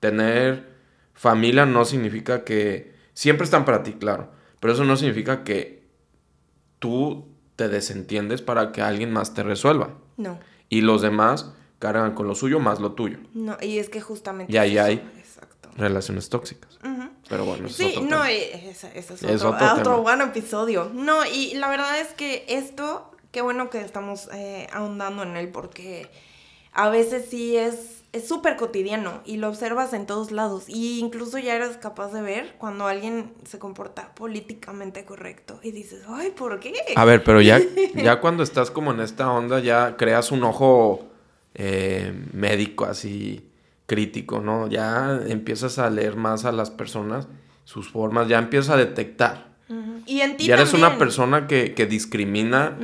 Tener 0.00 0.70
familia 1.12 1.66
no 1.66 1.84
significa 1.84 2.42
que 2.42 2.94
siempre 3.12 3.44
están 3.44 3.66
para 3.66 3.82
ti, 3.82 3.92
claro, 3.92 4.30
pero 4.60 4.72
eso 4.72 4.84
no 4.84 4.96
significa 4.96 5.44
que 5.44 5.86
tú 6.78 7.29
te 7.60 7.68
desentiendes 7.68 8.40
para 8.40 8.72
que 8.72 8.80
alguien 8.80 9.12
más 9.12 9.34
te 9.34 9.42
resuelva. 9.42 9.90
No. 10.16 10.38
Y 10.70 10.80
los 10.80 11.02
demás 11.02 11.52
cargan 11.78 12.14
con 12.14 12.26
lo 12.26 12.34
suyo 12.34 12.58
más 12.58 12.80
lo 12.80 12.92
tuyo. 12.92 13.18
No, 13.34 13.58
y 13.60 13.78
es 13.78 13.90
que 13.90 14.00
justamente... 14.00 14.50
Y 14.50 14.56
ahí 14.56 14.78
hay 14.78 15.06
relaciones 15.76 16.30
tóxicas. 16.30 16.78
Pero 17.28 17.44
bueno, 17.44 17.68
sí, 17.68 17.96
no, 18.00 18.24
ese, 18.24 18.98
es 18.98 19.44
otro, 19.44 20.00
buen 20.00 20.22
episodio. 20.22 20.90
No, 20.94 21.26
y 21.26 21.52
la 21.52 21.68
verdad 21.68 22.00
es 22.00 22.14
que 22.14 22.46
esto, 22.48 23.10
qué 23.30 23.42
bueno 23.42 23.68
que 23.68 23.82
estamos 23.82 24.30
eh, 24.32 24.66
ahondando 24.72 25.22
en 25.22 25.36
él, 25.36 25.50
porque 25.50 26.10
a 26.72 26.88
veces 26.88 27.26
sí 27.28 27.58
es 27.58 27.99
es 28.12 28.26
súper 28.26 28.56
cotidiano 28.56 29.22
y 29.24 29.36
lo 29.36 29.48
observas 29.48 29.92
en 29.92 30.06
todos 30.06 30.32
lados. 30.32 30.64
Y 30.68 30.98
incluso 30.98 31.38
ya 31.38 31.54
eres 31.54 31.76
capaz 31.76 32.12
de 32.12 32.22
ver 32.22 32.54
cuando 32.58 32.86
alguien 32.86 33.32
se 33.44 33.58
comporta 33.58 34.14
políticamente 34.14 35.04
correcto 35.04 35.60
y 35.62 35.70
dices, 35.70 36.02
ay, 36.08 36.30
¿por 36.30 36.58
qué? 36.58 36.74
A 36.96 37.04
ver, 37.04 37.22
pero 37.22 37.40
ya, 37.40 37.60
ya 37.94 38.20
cuando 38.20 38.42
estás 38.42 38.70
como 38.70 38.92
en 38.92 39.00
esta 39.00 39.30
onda, 39.30 39.60
ya 39.60 39.96
creas 39.96 40.32
un 40.32 40.42
ojo 40.42 41.08
eh, 41.54 42.12
médico 42.32 42.84
así 42.84 43.46
crítico, 43.86 44.40
¿no? 44.40 44.68
Ya 44.68 45.20
empiezas 45.26 45.78
a 45.78 45.90
leer 45.90 46.16
más 46.16 46.44
a 46.44 46.52
las 46.52 46.70
personas, 46.70 47.28
sus 47.64 47.90
formas, 47.90 48.28
ya 48.28 48.38
empiezas 48.38 48.70
a 48.70 48.76
detectar. 48.76 49.50
Y 50.06 50.20
en 50.20 50.36
ti 50.36 50.46
Ya 50.46 50.54
eres 50.54 50.72
una 50.72 50.98
persona 50.98 51.46
que, 51.46 51.74
que 51.74 51.86
discrimina. 51.86 52.76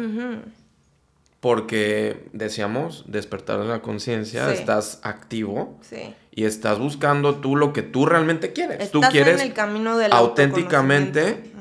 Porque, 1.46 2.28
decíamos, 2.32 3.04
despertar 3.06 3.60
de 3.60 3.66
la 3.66 3.80
conciencia, 3.80 4.48
Sí. 4.48 4.54
estás 4.58 4.98
activo 5.04 5.78
Sí. 5.80 6.12
y 6.32 6.42
estás 6.42 6.80
buscando 6.80 7.36
tú 7.36 7.54
lo 7.54 7.72
que 7.72 7.82
tú 7.82 8.04
realmente 8.04 8.52
quieres. 8.52 8.90
tú 8.90 8.98
Estás 8.98 9.12
quieres 9.12 9.40
en 9.40 9.46
el 9.46 9.52
camino 9.54 9.96
del 9.96 10.12
auténticamente 10.12 11.52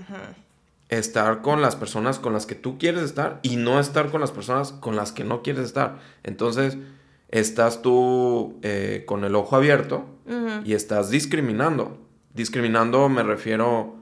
estar 0.89 1.43
con 1.43 1.61
las 1.61 1.75
personas 1.75 2.17
con 2.17 2.33
las 2.33 2.47
que 2.47 2.55
tú 2.55 2.79
quieres 2.79 3.03
estar 3.03 3.37
y 3.43 3.57
no 3.57 3.79
estar 3.79 4.09
con 4.09 4.21
las 4.21 4.31
personas 4.31 4.71
con 4.71 4.95
las 4.95 5.11
que 5.11 5.23
no 5.23 5.43
quieres 5.43 5.65
estar. 5.65 5.99
Entonces, 6.23 6.79
estás 7.29 7.83
tú 7.83 8.57
eh, 8.63 9.03
con 9.05 9.23
el 9.23 9.35
ojo 9.35 9.55
abierto 9.55 10.03
y 10.63 10.73
estás 10.73 11.11
discriminando. 11.11 11.95
Discriminando 12.33 13.07
me 13.07 13.21
refiero, 13.21 13.97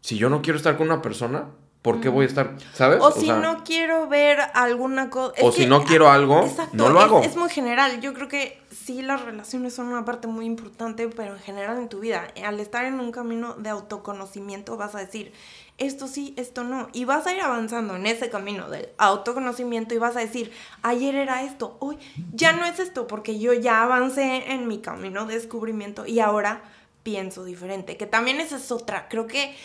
si 0.00 0.18
yo 0.18 0.28
no 0.28 0.42
quiero 0.42 0.56
estar 0.56 0.76
con 0.76 0.88
una 0.88 1.02
persona, 1.02 1.50
¿por 1.82 2.00
qué 2.00 2.08
voy 2.08 2.24
a 2.24 2.28
estar? 2.28 2.56
¿Sabes? 2.74 3.00
O 3.02 3.10
si 3.12 3.26
sea, 3.26 3.36
no 3.36 3.64
quiero 3.64 4.08
ver 4.08 4.38
alguna 4.54 5.10
cosa. 5.10 5.34
O 5.42 5.52
si 5.52 5.66
no 5.66 5.84
quiero 5.84 6.10
algo, 6.10 6.48
no 6.72 6.88
lo 6.88 6.98
es- 6.98 7.04
hago. 7.04 7.22
Es, 7.22 7.36
muy 7.36 7.50
general. 7.50 8.00
Yo 8.00 8.14
creo 8.14 8.28
que 8.28 8.60
sí, 8.70 9.02
las 9.02 9.22
relaciones 9.22 9.74
son 9.74 9.88
una 9.88 10.04
parte 10.04 10.28
muy 10.28 10.46
importante, 10.46 11.08
pero 11.08 11.34
en 11.34 11.40
general 11.40 11.78
en 11.78 11.88
tu 11.88 12.00
vida. 12.00 12.28
Al 12.44 12.60
estar 12.60 12.84
en 12.84 13.00
un 13.00 13.12
camino 13.12 13.54
de 13.54 13.68
autoconocimiento, 13.70 14.76
vas 14.76 14.94
a 14.94 14.98
decir 14.98 15.32
esto 15.78 16.06
sí, 16.06 16.34
esto 16.36 16.62
no. 16.64 16.88
Y 16.92 17.04
vas 17.04 17.26
a 17.26 17.34
ir 17.34 17.40
avanzando 17.40 17.96
en 17.96 18.06
ese 18.06 18.30
camino 18.30 18.68
del 18.70 18.88
autoconocimiento 18.98 19.94
y 19.94 19.98
vas 19.98 20.16
a 20.16 20.20
decir, 20.20 20.52
ayer 20.82 21.14
era 21.16 21.42
esto, 21.42 21.76
hoy 21.80 21.98
ya 22.32 22.52
no 22.52 22.64
es 22.64 22.78
esto, 22.78 23.06
porque 23.06 23.38
yo 23.38 23.52
ya 23.52 23.82
avancé 23.82 24.52
en 24.52 24.68
mi 24.68 24.78
camino 24.80 25.26
de 25.26 25.34
descubrimiento 25.34 26.06
y 26.06 26.20
ahora 26.20 26.62
pienso 27.02 27.44
diferente. 27.44 27.96
Que 27.96 28.06
también 28.06 28.38
esa 28.40 28.56
es 28.56 28.70
otra. 28.70 29.08
Creo 29.08 29.26
que, 29.26 29.56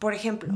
por 0.00 0.14
ejemplo, 0.14 0.52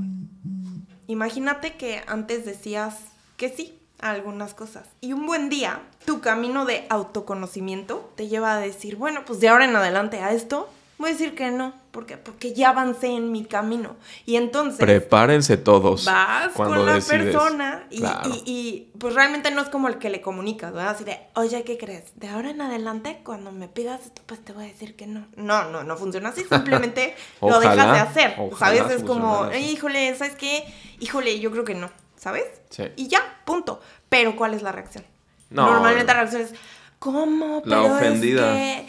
Imagínate 1.07 1.75
que 1.77 2.03
antes 2.07 2.45
decías 2.45 2.97
que 3.37 3.51
sí 3.51 3.79
a 4.01 4.11
algunas 4.11 4.55
cosas 4.55 4.89
y 5.01 5.13
un 5.13 5.27
buen 5.27 5.51
día 5.51 5.81
tu 6.07 6.21
camino 6.21 6.65
de 6.65 6.87
autoconocimiento 6.89 8.11
te 8.17 8.29
lleva 8.29 8.55
a 8.55 8.61
decir, 8.61 8.97
bueno, 8.97 9.25
pues 9.27 9.41
de 9.41 9.49
ahora 9.49 9.67
en 9.67 9.77
adelante 9.77 10.21
a 10.21 10.33
esto 10.33 10.69
voy 10.99 11.11
a 11.11 11.13
decir 11.13 11.35
que 11.35 11.51
no, 11.51 11.75
¿por 11.91 12.07
qué? 12.07 12.17
Porque 12.17 12.53
ya 12.55 12.71
avancé 12.71 13.09
en 13.09 13.33
mi 13.33 13.45
camino. 13.45 13.97
Y 14.27 14.37
entonces 14.37 14.79
Prepárense 14.81 15.57
todos. 15.57 16.05
vas 16.05 16.51
cuando 16.55 16.77
con 16.77 16.87
la 16.87 16.95
decides. 16.95 17.25
persona 17.35 17.87
y, 17.91 17.99
Claro. 18.01 18.31
y- 18.31 18.43
y, 18.47 18.91
pues 18.99 19.15
realmente 19.15 19.51
no 19.51 19.61
es 19.63 19.69
como 19.69 19.89
el 19.89 19.99
que 19.99 20.11
le 20.11 20.21
comunicas, 20.21 20.73
¿verdad? 20.73 20.91
Así 20.95 21.05
de, 21.05 21.21
oye, 21.35 21.63
¿qué 21.65 21.77
crees? 21.79 22.13
De 22.17 22.29
ahora 22.29 22.51
en 22.51 22.61
adelante, 22.61 23.21
cuando 23.25 23.53
me 23.53 23.69
pidas 23.69 24.01
esto, 24.07 24.23
pues 24.27 24.45
te 24.45 24.53
voy 24.53 24.65
a 24.65 24.69
decir 24.69 24.97
que 24.97 25.07
no. 25.07 25.27
No, 25.37 25.71
no, 25.71 25.83
no 25.85 25.97
funciona 25.97 26.31
así, 26.31 26.45
simplemente 26.45 27.15
lo 27.41 27.59
dejas 27.61 27.77
de 27.77 27.83
Ojalá, 27.83 28.03
hacer, 28.03 28.35
ojalá 28.39 28.77
¿sabes? 28.83 28.97
Es 28.99 29.05
como, 29.05 29.51
híjole, 29.55 30.15
¿sabes 30.17 30.35
qué? 30.37 30.65
Híjole, 31.01 31.39
yo 31.41 31.51
creo 31.51 31.65
que 31.65 31.75
no, 31.75 31.91
¿sabes? 32.17 32.45
Sí. 32.71 32.85
Y 32.97 33.09
ya, 33.09 33.21
punto. 33.45 33.81
Pero 34.09 34.37
¿cuál 34.37 34.55
es 34.55 34.63
la 34.63 34.71
reacción? 34.73 35.05
No, 35.51 35.67
Normalmente 35.67 36.05
no. 36.05 36.15
la 36.15 36.21
reacción 36.21 36.43
es, 36.43 36.55
¿cómo? 36.99 37.63
La 37.65 37.77
Pero 37.83 37.87
es 37.87 37.93
ofendida. 37.93 38.53
que-". 38.55 38.87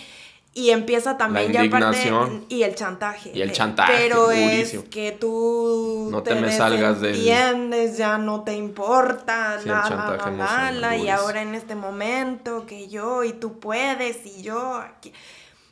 Y 0.58 0.70
empieza 0.70 1.18
también 1.18 1.52
ya 1.52 1.64
aparte 1.64 1.98
indignación. 1.98 2.46
y 2.48 2.64
el 2.64 2.76
chantaje. 2.76 3.32
Y 3.36 3.42
el 3.42 3.52
chantaje, 3.52 3.92
Pero 3.98 4.28
durísimo. 4.28 4.84
es 4.84 4.90
que 4.90 5.12
tú 5.12 6.08
No 6.10 6.24
te 6.24 6.34
me 6.36 6.50
salgas 6.50 7.02
del- 7.02 7.16
entiendes, 7.18 7.98
ya 7.98 8.18
no 8.18 8.44
te 8.46 8.54
importa, 8.56 9.60
Sí, 9.62 9.68
la, 9.68 9.82
la, 9.90 9.90
la, 9.90 9.96
la, 10.08 10.14
emocional, 10.16 10.82
la, 10.82 10.98
y 10.98 11.10
ahora 11.10 11.42
en 11.42 11.56
este 11.56 11.76
momento 11.76 12.66
que 12.66 12.88
yo 12.88 13.26
y 13.26 13.34
tú 13.34 13.60
puedes 13.60 14.26
y 14.26 14.44
yo 14.44 14.76
aquí. 14.78 15.12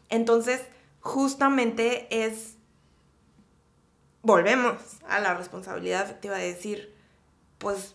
Entonces, 0.10 0.62
justamente 1.00 2.08
es 2.26 2.56
volvemos 4.22 4.76
a 5.08 5.20
la 5.20 5.34
responsabilidad 5.34 6.04
afectiva 6.04 6.38
de 6.38 6.54
decir, 6.54 6.94
pues 7.58 7.94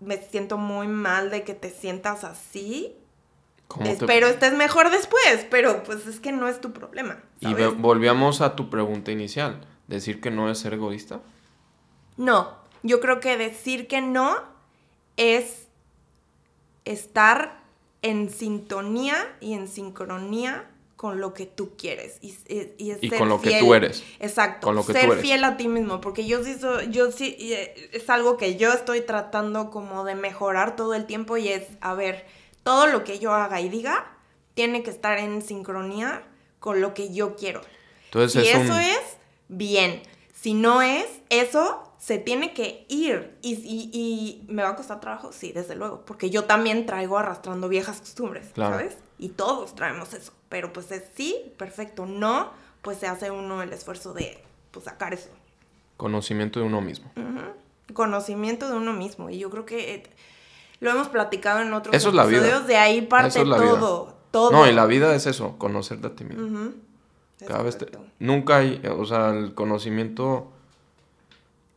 me 0.00 0.16
siento 0.18 0.58
muy 0.58 0.86
mal 0.88 1.30
de 1.30 1.44
que 1.44 1.54
te 1.54 1.70
sientas 1.70 2.24
así. 2.24 2.96
¿Cómo 3.68 3.84
te- 3.86 3.92
Espero 3.92 4.26
estés 4.28 4.52
mejor 4.54 4.90
después, 4.90 5.46
pero 5.50 5.82
pues 5.82 6.06
es 6.06 6.20
que 6.20 6.32
no 6.32 6.48
es 6.48 6.60
tu 6.60 6.72
problema. 6.72 7.18
Y 7.40 7.54
volvíamos 7.54 8.40
a 8.40 8.54
tu 8.56 8.70
pregunta 8.70 9.10
inicial. 9.10 9.66
Decir 9.88 10.20
que 10.20 10.30
no 10.30 10.50
es 10.50 10.58
ser 10.58 10.74
egoísta. 10.74 11.20
No, 12.16 12.54
yo 12.82 13.00
creo 13.00 13.20
que 13.20 13.36
decir 13.36 13.86
que 13.88 14.00
no 14.00 14.36
es 15.16 15.66
estar 16.84 17.60
en 18.02 18.30
sintonía 18.30 19.16
y 19.40 19.54
en 19.54 19.68
sincronía 19.68 20.66
con 20.96 21.20
lo 21.20 21.34
que 21.34 21.44
tú 21.46 21.72
quieres 21.76 22.18
y, 22.22 22.28
y- 22.48 22.72
y 22.78 22.90
es 22.92 22.98
Y 23.02 23.10
ser 23.10 23.18
con 23.18 23.28
lo 23.28 23.40
que 23.40 23.58
tú 23.58 23.74
eres. 23.74 24.02
Exacto, 24.20 24.66
Con 24.66 24.74
lo 24.76 24.86
que 24.86 24.92
ser 24.92 25.06
tú 25.06 25.12
eres. 25.12 25.22
fiel 25.24 25.44
a 25.44 25.56
ti 25.56 25.68
mismo, 25.68 26.00
porque 26.00 26.26
yo 26.26 26.42
sí 26.44 26.54
soy, 26.54 26.90
yo 26.90 27.10
sí 27.12 27.36
eh, 27.40 27.90
es 27.92 28.08
algo 28.10 28.36
que 28.36 28.56
yo 28.56 28.72
estoy 28.72 29.00
tratando 29.00 29.70
como 29.70 30.04
de 30.04 30.14
mejorar 30.14 30.76
todo 30.76 30.94
el 30.94 31.04
tiempo 31.06 31.36
y 31.36 31.48
es, 31.48 31.64
a 31.80 31.94
ver, 31.94 32.24
todo 32.64 32.86
lo 32.88 33.04
que 33.04 33.18
yo 33.20 33.32
haga 33.32 33.60
y 33.60 33.68
diga 33.68 34.10
tiene 34.54 34.82
que 34.82 34.90
estar 34.90 35.18
en 35.18 35.40
sincronía 35.42 36.22
con 36.58 36.80
lo 36.80 36.92
que 36.94 37.12
yo 37.14 37.36
quiero. 37.36 37.60
Entonces 38.06 38.42
Si 38.42 38.48
es 38.48 38.56
eso 38.56 38.72
un... 38.74 38.80
es, 38.80 38.98
bien. 39.48 40.02
Si 40.34 40.54
no 40.54 40.82
es, 40.82 41.06
eso 41.30 41.92
se 41.98 42.18
tiene 42.18 42.52
que 42.54 42.84
ir. 42.88 43.36
Y, 43.42 43.54
y- 43.54 43.90
y 43.92 44.44
me 44.52 44.62
va 44.62 44.70
a 44.70 44.76
costar 44.76 45.00
trabajo, 45.00 45.32
sí, 45.32 45.52
desde 45.52 45.74
luego. 45.74 46.04
Porque 46.04 46.30
yo 46.30 46.44
también 46.44 46.84
traigo 46.86 47.18
arrastrando 47.18 47.68
viejas 47.68 48.00
costumbres, 48.00 48.48
Claro. 48.54 48.76
¿sabes? 48.76 48.96
Y 49.18 49.30
todos 49.30 49.74
traemos 49.74 50.12
eso. 50.14 50.32
Pero 50.48 50.72
pues 50.72 50.90
es 50.92 51.04
sí, 51.16 51.52
perfecto. 51.56 52.06
No, 52.06 52.50
pues 52.82 52.98
se 52.98 53.06
hace 53.06 53.30
uno 53.30 53.62
el 53.62 53.72
esfuerzo 53.72 54.12
de 54.12 54.38
pues, 54.70 54.84
sacar 54.84 55.14
eso. 55.14 55.30
Conocimiento 55.96 56.60
de 56.60 56.66
uno 56.66 56.80
mismo. 56.80 57.10
Conocimiento 57.92 58.68
de 58.70 58.76
uno 58.76 58.92
mismo. 58.92 59.30
Y 59.30 59.38
yo 59.38 59.50
creo 59.50 59.66
que 59.66 59.94
eh, 59.94 60.02
lo 60.84 60.90
hemos 60.90 61.08
platicado 61.08 61.60
en 61.62 61.72
otros 61.72 61.94
Eso 61.96 62.10
es 62.10 62.14
la 62.14 62.24
vida. 62.26 62.38
episodios. 62.40 62.66
De 62.68 62.76
ahí 62.76 63.02
parte 63.02 63.28
Eso 63.28 63.42
es 63.42 63.48
la 63.48 63.58
vida. 63.58 63.70
todo. 63.80 64.14
Todo. 64.30 64.50
No, 64.52 64.66
y 64.68 64.72
la 64.72 64.86
vida 64.86 65.14
es 65.14 65.26
eso, 65.26 65.56
conocerte 65.58 66.08
a 66.08 66.14
ti 66.14 66.24
mismo. 66.24 66.70
Cada 67.46 67.62
vez 67.62 67.78
te-. 67.78 67.86
Nunca 68.18 68.56
hay, 68.58 68.80
o 68.98 69.04
sea, 69.04 69.30
el 69.30 69.54
conocimiento 69.54 70.50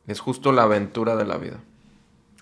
es 0.07 0.19
justo 0.19 0.51
la 0.51 0.63
aventura 0.63 1.15
de 1.15 1.25
la 1.25 1.37
vida. 1.37 1.59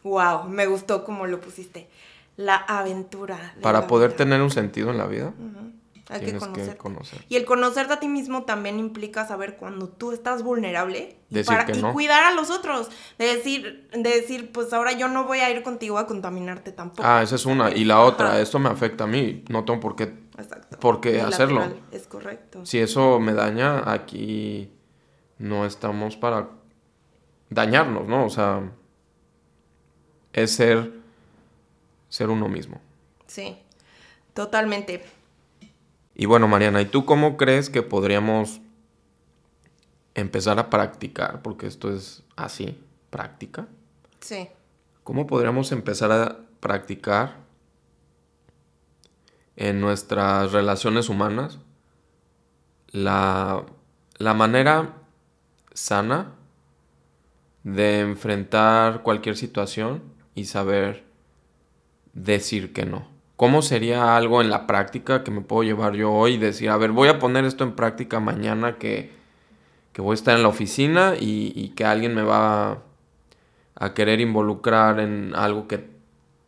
Wow, 0.03 0.45
me 0.49 0.67
gustó 0.67 1.03
como 1.03 1.25
lo 1.27 1.39
pusiste. 1.41 1.89
La 2.37 2.55
aventura. 2.55 3.53
de 3.55 3.61
Para 3.61 3.81
la 3.81 3.87
poder 3.87 4.09
vida. 4.09 4.17
tener 4.17 4.41
un 4.41 4.51
sentido 4.51 4.91
en 4.91 4.97
la 4.97 5.07
vida, 5.07 5.27
Ujú. 5.37 5.71
Hay 6.09 6.19
que 6.21 6.37
conocer. 6.77 7.25
Y 7.29 7.35
el 7.35 7.45
conocerte 7.45 7.93
a 7.93 7.99
ti 7.99 8.07
mismo 8.07 8.43
también 8.43 8.77
implica 8.79 9.27
saber 9.27 9.55
cuando 9.57 9.89
tú 9.89 10.11
estás 10.11 10.43
vulnerable 10.43 11.17
y, 11.31 11.33
Decir 11.33 11.47
para- 11.55 11.65
que 11.65 11.77
y 11.77 11.81
no. 11.81 11.93
cuidar 11.93 12.23
a 12.25 12.31
los 12.35 12.51
otros. 12.51 12.89
De 13.17 13.25
decir, 13.25 13.89
de 13.91 14.09
decir, 14.09 14.51
pues 14.51 14.71
ahora 14.73 14.91
yo 14.91 15.07
no 15.07 15.23
voy 15.23 15.39
a 15.39 15.49
ir 15.49 15.63
contigo 15.63 15.97
a 15.97 16.05
contaminarte 16.05 16.71
tampoco. 16.71 17.01
Ah, 17.07 17.23
esa 17.23 17.35
es 17.35 17.45
una. 17.47 17.71
Y 17.71 17.85
la 17.85 18.01
otra, 18.01 18.29
Ajá. 18.33 18.39
esto 18.41 18.59
me 18.59 18.69
afecta 18.69 19.05
a 19.05 19.07
mí. 19.07 19.43
No 19.49 19.65
tengo 19.65 19.79
por 19.79 19.95
qué. 19.95 20.13
Exacto. 20.37 20.77
¿por 20.79 20.99
qué 21.01 21.21
hacerlo? 21.21 21.63
Es 21.91 22.05
correcto. 22.07 22.65
Si 22.65 22.77
eso 22.79 23.19
me 23.19 23.33
daña, 23.33 23.89
aquí 23.91 24.69
no 25.39 25.65
estamos 25.65 26.17
para 26.17 26.49
dañarnos, 27.49 28.07
¿no? 28.07 28.25
O 28.25 28.29
sea, 28.29 28.61
es 30.33 30.51
ser, 30.53 30.91
ser 32.09 32.29
uno 32.29 32.47
mismo. 32.49 32.79
Sí, 33.27 33.57
totalmente. 34.33 35.03
Y 36.15 36.25
bueno, 36.27 36.47
Mariana, 36.47 36.81
¿y 36.81 36.85
tú 36.85 37.05
cómo 37.05 37.35
crees 37.35 37.69
que 37.69 37.81
podríamos 37.81 38.61
empezar 40.13 40.57
a 40.59 40.69
practicar? 40.69 41.41
Porque 41.41 41.67
esto 41.67 41.93
es 41.93 42.23
así, 42.37 42.81
práctica. 43.09 43.67
Sí. 44.21 44.47
¿Cómo 45.03 45.27
podríamos 45.27 45.73
empezar 45.73 46.11
a 46.13 46.39
practicar 46.61 47.35
en 49.57 49.81
nuestras 49.81 50.53
relaciones 50.53 51.09
humanas 51.09 51.59
la, 52.91 53.65
la 54.17 54.33
manera 54.33 54.93
sana 55.73 56.31
de 57.63 57.99
enfrentar 57.99 59.03
cualquier 59.03 59.35
situación 59.35 60.01
y 60.33 60.45
saber 60.45 61.03
decir 62.13 62.71
que 62.71 62.85
no? 62.85 63.14
¿Cómo 63.35 63.61
sería 63.61 64.15
algo 64.15 64.41
en 64.41 64.49
la 64.49 64.65
práctica 64.65 65.23
que 65.23 65.31
me 65.31 65.41
puedo 65.41 65.63
llevar 65.63 65.93
yo 65.93 66.11
hoy 66.11 66.33
y 66.33 66.37
decir, 66.37 66.69
a 66.69 66.77
ver, 66.77 66.91
voy 66.91 67.09
a 67.09 67.19
poner 67.19 67.43
esto 67.43 67.63
en 67.63 67.73
práctica 67.73 68.19
mañana 68.19 68.77
que, 68.77 69.11
que 69.91 70.01
voy 70.01 70.11
a 70.11 70.15
estar 70.15 70.35
en 70.35 70.43
la 70.43 70.49
oficina 70.49 71.15
y, 71.19 71.51
y 71.55 71.69
que 71.69 71.83
alguien 71.83 72.15
me 72.15 72.23
va 72.23 72.81
a 73.75 73.93
querer 73.93 74.21
involucrar 74.21 74.99
en 74.99 75.33
algo 75.35 75.67
que 75.67 75.95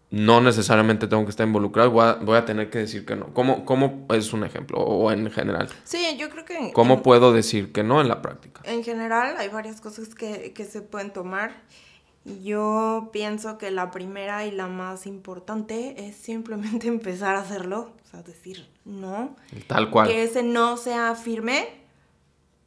no 0.09 0.39
necesariamente 0.39 1.07
tengo 1.07 1.25
que 1.25 1.31
estar 1.31 1.45
involucrado, 1.45 1.91
voy 1.91 2.05
a, 2.05 2.13
voy 2.13 2.37
a 2.37 2.45
tener 2.45 2.69
que 2.69 2.79
decir 2.79 3.05
que 3.05 3.15
no. 3.15 3.33
¿Cómo, 3.33 3.65
¿Cómo 3.65 4.07
es 4.09 4.31
un 4.31 4.45
ejemplo 4.45 4.77
o 4.77 5.11
en 5.11 5.29
general? 5.31 5.67
Sí, 5.83 6.15
yo 6.17 6.29
creo 6.29 6.45
que... 6.45 6.71
¿Cómo 6.73 6.95
en, 6.95 7.01
puedo 7.01 7.33
decir 7.33 7.73
que 7.73 7.83
no 7.83 7.99
en 7.99 8.07
la 8.07 8.21
práctica? 8.21 8.61
En 8.63 8.83
general 8.83 9.35
hay 9.37 9.49
varias 9.49 9.81
cosas 9.81 10.15
que, 10.15 10.53
que 10.53 10.63
se 10.63 10.81
pueden 10.81 11.11
tomar. 11.11 11.51
Yo 12.43 13.09
pienso 13.13 13.57
que 13.57 13.71
la 13.71 13.89
primera 13.91 14.45
y 14.45 14.51
la 14.51 14.67
más 14.67 15.05
importante 15.07 16.07
es 16.07 16.15
simplemente 16.15 16.87
empezar 16.87 17.35
a 17.35 17.39
hacerlo, 17.39 17.93
o 18.05 18.09
sea, 18.09 18.21
decir 18.21 18.67
no. 18.85 19.35
Tal 19.67 19.89
cual. 19.89 20.07
Que 20.07 20.23
ese 20.23 20.43
no 20.43 20.77
sea 20.77 21.15
firme, 21.15 21.67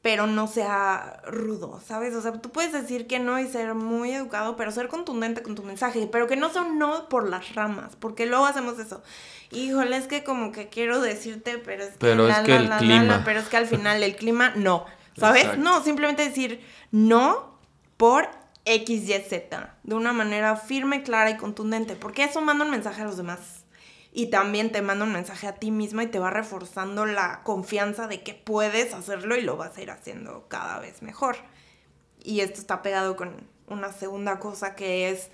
pero 0.02 0.26
no 0.26 0.46
sea 0.46 1.20
rudo, 1.26 1.80
¿sabes? 1.86 2.14
O 2.14 2.22
sea, 2.22 2.32
tú 2.32 2.50
puedes 2.50 2.72
decir 2.72 3.06
que 3.06 3.18
no 3.18 3.38
y 3.38 3.46
ser 3.46 3.74
muy 3.74 4.12
educado, 4.12 4.56
pero 4.56 4.70
ser 4.70 4.88
contundente 4.88 5.42
con 5.42 5.54
tu 5.54 5.62
mensaje, 5.62 6.08
pero 6.10 6.26
que 6.26 6.36
no 6.36 6.48
sea 6.50 6.62
un 6.62 6.78
no 6.78 7.08
por 7.08 7.28
las 7.28 7.54
ramas, 7.54 7.96
porque 7.96 8.24
luego 8.26 8.46
hacemos 8.46 8.78
eso. 8.78 9.02
Híjole, 9.50 9.96
es 9.96 10.06
que 10.06 10.24
como 10.24 10.52
que 10.52 10.68
quiero 10.68 11.00
decirte, 11.00 11.58
pero 11.58 11.82
es 11.82 11.90
que, 11.90 11.98
Pero 11.98 12.28
es 12.28 12.36
la, 12.38 12.44
que 12.44 12.52
la, 12.52 12.58
el 12.58 12.68
la, 12.70 12.78
clima. 12.78 13.22
pero 13.24 13.40
es 13.40 13.48
que 13.48 13.56
al 13.58 13.66
final 13.66 14.02
el 14.02 14.16
clima 14.16 14.52
no, 14.56 14.86
¿sabes? 15.18 15.42
Exacto. 15.42 15.62
No, 15.62 15.82
simplemente 15.82 16.22
decir 16.26 16.60
no 16.92 17.58
por 17.98 18.39
X, 18.74 19.08
Y, 19.08 19.12
Z, 19.28 19.74
de 19.82 19.94
una 19.94 20.12
manera 20.12 20.56
firme, 20.56 21.02
clara 21.02 21.30
y 21.30 21.36
contundente, 21.36 21.96
porque 21.96 22.24
eso 22.24 22.40
manda 22.40 22.64
un 22.64 22.70
mensaje 22.70 23.02
a 23.02 23.04
los 23.04 23.16
demás. 23.16 23.64
Y 24.12 24.26
también 24.26 24.72
te 24.72 24.82
manda 24.82 25.04
un 25.04 25.12
mensaje 25.12 25.46
a 25.46 25.54
ti 25.54 25.70
misma 25.70 26.02
y 26.02 26.08
te 26.08 26.18
va 26.18 26.30
reforzando 26.30 27.06
la 27.06 27.42
confianza 27.44 28.08
de 28.08 28.22
que 28.22 28.34
puedes 28.34 28.92
hacerlo 28.92 29.36
y 29.36 29.42
lo 29.42 29.56
vas 29.56 29.76
a 29.78 29.82
ir 29.82 29.90
haciendo 29.90 30.46
cada 30.48 30.80
vez 30.80 31.00
mejor. 31.02 31.36
Y 32.22 32.40
esto 32.40 32.60
está 32.60 32.82
pegado 32.82 33.14
con 33.16 33.46
una 33.68 33.92
segunda 33.92 34.40
cosa 34.40 34.74
que 34.74 35.10
es 35.10 35.30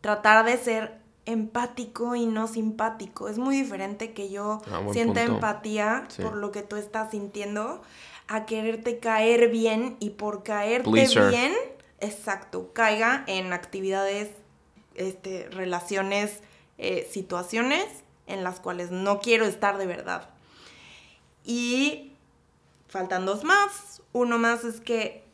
tratar 0.00 0.44
de 0.46 0.56
ser 0.58 1.00
empático 1.26 2.14
y 2.14 2.26
no 2.26 2.46
simpático. 2.46 3.28
Es 3.28 3.38
muy 3.38 3.56
diferente 3.56 4.12
que 4.12 4.30
yo 4.30 4.62
Ah, 4.70 4.80
sienta 4.92 5.20
punto. 5.22 5.34
empatía 5.34 6.04
Sí. 6.08 6.22
por 6.22 6.36
lo 6.36 6.50
que 6.52 6.62
tú 6.62 6.76
estás 6.76 7.10
sintiendo 7.10 7.82
a 8.28 8.46
quererte 8.46 8.98
caer 9.00 9.48
bien 9.50 9.96
y 10.00 10.10
por 10.10 10.42
caerte 10.44 10.88
Pleaser. 10.90 11.30
bien, 11.30 11.52
exacto, 12.00 12.72
caiga 12.72 13.24
en 13.26 13.52
actividades, 13.52 14.30
este, 14.94 15.48
relaciones, 15.50 16.40
eh, 16.78 17.08
situaciones 17.10 17.86
en 18.26 18.44
las 18.44 18.60
cuales 18.60 18.90
no 18.90 19.20
quiero 19.20 19.44
estar 19.44 19.78
de 19.78 19.86
verdad. 19.86 20.30
Y 21.44 22.12
faltan 22.88 23.26
dos 23.26 23.44
más. 23.44 24.02
Uno 24.12 24.38
más 24.38 24.64
es 24.64 24.80
que 24.80 25.24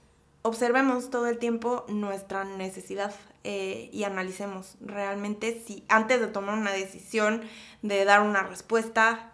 observemos 0.43 1.11
todo 1.11 1.27
el 1.27 1.39
tiempo 1.39 1.85
nuestra 1.89 2.45
necesidad 2.45 3.15
eh, 3.45 3.91
y 3.93 4.05
analicemos 4.05 4.77
realmente 4.81 5.63
si 5.67 5.85
antes 5.89 6.21
de 6.21 6.27
tomar 6.27 6.57
una 6.57 6.73
decisión, 6.73 7.43
de 7.83 8.05
dar 8.05 8.23
una 8.23 8.43
respuesta, 8.43 9.33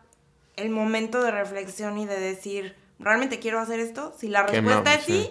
el 0.57 0.71
momento 0.71 1.23
de 1.23 1.31
reflexión 1.31 1.99
y 1.99 2.07
de 2.07 2.19
decir, 2.19 2.77
¿realmente 2.99 3.39
quiero 3.39 3.59
hacer 3.61 3.81
esto? 3.81 4.15
Si 4.19 4.29
la 4.29 4.47
¿Qué 4.47 4.61
me 4.63 4.75
respuesta 4.75 4.95
es 4.95 5.05
sí, 5.05 5.31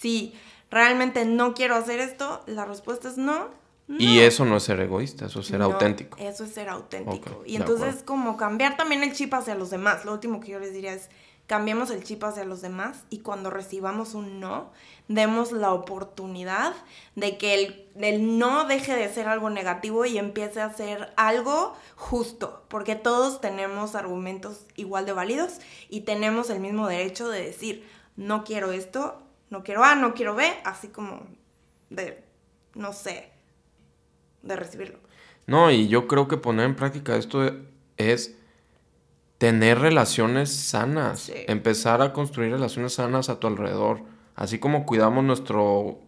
sí. 0.00 0.34
¿Realmente 0.72 1.26
no 1.26 1.52
quiero 1.52 1.76
hacer 1.76 2.00
esto? 2.00 2.42
La 2.46 2.64
respuesta 2.64 3.08
es 3.08 3.18
no. 3.18 3.50
Y 3.98 4.20
eso 4.20 4.46
no 4.46 4.56
es 4.56 4.62
ser 4.62 4.80
egoísta, 4.80 5.26
eso 5.26 5.40
es 5.40 5.46
ser 5.48 5.58
No, 5.58 5.66
auténtico. 5.66 6.16
Eso 6.18 6.44
es 6.44 6.54
ser 6.54 6.70
auténtico. 6.70 7.42
Y 7.44 7.56
entonces 7.56 8.02
como 8.02 8.38
cambiar 8.38 8.78
también 8.78 9.02
el 9.02 9.12
chip 9.12 9.34
hacia 9.34 9.54
los 9.54 9.68
demás. 9.68 10.06
Lo 10.06 10.12
último 10.12 10.40
que 10.40 10.52
yo 10.52 10.58
les 10.58 10.72
diría 10.72 10.94
es 10.94 11.10
cambiemos 11.46 11.90
el 11.90 12.02
chip 12.02 12.24
hacia 12.24 12.46
los 12.46 12.62
demás 12.62 13.04
y 13.10 13.18
cuando 13.18 13.50
recibamos 13.50 14.14
un 14.14 14.40
no, 14.40 14.70
demos 15.08 15.52
la 15.52 15.74
oportunidad 15.74 16.72
de 17.16 17.36
que 17.36 17.52
el, 17.52 17.88
el 17.96 18.38
no 18.38 18.64
deje 18.64 18.96
de 18.96 19.12
ser 19.12 19.28
algo 19.28 19.50
negativo 19.50 20.06
y 20.06 20.16
empiece 20.16 20.62
a 20.62 20.72
ser 20.72 21.12
algo 21.16 21.74
justo, 21.96 22.64
porque 22.68 22.94
todos 22.94 23.42
tenemos 23.42 23.94
argumentos 23.94 24.64
igual 24.76 25.04
de 25.04 25.12
válidos 25.12 25.58
y 25.90 26.02
tenemos 26.02 26.48
el 26.48 26.60
mismo 26.60 26.86
derecho 26.86 27.28
de 27.28 27.44
decir, 27.44 27.86
no 28.16 28.44
quiero 28.44 28.72
esto, 28.72 29.20
no 29.52 29.62
quiero 29.62 29.84
A, 29.84 29.94
no 29.94 30.14
quiero 30.14 30.34
B, 30.34 30.50
así 30.64 30.88
como 30.88 31.26
de, 31.90 32.24
no 32.74 32.92
sé, 32.92 33.30
de 34.42 34.56
recibirlo. 34.56 34.98
No, 35.46 35.70
y 35.70 35.88
yo 35.88 36.08
creo 36.08 36.26
que 36.26 36.36
poner 36.38 36.64
en 36.66 36.74
práctica 36.74 37.16
esto 37.16 37.48
es 37.98 38.34
tener 39.38 39.78
relaciones 39.80 40.54
sanas, 40.54 41.20
Sí. 41.20 41.34
empezar 41.48 42.00
a 42.00 42.12
construir 42.12 42.52
relaciones 42.52 42.94
sanas 42.94 43.28
a 43.28 43.38
tu 43.40 43.46
alrededor, 43.46 44.00
así 44.36 44.58
como 44.58 44.86
cuidamos 44.86 45.22
nuestro 45.24 45.98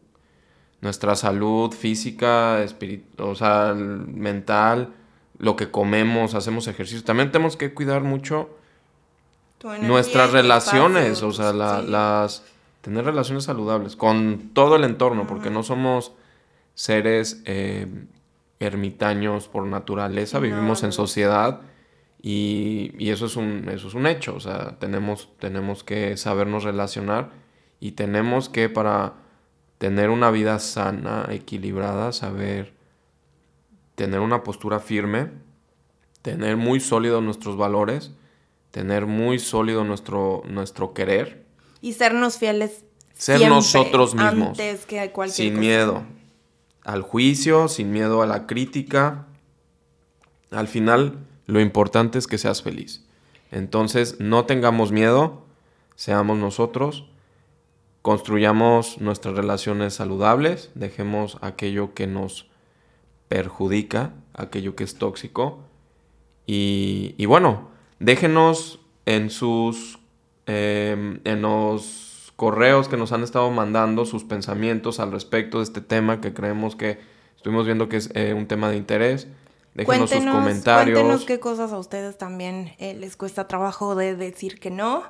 nuestra 0.81 1.17
salud 1.17 1.73
física, 1.73 2.63
espirit- 2.63 3.19
o 3.19 3.35
sea, 3.35 3.73
mental, 3.75 4.93
lo 5.39 5.57
que 5.57 5.71
comemos, 5.71 6.35
hacemos 6.35 6.67
ejercicio. 6.69 7.03
También 7.03 7.33
tenemos 7.33 7.57
que 7.57 7.73
cuidar 7.73 8.03
mucho 8.03 8.51
nuestras 9.81 10.33
relaciones, 10.33 11.05
espacio, 11.23 11.29
o 11.29 11.33
sea, 11.33 11.51
tus- 11.51 11.59
la- 11.59 11.81
sí. 11.81 11.87
las 11.89 12.43
tener 12.85 13.07
relaciones 13.07 13.45
saludables 13.45 13.97
con 13.97 14.51
todo 14.53 14.77
el 14.77 14.85
entorno, 14.85 15.27
porque 15.27 15.49
no 15.49 15.63
somos 15.63 16.13
seres 16.75 17.43
eh, 17.47 17.87
ermitaños 18.61 19.49
por 19.49 19.67
naturaleza, 19.67 20.39
No, 20.39 20.43
vivimos 20.43 20.83
en 20.83 20.93
sociedad 20.93 21.63
y, 22.21 22.93
y 22.99 23.09
eso 23.09 23.25
es 23.25 23.37
un 23.37 23.71
eso 23.71 23.89
es 23.89 23.95
un 23.95 24.07
hecho, 24.07 24.35
o 24.37 24.41
sea, 24.41 24.79
tenemos 24.79 25.31
tenemos 25.39 25.83
que 25.83 26.19
sabernos 26.19 26.65
relacionar 26.65 27.31
y 27.81 27.93
tenemos 27.93 28.51
que 28.51 28.69
para 28.69 29.15
tener 29.79 30.11
una 30.11 30.31
vida 30.31 30.59
sana, 30.59 31.27
equilibrada, 31.31 32.13
saber 32.13 32.75
tener 33.95 34.21
una 34.21 34.43
postura 34.43 34.79
firme, 34.79 35.31
tener 36.21 36.59
muy 36.59 36.81
sólidos 36.81 37.23
nuestros 37.23 37.57
valores, 37.57 38.13
tener 38.71 39.07
muy 39.07 39.39
sólido 39.39 39.85
nuestro, 39.85 40.43
nuestro 40.47 40.93
querer, 40.93 41.44
Y 41.85 41.93
sernos 41.93 42.39
fieles. 42.39 42.83
Ser 43.13 43.37
siempre, 43.37 43.57
nosotros 43.57 44.15
mismos, 44.15 44.49
Antes 44.49 44.87
que 44.87 45.11
cualquier 45.11 45.37
sin 45.37 45.51
cosa. 45.51 45.61
miedo 45.61 46.03
al 46.83 47.03
juicio, 47.03 47.69
sin 47.69 47.93
miedo 47.93 48.23
a 48.23 48.27
la 48.27 48.47
crítica. 48.47 49.27
Al 50.51 50.67
final, 50.67 51.19
lo 51.45 51.61
importante 51.61 52.19
es 52.19 52.27
que 52.27 52.39
seas 52.39 52.63
feliz. 52.63 53.05
Entonces, 53.51 54.17
no 54.19 54.47
tengamos 54.47 54.93
miedo, 54.93 55.45
seamos 55.95 56.39
nosotros, 56.39 57.05
construyamos 58.01 58.99
nuestras 59.03 59.35
relaciones 59.35 59.93
saludables, 59.93 60.71
dejemos 60.75 61.37
aquello 61.43 61.93
que 61.93 62.07
nos 62.07 62.49
perjudica, 63.29 64.15
aquello 64.33 64.75
que 64.75 64.85
es 64.85 64.95
tóxico. 64.95 65.61
Y, 66.47 67.15
y 67.19 67.27
bueno, 67.27 67.69
déjenos 67.99 68.81
en 69.05 69.29
sus 69.29 69.99
eh, 70.47 71.21
en 71.25 71.43
los 71.43 72.33
correos 72.37 72.89
que 72.89 72.97
nos 72.97 73.13
han 73.13 73.23
estado 73.23 73.51
mandando 73.51 74.05
sus 74.05 74.25
pensamientos 74.25 75.01
al 75.01 75.13
respecto 75.13 75.59
de 75.59 75.65
este 75.65 75.81
tema 75.81 76.21
que 76.21 76.35
creemos 76.35 76.75
que 76.77 76.99
estuvimos 77.37 77.67
viendo 77.67 77.89
que 77.89 77.97
es 77.99 78.11
eh, 78.15 78.35
un 78.35 78.47
tema 78.47 78.71
de 78.71 78.77
interés. 78.77 79.29
Déjenos 79.75 80.11
sus 80.11 80.25
comentarios. 80.25 80.99
Cuéntenos 80.99 81.25
qué 81.25 81.41
cosas 81.41 81.73
a 81.73 81.79
ustedes 81.79 82.17
también 82.17 82.73
eh, 82.79 82.95
les 82.95 83.17
cuesta 83.17 83.49
trabajo 83.49 83.95
de 83.95 84.15
decir 84.17 84.61
que 84.61 84.71
no. 84.71 85.05